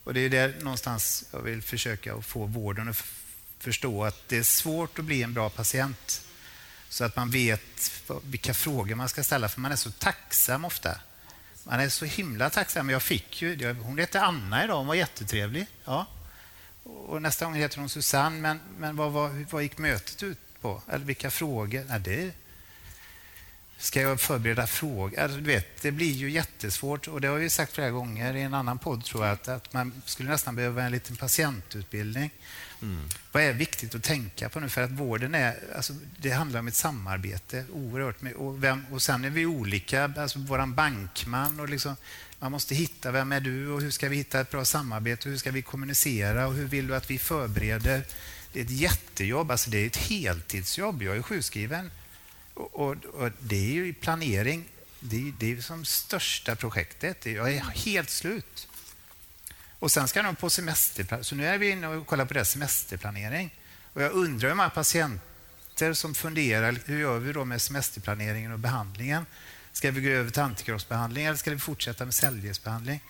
Och 0.04 0.14
Det 0.14 0.20
är 0.20 0.30
där 0.30 0.54
någonstans 0.60 1.24
jag 1.32 1.42
vill 1.42 1.62
försöka 1.62 2.14
att 2.14 2.24
få 2.24 2.46
vården 2.46 2.88
att 2.88 3.04
förstå 3.58 4.04
att 4.04 4.28
det 4.28 4.36
är 4.36 4.42
svårt 4.42 4.98
att 4.98 5.04
bli 5.04 5.22
en 5.22 5.34
bra 5.34 5.50
patient. 5.50 6.26
Så 6.88 7.04
att 7.04 7.16
man 7.16 7.30
vet 7.30 7.92
vilka 8.22 8.54
frågor 8.54 8.94
man 8.94 9.08
ska 9.08 9.24
ställa, 9.24 9.48
för 9.48 9.60
man 9.60 9.72
är 9.72 9.76
så 9.76 9.90
tacksam 9.90 10.64
ofta. 10.64 11.00
Man 11.64 11.80
är 11.80 11.88
så 11.88 12.04
himla 12.04 12.50
tacksam. 12.50 12.90
Jag 12.90 13.02
fick 13.02 13.42
ju, 13.42 13.74
hon 13.74 13.98
hette 13.98 14.20
Anna 14.20 14.64
idag, 14.64 14.76
hon 14.76 14.86
var 14.86 14.94
jättetrevlig. 14.94 15.66
Ja. 15.84 16.06
Och 16.84 17.22
nästa 17.22 17.44
gång 17.44 17.54
heter 17.54 17.78
hon 17.78 17.88
Susanne, 17.88 18.40
men, 18.40 18.60
men 18.78 18.96
vad, 18.96 19.12
vad, 19.12 19.30
vad 19.50 19.62
gick 19.62 19.78
mötet 19.78 20.22
ut 20.22 20.38
på? 20.60 20.82
Eller 20.88 21.04
vilka 21.04 21.30
frågor? 21.30 21.84
Nej, 21.88 22.00
det, 22.00 22.32
Ska 23.80 24.00
jag 24.00 24.20
förbereda 24.20 24.66
frågor? 24.66 25.18
Alltså, 25.18 25.38
du 25.38 25.44
vet, 25.44 25.82
det 25.82 25.90
blir 25.90 26.12
ju 26.12 26.30
jättesvårt 26.30 27.08
och 27.08 27.20
det 27.20 27.28
har 27.28 27.36
vi 27.36 27.50
sagt 27.50 27.72
flera 27.72 27.90
gånger 27.90 28.36
i 28.36 28.42
en 28.42 28.54
annan 28.54 28.78
podd 28.78 29.04
tror 29.04 29.24
jag 29.24 29.32
att, 29.32 29.48
att 29.48 29.72
man 29.72 30.02
skulle 30.04 30.30
nästan 30.30 30.56
behöva 30.56 30.82
en 30.82 30.92
liten 30.92 31.16
patientutbildning. 31.16 32.30
Vad 33.32 33.42
är 33.42 33.52
viktigt 33.52 33.94
att 33.94 34.02
tänka 34.02 34.48
på 34.48 34.60
nu? 34.60 34.68
För 34.68 34.82
att 34.82 34.90
vården 34.90 35.34
är, 35.34 35.56
alltså, 35.76 35.92
det 36.16 36.30
handlar 36.30 36.60
om 36.60 36.68
ett 36.68 36.74
samarbete 36.74 37.64
oerhört. 37.72 38.22
Med, 38.22 38.32
och, 38.32 38.64
vem, 38.64 38.86
och 38.92 39.02
sen 39.02 39.24
är 39.24 39.30
vi 39.30 39.46
olika, 39.46 40.12
alltså 40.16 40.38
våran 40.38 40.74
bankman 40.74 41.60
och 41.60 41.68
liksom, 41.68 41.96
man 42.38 42.52
måste 42.52 42.74
hitta 42.74 43.10
vem 43.10 43.32
är 43.32 43.40
du 43.40 43.68
och 43.68 43.80
hur 43.80 43.90
ska 43.90 44.08
vi 44.08 44.16
hitta 44.16 44.40
ett 44.40 44.50
bra 44.50 44.64
samarbete? 44.64 45.28
Hur 45.28 45.36
ska 45.36 45.50
vi 45.50 45.62
kommunicera 45.62 46.46
och 46.46 46.54
hur 46.54 46.66
vill 46.66 46.86
du 46.86 46.96
att 46.96 47.10
vi 47.10 47.18
förbereder? 47.18 48.02
Det 48.52 48.60
är 48.60 48.64
ett 48.64 48.70
jättejobb, 48.70 49.50
alltså 49.50 49.70
det 49.70 49.78
är 49.78 49.86
ett 49.86 49.96
heltidsjobb. 49.96 51.02
Jag 51.02 51.16
är 51.16 51.22
sjukskriven 51.22 51.90
och, 52.60 52.74
och, 52.74 53.04
och 53.04 53.30
det 53.40 53.56
är 53.56 53.72
ju 53.72 53.92
planering. 53.94 54.64
Det 55.00 55.16
är, 55.16 55.32
det 55.38 55.46
är 55.46 55.50
ju 55.50 55.62
som 55.62 55.84
största 55.84 56.56
projektet. 56.56 57.26
Jag 57.26 57.52
är 57.52 57.60
helt 57.60 58.10
slut. 58.10 58.68
Och 59.78 59.90
sen 59.90 60.08
ska 60.08 60.22
de 60.22 60.36
på 60.36 60.50
semester. 60.50 61.22
Så 61.22 61.34
nu 61.34 61.46
är 61.46 61.58
vi 61.58 61.70
inne 61.70 61.88
och 61.88 62.06
kollar 62.06 62.24
på 62.24 62.34
det 62.34 62.44
semesterplanering. 62.44 63.54
Och 63.92 64.02
jag 64.02 64.12
undrar 64.12 64.48
hur 64.48 64.56
många 64.56 64.70
patienter 64.70 65.92
som 65.92 66.14
funderar, 66.14 66.76
hur 66.84 67.00
gör 67.00 67.18
vi 67.18 67.32
då 67.32 67.44
med 67.44 67.62
semesterplaneringen 67.62 68.52
och 68.52 68.58
behandlingen? 68.58 69.26
Ska 69.72 69.90
vi 69.90 70.00
gå 70.00 70.08
över 70.08 70.30
till 70.30 70.42
antikroppsbehandling 70.42 71.24
eller 71.24 71.36
ska 71.36 71.50
vi 71.50 71.58
fortsätta 71.58 72.04
med 72.04 72.14
cellgiftsbehandling? 72.14 73.00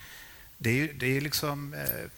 Det 0.58 0.70
är 0.70 0.74
ju 0.74 0.92
det 0.92 1.16
är 1.16 1.20
liksom... 1.20 1.74
Eh, 1.74 2.10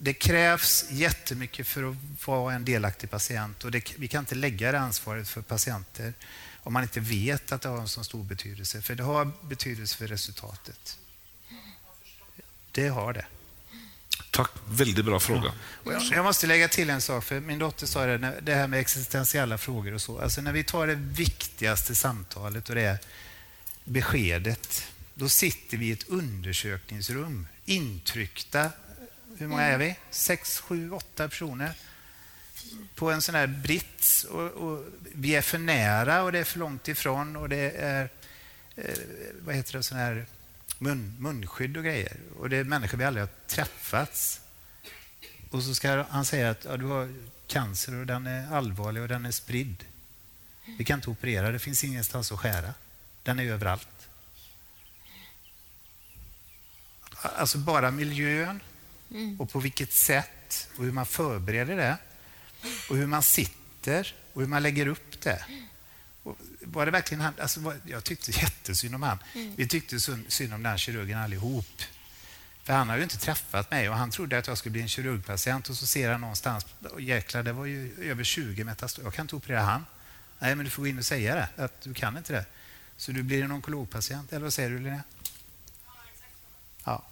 det 0.00 0.14
krävs 0.14 0.86
jättemycket 0.90 1.66
för 1.66 1.90
att 1.90 1.96
vara 2.26 2.54
en 2.54 2.64
delaktig 2.64 3.10
patient 3.10 3.64
och 3.64 3.70
det, 3.70 3.98
vi 3.98 4.08
kan 4.08 4.20
inte 4.20 4.34
lägga 4.34 4.72
det 4.72 4.78
ansvaret 4.78 5.28
för 5.28 5.42
patienter 5.42 6.12
om 6.62 6.72
man 6.72 6.82
inte 6.82 7.00
vet 7.00 7.52
att 7.52 7.62
det 7.62 7.68
har 7.68 7.78
en 7.78 7.88
så 7.88 8.04
stor 8.04 8.24
betydelse. 8.24 8.82
För 8.82 8.94
det 8.94 9.02
har 9.02 9.30
betydelse 9.42 9.96
för 9.96 10.06
resultatet. 10.06 10.98
Det 12.72 12.88
har 12.88 13.12
det. 13.12 13.26
Tack, 14.30 14.50
väldigt 14.68 15.04
bra 15.04 15.20
fråga. 15.20 15.52
Och 15.84 15.92
jag, 15.92 16.02
jag 16.02 16.24
måste 16.24 16.46
lägga 16.46 16.68
till 16.68 16.90
en 16.90 17.00
sak, 17.00 17.24
för 17.24 17.40
min 17.40 17.58
dotter 17.58 17.86
sa 17.86 18.06
det, 18.06 18.40
det 18.42 18.54
här 18.54 18.66
med 18.66 18.80
existentiella 18.80 19.58
frågor 19.58 19.94
och 19.94 20.02
så. 20.02 20.18
Alltså 20.18 20.40
när 20.40 20.52
vi 20.52 20.64
tar 20.64 20.86
det 20.86 20.94
viktigaste 20.94 21.94
samtalet 21.94 22.68
och 22.68 22.74
det 22.74 22.82
är 22.82 22.98
beskedet, 23.84 24.84
då 25.14 25.28
sitter 25.28 25.76
vi 25.76 25.86
i 25.86 25.92
ett 25.92 26.08
undersökningsrum, 26.08 27.46
intryckta, 27.64 28.70
hur 29.38 29.48
många 29.48 29.62
är 29.62 29.78
vi? 29.78 29.96
Sex, 30.10 30.60
sju, 30.60 30.90
åtta 30.90 31.28
personer 31.28 31.74
på 32.94 33.10
en 33.10 33.22
sån 33.22 33.34
här 33.34 33.46
brits 33.46 34.24
och, 34.24 34.50
och 34.50 34.84
vi 35.14 35.34
är 35.34 35.42
för 35.42 35.58
nära 35.58 36.22
och 36.22 36.32
det 36.32 36.38
är 36.38 36.44
för 36.44 36.58
långt 36.58 36.88
ifrån 36.88 37.36
och 37.36 37.48
det 37.48 37.70
är 37.70 38.08
eh, 38.76 38.94
vad 39.44 39.54
heter 39.54 39.72
det, 39.72 39.82
sån 39.82 39.98
här 39.98 40.26
mun, 40.78 41.16
munskydd 41.18 41.76
och 41.76 41.84
grejer. 41.84 42.16
Och 42.38 42.50
det 42.50 42.56
är 42.56 42.64
människor 42.64 42.98
vi 42.98 43.04
aldrig 43.04 43.22
har 43.22 43.30
träffats. 43.46 44.40
Och 45.50 45.62
så 45.62 45.74
ska 45.74 46.04
han 46.10 46.24
säga 46.24 46.50
att 46.50 46.64
ja, 46.64 46.76
du 46.76 46.84
har 46.84 47.14
cancer 47.46 47.94
och 47.94 48.06
den 48.06 48.26
är 48.26 48.52
allvarlig 48.54 49.02
och 49.02 49.08
den 49.08 49.26
är 49.26 49.30
spridd. 49.30 49.84
Vi 50.78 50.84
kan 50.84 50.98
inte 50.98 51.10
operera, 51.10 51.52
det 51.52 51.58
finns 51.58 51.84
ingenstans 51.84 52.32
att 52.32 52.38
skära. 52.38 52.74
Den 53.22 53.38
är 53.38 53.44
överallt. 53.44 53.88
Alltså 57.22 57.58
bara 57.58 57.90
miljön 57.90 58.60
och 59.38 59.50
på 59.50 59.58
vilket 59.60 59.92
sätt 59.92 60.68
och 60.76 60.84
hur 60.84 60.92
man 60.92 61.06
förbereder 61.06 61.76
det 61.76 61.96
och 62.90 62.96
hur 62.96 63.06
man 63.06 63.22
sitter 63.22 64.14
och 64.32 64.40
hur 64.40 64.48
man 64.48 64.62
lägger 64.62 64.86
upp 64.86 65.20
det. 65.20 65.44
Och 66.22 66.38
var 66.60 66.84
det 66.86 66.92
verkligen 66.92 67.20
han, 67.20 67.34
alltså, 67.40 67.60
var- 67.60 67.76
jag 67.86 68.04
tyckte 68.04 68.30
jättesynd 68.30 68.94
om 68.94 69.02
han. 69.02 69.18
Vi 69.56 69.68
tyckte 69.68 70.00
synd 70.00 70.24
synd 70.28 70.54
om 70.54 70.62
den 70.62 70.78
kirurgen 70.78 71.18
allihop. 71.18 71.82
För 72.62 72.72
han 72.72 72.88
har 72.88 72.96
ju 72.96 73.02
inte 73.02 73.18
träffat 73.18 73.70
mig 73.70 73.88
och 73.90 73.96
han 73.96 74.10
trodde 74.10 74.38
att 74.38 74.46
jag 74.46 74.58
skulle 74.58 74.70
bli 74.72 74.82
en 74.82 74.88
kirurgpatient 74.88 75.68
och 75.68 75.76
så 75.76 75.86
ser 75.86 76.10
han 76.10 76.20
någonstans, 76.20 76.66
och 76.90 77.00
jäklar 77.00 77.42
det 77.42 77.52
var 77.52 77.64
ju 77.64 77.94
över 78.10 78.24
20 78.24 78.64
metastaser, 78.64 79.02
jag 79.02 79.14
kan 79.14 79.24
inte 79.24 79.36
operera 79.36 79.60
han. 79.62 79.86
Nej, 80.38 80.54
men 80.54 80.64
du 80.64 80.70
får 80.70 80.82
gå 80.82 80.86
in 80.88 80.98
och 80.98 81.04
säga 81.04 81.34
det, 81.34 81.64
att 81.64 81.80
du 81.82 81.94
kan 81.94 82.16
inte 82.16 82.32
det. 82.32 82.44
Så 82.96 83.12
du 83.12 83.22
blir 83.22 83.44
en 83.44 83.52
onkologpatient, 83.52 84.32
eller 84.32 84.42
vad 84.42 84.52
säger 84.52 84.70
du 84.70 84.78
Linnea? 84.78 85.02
Ja. 86.88 87.02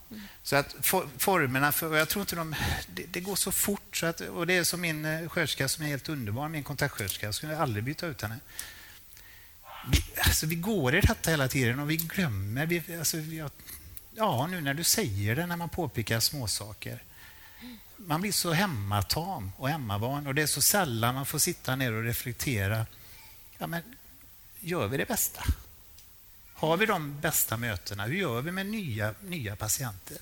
Så 0.43 0.57
att 0.57 0.75
for, 0.83 1.09
formerna, 1.19 1.73
för, 1.73 1.91
och 1.91 1.97
jag 1.97 2.09
tror 2.09 2.21
inte 2.23 2.37
de, 2.37 2.55
det, 2.95 3.05
det 3.11 3.21
går 3.21 3.37
så 3.37 3.53
fort. 3.53 3.97
Så 3.97 4.07
att, 4.07 4.21
och 4.21 4.47
det 4.47 4.57
är 4.57 4.65
som 4.65 4.81
min 4.81 5.05
eh, 5.05 5.29
sköterska 5.29 5.69
som 5.69 5.85
är 5.85 5.89
helt 5.89 6.09
underbar, 6.09 6.49
min 6.49 6.65
kontaktsköterska, 6.65 7.27
jag 7.27 7.35
skulle 7.35 7.59
aldrig 7.59 7.85
byta 7.85 8.07
ut 8.07 8.23
henne. 8.23 8.37
Vi, 9.93 10.05
alltså, 10.21 10.47
vi 10.47 10.55
går 10.55 10.95
i 10.97 11.01
detta 11.01 11.31
hela 11.31 11.49
tiden 11.49 11.79
och 11.81 11.91
vi 11.91 11.97
glömmer. 11.97 12.67
Vi, 12.67 12.97
alltså, 12.99 13.17
vi, 13.17 13.39
har- 13.39 13.51
ja, 14.15 14.47
nu 14.47 14.61
när 14.61 14.75
du 14.75 14.85
säger 14.85 15.37
det, 15.37 15.47
när 15.47 15.57
man 15.57 15.69
påpekar 15.69 16.21
småsaker. 16.21 17.03
Man 17.97 18.21
blir 18.21 18.33
så 18.33 18.53
hemmatam 18.53 19.53
och 19.57 19.69
hemmavan 19.69 20.27
och 20.27 20.35
det 20.35 20.43
är 20.43 20.47
så 20.47 20.63
sällan 20.63 21.15
man 21.15 21.27
får 21.27 21.39
sitta 21.39 21.77
ner 21.77 21.93
och 21.93 22.03
reflektera. 22.03 22.87
Ja, 23.59 23.67
men 23.67 23.83
gör 24.61 24.87
vi 24.89 24.97
det 24.97 25.09
bästa? 25.09 25.43
Har 26.59 26.77
vi 26.77 26.87
de 26.87 27.21
bästa 27.21 27.57
mötena? 27.57 28.07
Hur 28.07 28.17
gör 28.17 28.43
vi 28.43 28.53
med 28.53 28.67
nya, 28.67 29.15
nya 29.23 29.57
patienter? 29.57 30.19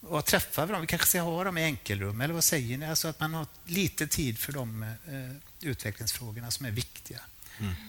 Och 0.00 0.24
träffar 0.24 0.66
vi 0.66 0.72
dem? 0.72 0.80
Vi 0.80 0.86
kanske 0.86 1.08
ska 1.08 1.20
ha 1.20 1.44
dem 1.44 1.58
i 1.58 1.62
enkelrum, 1.62 2.20
eller 2.20 2.34
vad 2.34 2.44
säger 2.44 2.78
ni? 2.78 2.86
Alltså 2.86 3.08
att 3.08 3.20
man 3.20 3.34
har 3.34 3.46
lite 3.64 4.06
tid 4.06 4.38
för 4.38 4.52
de 4.52 4.82
eh, 4.82 4.88
utvecklingsfrågorna 5.60 6.50
som 6.50 6.66
är 6.66 6.70
viktiga. 6.70 7.20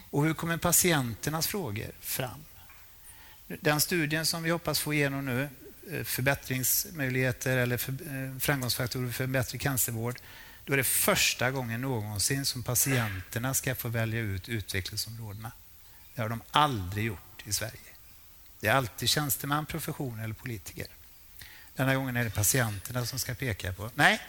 Och 0.10 0.26
hur 0.26 0.34
kommer 0.34 0.58
patienternas 0.58 1.48
frågor 1.48 1.92
fram? 2.00 2.46
Den 3.48 3.82
studien 3.82 4.26
som 4.26 4.44
vi 4.44 4.50
hoppas 4.50 4.80
få 4.80 4.94
igenom 4.94 5.26
nu, 5.26 5.50
eh, 5.92 6.04
förbättringsmöjligheter 6.04 7.58
eller 7.58 7.78
för, 7.78 7.92
eh, 7.92 8.40
framgångsfaktorer 8.40 9.12
för 9.12 9.24
en 9.24 9.32
bättre 9.32 9.58
cancervård, 9.58 10.20
då 10.66 10.74
är 10.74 10.78
det 10.78 10.84
första 10.84 11.52
gången 11.52 11.82
någonsin 11.82 12.46
som 12.46 12.64
patienterna 12.64 13.54
ska 13.54 13.76
få 13.76 13.88
välja 13.88 14.20
ut 14.20 14.50
utvecklingsområdena. 14.50 15.52
Det 16.16 16.22
har 16.22 16.30
de 16.30 16.42
aldrig 16.52 17.06
gjort 17.06 17.27
i 17.48 17.54
Sverige. 17.54 17.92
Det 18.60 18.68
är 18.68 18.74
alltid 18.74 19.10
tjänsteman, 19.10 19.66
profession 19.66 20.20
eller 20.20 20.34
politiker. 20.34 20.88
Denna 21.76 21.96
gången 21.96 22.18
är 22.18 22.24
det 22.24 22.30
patienterna 22.30 23.06
som 23.06 23.20
ska 23.20 23.34
peka 23.34 23.74
på. 23.74 23.90
Nej, 23.96 24.22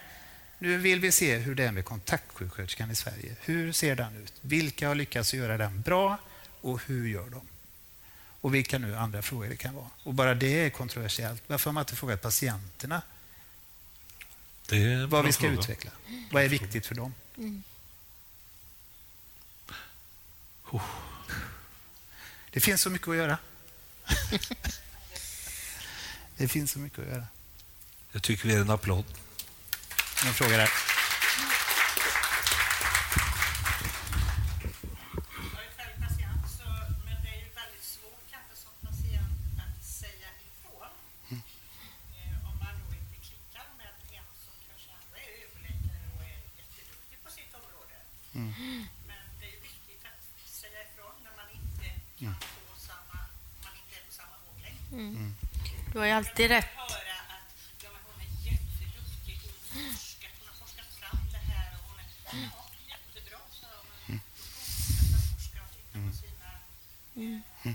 nu 0.58 0.78
vill 0.78 1.00
vi 1.00 1.12
se 1.12 1.36
hur 1.36 1.54
det 1.54 1.64
är 1.64 1.72
med 1.72 1.84
kontaktsjuksköterskan 1.84 2.90
i 2.90 2.94
Sverige. 2.94 3.36
Hur 3.40 3.72
ser 3.72 3.96
den 3.96 4.16
ut? 4.16 4.32
Vilka 4.40 4.88
har 4.88 4.94
lyckats 4.94 5.34
göra 5.34 5.56
den 5.56 5.82
bra 5.82 6.18
och 6.60 6.82
hur 6.86 7.08
gör 7.08 7.30
de? 7.30 7.40
Och 8.40 8.54
vilka 8.54 8.78
nu 8.78 8.96
andra 8.96 9.22
frågor 9.22 9.48
det 9.48 9.56
kan 9.56 9.74
vara. 9.74 9.90
Och 10.04 10.14
bara 10.14 10.34
det 10.34 10.64
är 10.64 10.70
kontroversiellt. 10.70 11.42
Varför 11.46 11.70
har 11.70 11.72
man 11.72 11.82
inte 11.82 11.96
frågat 11.96 12.22
patienterna 12.22 13.02
vad 15.08 15.24
vi 15.24 15.32
ska 15.32 15.42
fråga. 15.42 15.58
utveckla? 15.58 15.90
Vad 16.32 16.42
är 16.42 16.48
viktigt 16.48 16.86
för 16.86 16.94
dem? 16.94 17.14
Det 22.50 22.60
finns 22.60 22.80
så 22.82 22.90
mycket 22.90 23.08
att 23.08 23.16
göra. 23.16 23.38
det 26.36 26.48
finns 26.48 26.70
så 26.72 26.78
mycket 26.78 26.98
att 26.98 27.06
göra. 27.06 27.26
Jag 28.12 28.22
tycker 28.22 28.48
vi 28.48 28.54
är 28.54 28.60
en 28.60 28.70
applåd. 28.70 29.04
Någon 30.24 30.34
fråga 30.34 30.56
där? 30.56 30.70
Jag 35.54 35.64
är 35.64 35.70
själv 35.76 35.94
patient, 36.06 36.42
så, 36.58 36.68
men 37.06 37.16
det 37.22 37.28
är 37.36 37.40
ju 37.44 37.50
väldigt 37.62 37.86
svårt 37.94 38.22
kanske 38.34 38.54
som 38.64 38.72
patient 38.86 39.60
att 39.64 39.84
säga 40.00 40.28
ifrån. 40.48 40.90
Eh, 42.16 42.48
om 42.48 42.54
man 42.62 42.74
då 42.82 42.86
inte 43.00 43.16
klickar 43.28 43.66
med 43.78 43.86
en 44.18 44.28
som 44.44 44.54
kanske 44.68 44.90
ändå 44.98 45.14
är 45.24 45.30
överläkare 45.44 46.04
och 46.16 46.22
är 46.32 46.38
jätteduktig 46.58 47.18
på 47.24 47.30
sitt 47.36 47.52
område. 47.60 47.96
Men 49.08 49.20
det 49.38 49.44
är 49.48 49.52
ju 49.56 49.60
viktigt 49.70 50.02
att 50.10 50.22
säga 50.60 50.80
ifrån 50.88 51.14
när 51.24 51.34
man 51.40 51.48
inte 51.60 51.86
kan 52.20 52.34
få 52.40 52.74
samma, 52.88 53.16
man 53.64 53.74
inte 53.80 53.94
är 54.00 54.04
på 54.08 54.14
samma 54.20 54.36
våglängd. 54.46 54.82
Du 55.92 55.98
har 55.98 56.06
ju 56.06 56.12
alltid 56.12 56.46
rätt. 56.56 56.70
Höra 56.76 57.16
att 57.36 57.50
ja, 57.84 57.88
men 57.94 58.02
hon 58.08 58.18
är 58.26 58.30
jätteduktig, 58.50 59.36
hon 59.72 59.82
har 59.84 59.92
forskat, 59.92 60.32
hon 60.40 60.48
har 60.52 60.56
forskat 60.64 60.90
fram 61.00 61.18
det 61.34 61.42
här 61.50 61.68
och 61.76 61.82
hon 61.88 61.98
är 62.04 62.08
ja, 62.32 62.62
jättebra, 62.92 63.38
så 63.58 63.66
jag, 63.74 63.82
men 63.88 64.18
då 64.18 64.36
får 64.42 65.10
hon 65.12 65.22
forska 65.32 65.58
och 65.66 65.70
titta 65.76 65.96
på 66.06 66.10
sina 66.22 66.50
eh, 67.22 67.74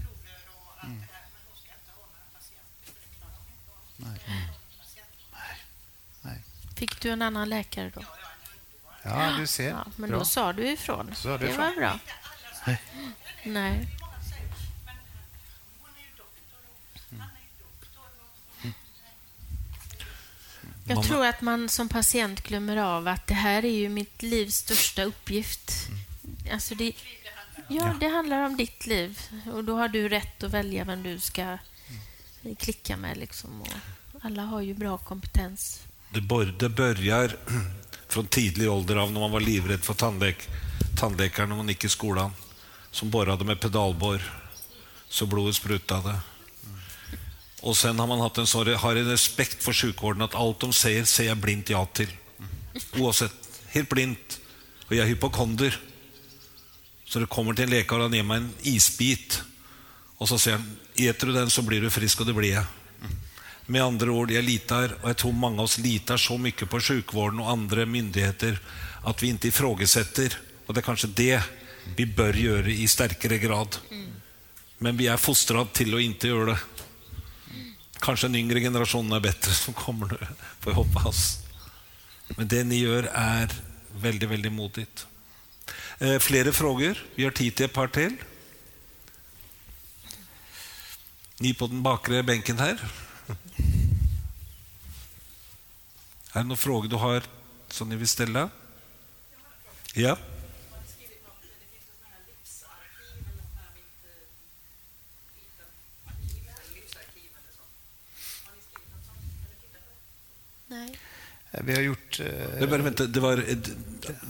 prover 0.00 0.42
och 0.56 0.70
allt 0.82 1.00
det 1.02 1.12
här, 1.16 1.26
men 1.34 1.40
hon 1.48 1.56
ska 1.62 1.70
inte 1.80 1.92
ha 1.98 2.04
några 2.12 2.28
patienter 2.38 2.86
för 2.94 3.00
det 3.04 3.10
klarar 3.18 3.36
hon 3.40 3.48
inte 3.56 3.70
av. 3.78 3.84
Nej. 4.04 4.18
Patienter. 4.82 5.56
Nej. 6.26 6.38
Fick 6.78 6.94
du 7.01 7.01
en 7.12 7.22
annan 7.22 7.48
läkare 7.48 7.90
då? 7.94 8.02
Ja, 9.02 9.34
du 9.38 9.46
ser. 9.46 9.68
Ja, 9.68 9.84
men 9.96 10.10
Bra. 10.10 10.18
då 10.18 10.24
sa 10.24 10.52
du 10.52 10.68
ifrån. 10.68 11.14
Sa 11.14 11.38
du 11.38 11.46
det 11.46 11.50
ifrån. 11.52 11.64
var 11.64 11.76
bra. 11.76 11.98
Nej. 13.44 13.88
Jag 20.86 20.94
Många- 20.94 21.08
tror 21.08 21.26
att 21.26 21.40
man 21.40 21.68
som 21.68 21.88
patient 21.88 22.40
glömmer 22.42 22.76
av 22.76 23.08
att 23.08 23.26
det 23.26 23.34
här 23.34 23.64
är 23.64 23.76
ju 23.78 23.88
mitt 23.88 24.22
livs 24.22 24.54
största 24.56 25.02
uppgift. 25.02 25.72
Alltså 26.52 26.74
det, 26.74 26.92
ja, 27.68 27.94
det 28.00 28.08
handlar 28.08 28.42
om 28.46 28.56
ditt 28.56 28.86
liv 28.86 29.20
och 29.52 29.64
då 29.64 29.76
har 29.76 29.88
du 29.88 30.08
rätt 30.08 30.42
att 30.42 30.50
välja 30.50 30.84
vem 30.84 31.02
du 31.02 31.20
ska 31.20 31.58
klicka 32.58 32.96
med. 32.96 33.16
Liksom. 33.16 33.60
Och 33.62 33.68
alla 34.22 34.42
har 34.42 34.60
ju 34.60 34.74
bra 34.74 34.98
kompetens. 34.98 35.80
Det, 36.12 36.68
börjar 36.68 37.36
från 38.08 38.26
tidig 38.26 38.70
ålder 38.70 38.96
av 38.96 39.12
när 39.12 39.20
man 39.20 39.30
var 39.30 39.40
livrädd 39.40 39.84
för 39.84 39.94
tandläk, 39.94 40.48
tandläkaren 40.96 41.48
när 41.48 41.56
man 41.56 41.68
gick 41.68 41.84
i 41.84 41.88
skolan, 41.88 42.32
som 42.90 43.10
borrade 43.10 43.44
med 43.44 43.60
pedalborr 43.60 44.32
så 45.08 45.26
blodet 45.26 45.54
sprutade. 45.54 46.20
Och 47.60 47.76
sen 47.76 47.98
har 47.98 48.06
man 48.06 48.20
haft 48.20 48.38
en 48.38 48.46
sån, 48.46 48.74
har 48.74 48.96
en 48.96 49.10
respekt 49.10 49.64
för 49.64 49.72
sjukvården 49.72 50.22
att 50.22 50.34
allt 50.34 50.60
de 50.60 50.72
säger, 50.72 51.04
säger 51.04 51.30
jag 51.30 51.38
blint 51.38 51.70
ja 51.70 51.86
till. 51.86 52.08
Oavsett, 52.98 53.32
helt 53.68 53.88
blint. 53.88 54.40
Och 54.86 54.94
jag 54.94 55.04
är 55.04 55.08
hypokonder. 55.08 55.80
Så 57.04 57.18
det 57.18 57.26
kommer 57.26 57.54
till 57.54 57.64
en 57.64 57.70
läkare 57.70 57.98
och 57.98 58.04
han 58.04 58.14
ger 58.14 58.22
mig 58.22 58.36
en 58.36 58.52
isbit. 58.62 59.42
Och 60.16 60.28
så 60.28 60.38
säger 60.38 60.58
han, 60.58 60.76
äter 60.94 61.26
du 61.26 61.32
den 61.32 61.50
så 61.50 61.62
blir 61.62 61.80
du 61.80 61.90
frisk 61.90 62.20
och 62.20 62.26
det 62.26 62.32
blir 62.32 62.52
jag. 62.52 62.64
Med 63.66 63.82
andra 63.82 64.10
ord, 64.10 64.30
jag 64.30 64.44
litar, 64.44 64.96
och 65.02 65.08
jag 65.08 65.16
tror 65.16 65.32
många 65.32 65.58
av 65.58 65.64
oss 65.64 65.78
litar 65.78 66.16
så 66.16 66.38
mycket 66.38 66.70
på 66.70 66.80
sjukvården 66.80 67.40
och 67.40 67.50
andra 67.50 67.86
myndigheter 67.86 68.58
att 69.04 69.22
vi 69.22 69.28
inte 69.28 69.48
ifrågasätter. 69.48 70.38
Och 70.66 70.74
det 70.74 70.80
är 70.80 70.82
kanske 70.82 71.06
det 71.06 71.42
vi 71.96 72.06
bör 72.06 72.32
göra 72.32 72.66
i 72.66 72.88
starkare 72.88 73.38
grad. 73.38 73.76
Men 74.78 74.96
vi 74.96 75.06
är 75.06 75.16
fostrade 75.16 75.70
till 75.72 75.94
att 75.94 76.00
inte 76.00 76.28
göra 76.28 76.44
det. 76.44 76.58
Kanske 77.98 78.26
den 78.26 78.34
yngre 78.34 78.60
generationen 78.60 79.12
är 79.12 79.20
bättre 79.20 79.52
som 79.52 79.74
kommer 79.74 80.06
nu, 80.06 80.26
får 80.60 80.72
jag 80.72 80.76
hoppas. 80.76 81.38
Men 82.28 82.48
det 82.48 82.64
ni 82.64 82.78
gör 82.78 83.10
är 83.12 83.52
väldigt, 83.94 84.28
väldigt 84.28 84.52
modigt. 84.52 85.06
Eh, 85.98 86.18
flera 86.18 86.52
frågor? 86.52 87.06
Vi 87.14 87.24
har 87.24 87.30
tid 87.30 87.54
till 87.54 87.64
ett 87.64 87.72
par 87.72 87.88
till. 87.88 88.16
Ni 91.38 91.54
på 91.54 91.66
den 91.66 91.82
bakre 91.82 92.22
bänken 92.22 92.58
här. 92.58 92.78
Är 96.32 96.38
det 96.40 96.42
några 96.44 96.56
frågor 96.56 96.88
du 96.88 96.96
har 96.96 97.22
som 97.68 97.88
ni 97.88 97.96
vill 97.96 98.08
ställa? 98.08 98.50
Ja? 99.94 100.18
Nej. 110.66 110.98
Vi 111.50 111.74
har 111.74 111.82
gjort... 111.82 112.20
eh, 112.20 112.68
var, 112.68 112.78
vänta, 112.78 113.06
det 113.06 113.20
var 113.20 113.38
ett, 113.38 113.70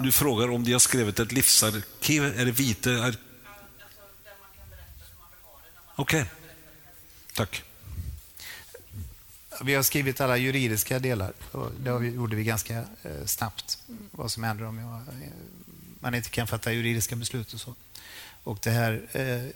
du 0.00 0.12
frågar 0.12 0.50
om 0.50 0.64
de 0.64 0.72
har 0.72 0.78
skrivit 0.78 1.18
ett 1.20 1.32
livsarkiv. 1.32 2.24
Är 2.24 2.44
det 2.44 2.50
vita 2.52 2.90
ar- 2.90 3.16
Okej. 5.96 6.24
Tack. 7.34 7.64
Vi 9.64 9.74
har 9.74 9.82
skrivit 9.82 10.20
alla 10.20 10.36
juridiska 10.36 10.98
delar. 10.98 11.32
Det 11.80 11.90
har 11.90 11.98
vi, 11.98 12.08
gjorde 12.08 12.36
vi 12.36 12.44
ganska 12.44 12.84
eh, 13.02 13.26
snabbt. 13.26 13.78
Vad 14.10 14.32
som 14.32 14.44
händer 14.44 14.64
om 14.64 14.78
jag, 14.78 14.94
eh, 14.94 15.28
man 16.00 16.14
inte 16.14 16.28
kan 16.28 16.46
fatta 16.46 16.72
juridiska 16.72 17.16
beslut 17.16 17.54
och 17.54 17.60
så. 17.60 17.74
Och 18.44 18.58
det 18.62 18.70
här, 18.70 19.02
eh, 19.12 19.50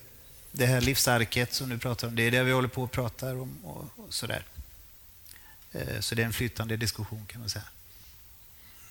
det 0.52 0.66
här 0.66 0.80
livsarket 0.80 1.54
som 1.54 1.68
du 1.68 1.78
pratar 1.78 2.08
om, 2.08 2.16
det 2.16 2.22
är 2.22 2.30
det 2.30 2.44
vi 2.44 2.52
håller 2.52 2.68
på 2.68 2.82
och 2.82 2.92
pratar 2.92 3.36
om. 3.36 3.56
Och, 3.64 3.90
och 3.96 4.14
sådär. 4.14 4.44
Eh, 5.72 6.00
Så 6.00 6.14
det 6.14 6.22
är 6.22 6.26
en 6.26 6.32
flytande 6.32 6.76
diskussion 6.76 7.26
kan 7.26 7.40
man 7.40 7.50
säga. 7.50 7.64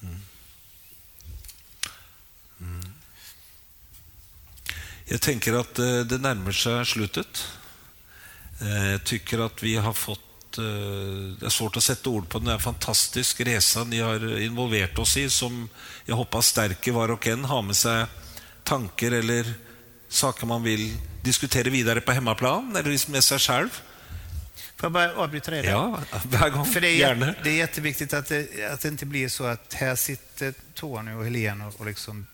Mm. 0.01 0.16
Mm. 2.59 2.93
Jag 5.05 5.22
tänker 5.22 5.53
att 5.53 5.80
eh, 5.80 5.99
det 5.99 6.18
närmar 6.18 6.51
sig 6.51 6.86
slutet. 6.86 7.47
Eh, 8.61 8.91
jag 8.91 9.03
tycker 9.03 9.39
att 9.39 9.63
vi 9.63 9.76
har 9.76 9.93
fått 9.93 10.24
eh, 10.58 10.64
Det 11.39 11.45
är 11.45 11.49
svårt 11.49 11.78
att 11.78 11.84
sätta 11.84 12.10
ord 12.10 12.30
på 12.30 12.39
den 12.39 12.47
här 12.47 12.58
fantastiska 12.58 13.43
resan 13.43 13.89
ni 13.89 13.99
har 13.99 14.39
involverat 14.41 14.99
oss 14.99 15.18
i, 15.18 15.30
som 15.30 15.70
jag 16.06 16.16
hoppas 16.16 16.47
stärker 16.47 16.91
var 16.91 17.12
och 17.12 17.28
en, 17.28 17.45
har 17.45 17.62
med 17.62 17.76
sig 17.76 18.06
tankar 18.64 19.12
eller 19.12 19.53
saker 20.08 20.45
man 20.45 20.64
vill 20.64 20.97
diskutera 21.24 21.70
vidare 21.70 22.01
på 22.01 22.12
hemmaplan 22.12 22.76
eller 22.76 23.12
med 23.12 23.24
sig 23.24 23.39
själv. 23.39 23.70
Får 24.78 24.86
jag 24.86 24.91
bara 24.91 25.14
avbryta 25.16 25.51
dig? 25.51 25.66
Ja, 25.66 25.99
varje 26.24 26.53
gång. 26.53 26.66
För 26.66 26.82
det 26.82 26.88
är, 26.88 26.99
Gärna. 26.99 27.34
det 27.43 27.49
är 27.49 27.56
jätteviktigt 27.56 28.14
att 28.14 28.28
det, 28.28 28.66
att 28.74 28.82
det 28.82 28.88
inte 28.88 29.06
blir 29.06 29.30
så 29.30 29.43
att 29.43 29.74
här 29.74 29.95
sitter 29.95 30.53
Tony 30.74 31.14
och 31.14 31.24
Helene 31.24 31.66
och, 31.66 31.74
och 31.80 31.86
liksom 31.86 32.28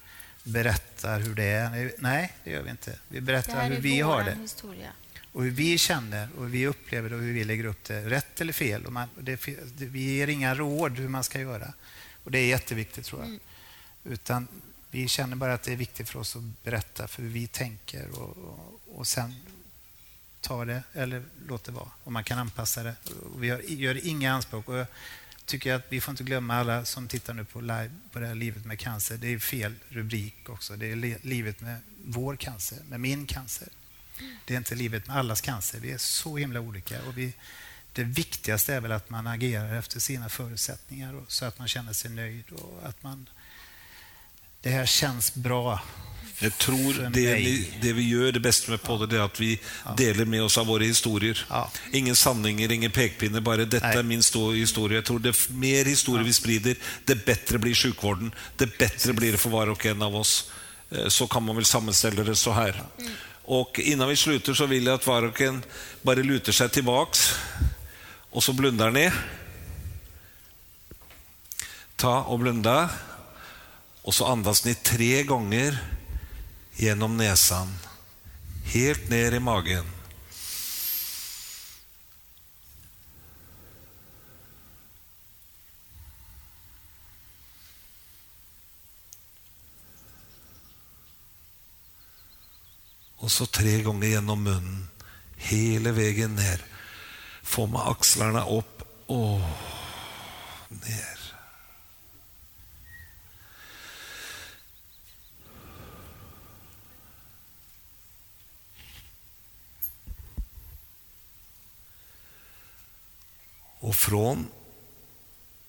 berättar 0.43 1.19
hur 1.19 1.35
det 1.35 1.43
är. 1.43 1.91
Nej, 1.97 2.33
det 2.43 2.51
gör 2.51 2.61
vi 2.61 2.69
inte. 2.69 2.91
Vi 3.07 3.15
Det 3.19 3.21
berättar 3.21 3.69
hur 3.69 3.81
vi 3.81 4.01
har 4.01 4.23
det 4.23 4.37
historia. 4.41 4.91
Och 5.31 5.43
hur 5.43 5.51
vi 5.51 5.77
känner 5.77 6.29
och 6.37 6.43
hur 6.43 6.51
vi 6.51 6.67
upplever 6.67 7.09
det 7.09 7.15
och 7.15 7.21
hur 7.21 7.33
vi 7.33 7.43
lägger 7.43 7.65
upp 7.65 7.83
det. 7.83 8.09
Rätt 8.09 8.41
eller 8.41 8.53
fel. 8.53 8.85
Och 8.85 8.93
man, 8.93 9.07
det, 9.19 9.47
vi 9.77 10.15
ger 10.15 10.27
inga 10.27 10.55
råd 10.55 10.97
hur 10.97 11.07
man 11.07 11.23
ska 11.23 11.39
göra. 11.39 11.73
Och 12.23 12.31
Det 12.31 12.39
är 12.39 12.47
jätteviktigt 12.47 13.05
tror 13.05 13.21
jag. 13.21 13.39
Utan 14.13 14.47
vi 14.91 15.07
känner 15.07 15.35
bara 15.35 15.53
att 15.53 15.63
det 15.63 15.71
är 15.71 15.75
viktigt 15.75 16.09
för 16.09 16.19
oss 16.19 16.35
att 16.35 16.63
berätta 16.63 17.07
för 17.07 17.21
hur 17.21 17.29
vi 17.29 17.47
tänker 17.47 18.09
och, 18.11 18.37
och, 18.37 18.99
och 18.99 19.07
sen 19.07 19.35
ta 20.41 20.65
det 20.65 20.83
eller 20.93 21.23
låt 21.47 21.63
det 21.63 21.71
vara. 21.71 21.89
Och 22.03 22.11
man 22.11 22.23
kan 22.23 22.39
anpassa 22.39 22.83
det. 22.83 22.95
Och 23.33 23.43
vi 23.43 23.49
har, 23.49 23.59
gör 23.59 24.07
inga 24.07 24.33
anspråk. 24.33 24.69
Och 24.69 24.77
jag 24.77 24.87
tycker 25.45 25.73
att 25.73 25.85
vi 25.89 26.01
får 26.01 26.11
inte 26.11 26.23
glömma 26.23 26.55
alla 26.55 26.85
som 26.85 27.07
tittar 27.07 27.33
nu 27.33 27.45
på 27.45 27.61
live 27.61 27.91
på 28.11 28.19
det 28.19 28.27
här 28.27 28.35
Livet 28.35 28.65
med 28.65 28.79
cancer. 28.79 29.17
Det 29.17 29.27
är 29.27 29.39
fel 29.39 29.75
rubrik 29.89 30.49
också. 30.49 30.75
Det 30.75 30.91
är 30.91 31.25
livet 31.25 31.61
med 31.61 31.77
vår 32.05 32.35
cancer, 32.35 32.77
med 32.89 32.99
min 32.99 33.25
cancer. 33.25 33.67
Det 34.45 34.53
är 34.53 34.57
inte 34.57 34.75
livet 34.75 35.07
med 35.07 35.17
allas 35.17 35.41
cancer. 35.41 35.79
Vi 35.79 35.91
är 35.91 35.97
så 35.97 36.37
himla 36.37 36.59
olika. 36.59 37.01
Och 37.07 37.17
vi, 37.17 37.33
det 37.93 38.03
viktigaste 38.03 38.73
är 38.73 38.81
väl 38.81 38.91
att 38.91 39.09
man 39.09 39.27
agerar 39.27 39.75
efter 39.79 39.99
sina 39.99 40.29
förutsättningar 40.29 41.13
och, 41.15 41.31
så 41.31 41.45
att 41.45 41.59
man 41.59 41.67
känner 41.67 41.93
sig 41.93 42.11
nöjd 42.11 42.43
och 42.51 42.79
att 42.89 43.03
man... 43.03 43.29
Det 44.61 44.69
här 44.69 44.85
känns 44.85 45.33
bra 45.35 45.81
Jag 46.39 46.57
tror 46.57 46.93
det, 46.93 47.35
ni, 47.35 47.73
det 47.81 47.93
vi 47.93 48.09
gör, 48.09 48.31
det 48.31 48.39
bästa 48.39 48.71
med 48.71 48.81
podden, 48.81 49.19
är 49.19 49.23
att 49.25 49.39
vi 49.39 49.59
delar 49.97 50.25
med 50.25 50.43
oss 50.43 50.57
av 50.57 50.67
våra 50.67 50.83
historier. 50.83 51.45
Ja. 51.49 51.71
Ingen 51.93 52.15
sanningar, 52.15 52.71
ingen 52.71 52.91
pekpinne, 52.91 53.41
bara 53.41 53.57
detta 53.65 53.87
Nej. 53.87 53.97
är 53.97 54.03
min 54.03 54.21
sto- 54.21 54.53
historia. 54.55 54.97
Jag 54.97 55.05
tror 55.05 55.19
det 55.19 55.49
mer 55.49 55.85
historier 55.85 56.23
vi 56.23 56.33
sprider, 56.33 56.75
det 57.05 57.25
bättre 57.25 57.57
blir 57.57 57.75
sjukvården, 57.75 58.31
det 58.57 58.77
bättre 58.77 59.13
blir 59.13 59.31
det 59.31 59.37
för 59.37 59.49
var 59.49 59.67
och 59.67 59.85
en 59.85 60.01
av 60.01 60.15
oss. 60.15 60.51
Eh, 60.91 61.07
Så 61.07 61.27
kan 61.27 61.43
man 61.43 61.55
väl 61.55 61.65
sammanställa 61.65 62.23
det 62.23 62.35
så 62.35 62.51
här. 62.51 62.83
Och 63.43 63.79
innan 63.79 64.09
vi 64.09 64.15
slutar 64.15 64.53
så 64.53 64.65
vill 64.65 64.85
jag 64.85 64.95
att 64.95 65.07
var 65.07 65.23
och 65.23 65.41
en 65.41 65.63
bara 66.01 66.15
lutar 66.15 66.51
sig 66.51 66.69
tillbaks 66.69 67.35
och 68.29 68.43
så 68.43 68.53
blundar 68.53 68.91
ni. 68.91 69.11
Ta 71.95 72.21
och 72.21 72.39
blunda. 72.39 72.89
Och 74.01 74.13
så 74.13 74.25
andas 74.25 74.65
ni 74.65 74.75
tre 74.75 75.23
gånger 75.23 75.77
genom 76.75 77.17
näsan, 77.17 77.77
helt 78.65 79.09
ner 79.09 79.31
i 79.31 79.39
magen. 79.39 80.00
Och 93.21 93.31
så 93.31 93.45
tre 93.45 93.81
gånger 93.81 94.07
genom 94.07 94.43
munnen, 94.43 94.87
hela 95.35 95.91
vägen 95.91 96.35
ner. 96.35 96.61
Få 97.41 97.67
med 97.67 97.81
axlarna 97.81 98.49
upp 98.49 98.81
och 99.05 99.39
ner. 100.69 101.19
Och 113.79 113.95
från 113.95 114.47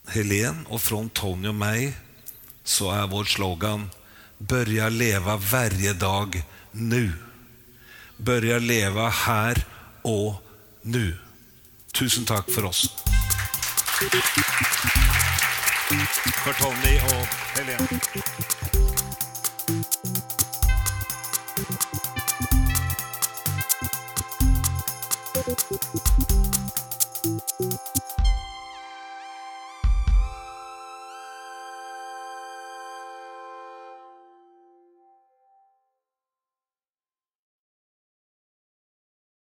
Helen 0.06 0.66
och 0.66 0.80
från 0.80 1.10
Tony 1.10 1.48
och 1.48 1.54
mig 1.54 1.98
så 2.64 2.90
är 2.90 3.06
vår 3.06 3.24
slogan 3.24 3.90
Börja 4.38 4.88
leva 4.88 5.36
varje 5.36 5.92
dag 5.92 6.44
nu 6.70 7.12
börjar 8.24 8.60
leva 8.60 9.08
här 9.08 9.64
och 10.02 10.34
nu. 10.82 11.16
Tusen 11.98 12.24
tack 12.24 12.50
för 12.50 12.64
oss. 12.64 12.96
För 16.44 16.52
Tony 16.52 16.96
och 16.96 17.26
Helene. 17.58 17.88